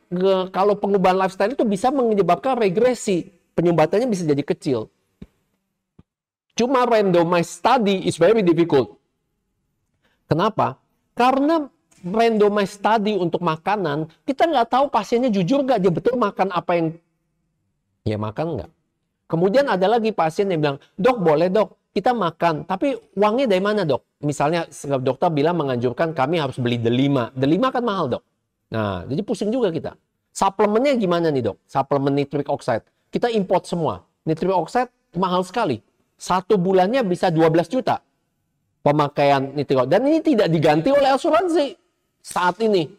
kalau 0.55 0.79
pengubahan 0.79 1.19
lifestyle 1.19 1.51
itu 1.51 1.67
bisa 1.67 1.91
menyebabkan 1.91 2.55
regresi. 2.55 3.27
Penyumbatannya 3.55 4.07
bisa 4.07 4.23
jadi 4.23 4.43
kecil. 4.43 4.87
Cuma 6.55 6.87
randomized 6.87 7.59
study 7.59 8.07
is 8.07 8.15
very 8.15 8.39
difficult. 8.39 8.95
Kenapa? 10.31 10.79
Karena 11.11 11.67
randomized 12.03 12.79
study 12.79 13.19
untuk 13.19 13.43
makanan, 13.43 14.07
kita 14.23 14.47
nggak 14.47 14.67
tahu 14.71 14.85
pasiennya 14.87 15.27
jujur 15.31 15.63
nggak 15.63 15.79
dia 15.83 15.91
betul 15.91 16.15
makan 16.15 16.55
apa 16.55 16.71
yang 16.79 16.87
ya 18.07 18.15
makan 18.15 18.59
nggak. 18.59 18.71
Kemudian 19.27 19.65
ada 19.67 19.91
lagi 19.91 20.13
pasien 20.15 20.47
yang 20.47 20.61
bilang, 20.61 20.77
dok 20.95 21.17
boleh 21.19 21.49
dok, 21.51 21.75
kita 21.95 22.11
makan, 22.11 22.67
tapi 22.67 22.91
uangnya 23.15 23.47
dari 23.47 23.63
mana 23.63 23.87
dok? 23.87 24.19
Misalnya 24.27 24.67
dokter 24.99 25.31
bilang 25.31 25.55
menganjurkan 25.55 26.11
kami 26.11 26.43
harus 26.43 26.59
beli 26.59 26.75
delima. 26.75 27.31
Delima 27.31 27.71
kan 27.71 27.87
mahal 27.87 28.11
dok. 28.11 28.23
Nah, 28.75 29.07
jadi 29.07 29.23
pusing 29.23 29.47
juga 29.47 29.71
kita. 29.71 29.95
Suplemennya 30.35 30.99
gimana 30.99 31.31
nih 31.31 31.47
dok? 31.47 31.63
Suplemen 31.63 32.11
nitric 32.11 32.51
oxide. 32.51 32.83
Kita 33.07 33.31
import 33.31 33.63
semua. 33.63 34.03
Nitric 34.27 34.51
oxide 34.51 34.91
mahal 35.15 35.47
sekali. 35.47 35.79
Satu 36.19 36.59
bulannya 36.59 36.99
bisa 37.07 37.31
12 37.31 37.71
juta 37.71 38.03
pemakaian 38.83 39.55
nitric 39.55 39.87
oxide. 39.87 39.95
Dan 39.95 40.03
ini 40.11 40.19
tidak 40.19 40.51
diganti 40.51 40.91
oleh 40.91 41.15
asuransi 41.15 41.79
saat 42.19 42.59
ini. 42.59 42.91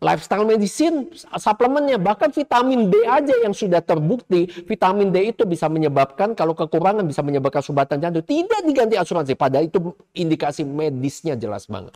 Lifestyle 0.00 0.42
medicine, 0.48 1.12
suplemennya, 1.38 2.00
bahkan 2.00 2.32
vitamin 2.32 2.90
D 2.90 3.04
aja 3.06 3.34
yang 3.44 3.54
sudah 3.54 3.78
terbukti, 3.84 4.48
vitamin 4.66 5.12
D 5.14 5.30
itu 5.30 5.46
bisa 5.46 5.70
menyebabkan, 5.70 6.32
kalau 6.32 6.56
kekurangan 6.56 7.04
bisa 7.06 7.22
menyebabkan 7.22 7.62
sumbatan 7.62 8.00
jantung. 8.02 8.24
Tidak 8.24 8.64
diganti 8.64 8.98
asuransi, 8.98 9.38
padahal 9.38 9.68
itu 9.68 9.94
indikasi 10.16 10.64
medisnya 10.66 11.38
jelas 11.38 11.70
banget. 11.70 11.94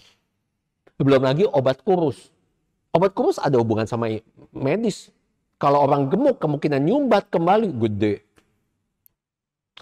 Belum 0.99 1.23
lagi 1.23 1.47
obat 1.49 1.83
kurus. 1.83 2.31
Obat 2.91 3.15
kurus 3.15 3.39
ada 3.39 3.59
hubungan 3.59 3.87
sama 3.87 4.11
medis. 4.51 5.15
Kalau 5.59 5.83
orang 5.83 6.07
gemuk, 6.07 6.39
kemungkinan 6.39 6.83
nyumbat 6.83 7.31
kembali 7.35 7.71
gede. 7.83 8.23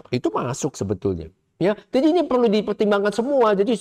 Itu 0.09 0.29
masuk 0.29 0.77
sebetulnya. 0.77 1.29
Ya, 1.57 1.73
jadi 1.89 2.13
ini 2.13 2.21
perlu 2.21 2.45
dipertimbangkan 2.45 3.09
semua. 3.09 3.57
Jadi 3.57 3.73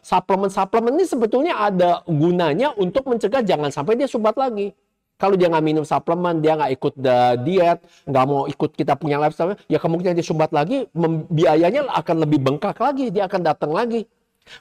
suplemen-suplemen 0.00 0.96
ini 0.96 1.04
sebetulnya 1.04 1.60
ada 1.60 2.00
gunanya 2.08 2.72
untuk 2.80 3.04
mencegah 3.04 3.44
jangan 3.44 3.68
sampai 3.68 4.00
dia 4.00 4.08
sumbat 4.08 4.32
lagi. 4.40 4.72
Kalau 5.18 5.34
dia 5.34 5.50
nggak 5.50 5.66
minum 5.66 5.82
suplemen, 5.82 6.38
dia 6.38 6.54
nggak 6.54 6.72
ikut 6.78 6.94
diet, 7.42 7.82
nggak 8.06 8.24
mau 8.24 8.46
ikut 8.46 8.70
kita 8.70 8.94
punya 8.94 9.18
lifestyle, 9.18 9.58
ya 9.66 9.82
kemungkinan 9.82 10.14
dia 10.14 10.22
sumbat 10.22 10.54
lagi, 10.54 10.86
biayanya 11.28 11.90
akan 11.90 12.22
lebih 12.22 12.38
bengkak 12.38 12.78
lagi, 12.78 13.10
dia 13.10 13.26
akan 13.26 13.42
datang 13.42 13.74
lagi. 13.74 14.06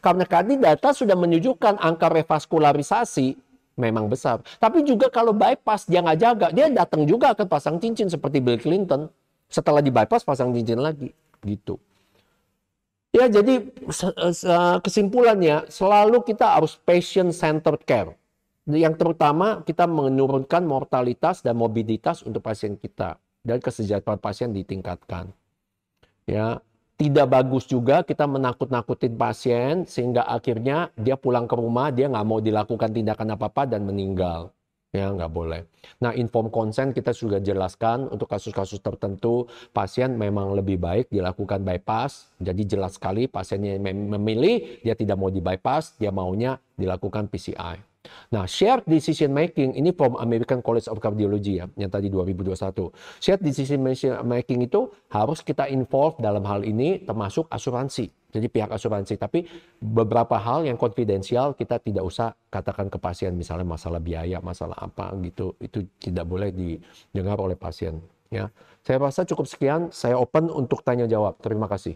Karena 0.01 0.25
tadi 0.25 0.57
data 0.57 0.91
sudah 0.97 1.13
menunjukkan 1.13 1.77
angka 1.77 2.09
revaskularisasi 2.09 3.37
memang 3.77 4.09
besar. 4.09 4.41
Tapi 4.57 4.81
juga 4.81 5.13
kalau 5.13 5.29
bypass 5.29 5.85
dia 5.85 6.01
nggak 6.01 6.19
jaga, 6.19 6.47
dia 6.49 6.73
datang 6.73 7.05
juga 7.05 7.37
akan 7.37 7.45
pasang 7.45 7.77
cincin 7.77 8.09
seperti 8.09 8.41
Bill 8.41 8.57
Clinton. 8.57 9.13
Setelah 9.47 9.79
di 9.79 9.93
bypass 9.93 10.25
pasang 10.25 10.51
cincin 10.57 10.81
lagi, 10.81 11.13
gitu. 11.45 11.77
Ya, 13.17 13.25
jadi 13.25 13.65
kesimpulannya 14.85 15.65
selalu 15.73 16.21
kita 16.21 16.53
harus 16.53 16.77
patient 16.77 17.33
centered 17.33 17.81
care. 17.81 18.13
Yang 18.69 19.01
terutama 19.01 19.65
kita 19.65 19.89
menurunkan 19.89 20.61
mortalitas 20.61 21.41
dan 21.41 21.57
mobilitas 21.57 22.21
untuk 22.21 22.45
pasien 22.45 22.77
kita 22.77 23.17
dan 23.41 23.57
kesejahteraan 23.57 24.21
pasien 24.21 24.53
ditingkatkan. 24.53 25.33
Ya, 26.29 26.61
tidak 26.97 27.25
bagus 27.31 27.65
juga 27.65 28.05
kita 28.05 28.29
menakut-nakutin 28.29 29.17
pasien 29.17 29.73
sehingga 29.89 30.27
akhirnya 30.29 30.93
dia 30.93 31.17
pulang 31.17 31.49
ke 31.49 31.55
rumah 31.57 31.89
dia 31.89 32.09
nggak 32.09 32.27
mau 32.27 32.37
dilakukan 32.37 32.89
tindakan 32.89 33.37
apa-apa 33.37 33.69
dan 33.69 33.85
meninggal 33.85 34.49
ya 34.95 35.11
nggak 35.11 35.31
boleh. 35.31 35.61
Nah, 35.99 36.13
inform 36.15 36.53
consent 36.53 36.93
kita 36.95 37.11
sudah 37.11 37.41
jelaskan 37.43 38.07
untuk 38.07 38.29
kasus-kasus 38.29 38.79
tertentu 38.79 39.47
pasien 39.75 40.15
memang 40.15 40.53
lebih 40.55 40.79
baik 40.79 41.11
dilakukan 41.11 41.63
bypass. 41.63 42.31
Jadi 42.39 42.63
jelas 42.63 42.95
sekali 42.95 43.27
pasiennya 43.27 43.79
memilih 43.81 44.83
dia 44.83 44.95
tidak 44.95 45.17
mau 45.19 45.31
di 45.31 45.43
bypass, 45.43 45.97
dia 45.99 46.13
maunya 46.13 46.59
dilakukan 46.77 47.27
PCI. 47.27 47.96
Nah, 48.33 48.43
shared 48.47 48.83
decision 48.87 49.31
making 49.31 49.75
ini 49.77 49.95
from 49.95 50.19
American 50.19 50.59
College 50.59 50.87
of 50.91 50.99
Cardiology 50.99 51.59
ya, 51.61 51.65
yang 51.77 51.91
tadi 51.91 52.11
2021. 52.11 52.91
Shared 53.21 53.41
decision 53.43 53.79
making 54.25 54.65
itu 54.65 54.91
harus 55.11 55.39
kita 55.45 55.67
involve 55.71 56.19
dalam 56.19 56.43
hal 56.45 56.65
ini 56.67 57.03
termasuk 57.03 57.47
asuransi. 57.47 58.09
Jadi 58.27 58.47
pihak 58.51 58.69
asuransi, 58.69 59.15
tapi 59.15 59.47
beberapa 59.79 60.35
hal 60.35 60.67
yang 60.67 60.75
konfidensial 60.75 61.55
kita 61.55 61.79
tidak 61.79 62.03
usah 62.03 62.35
katakan 62.51 62.91
ke 62.91 62.99
pasien, 62.99 63.31
misalnya 63.33 63.63
masalah 63.63 64.03
biaya, 64.03 64.43
masalah 64.43 64.75
apa 64.77 65.15
gitu, 65.23 65.55
itu 65.63 65.87
tidak 65.97 66.27
boleh 66.27 66.51
didengar 66.51 67.39
oleh 67.39 67.55
pasien. 67.55 68.03
Ya, 68.27 68.51
saya 68.83 68.99
rasa 68.99 69.23
cukup 69.23 69.47
sekian. 69.47 69.87
Saya 69.95 70.19
open 70.19 70.51
untuk 70.51 70.83
tanya 70.83 71.07
jawab. 71.07 71.39
Terima 71.39 71.71
kasih. 71.71 71.95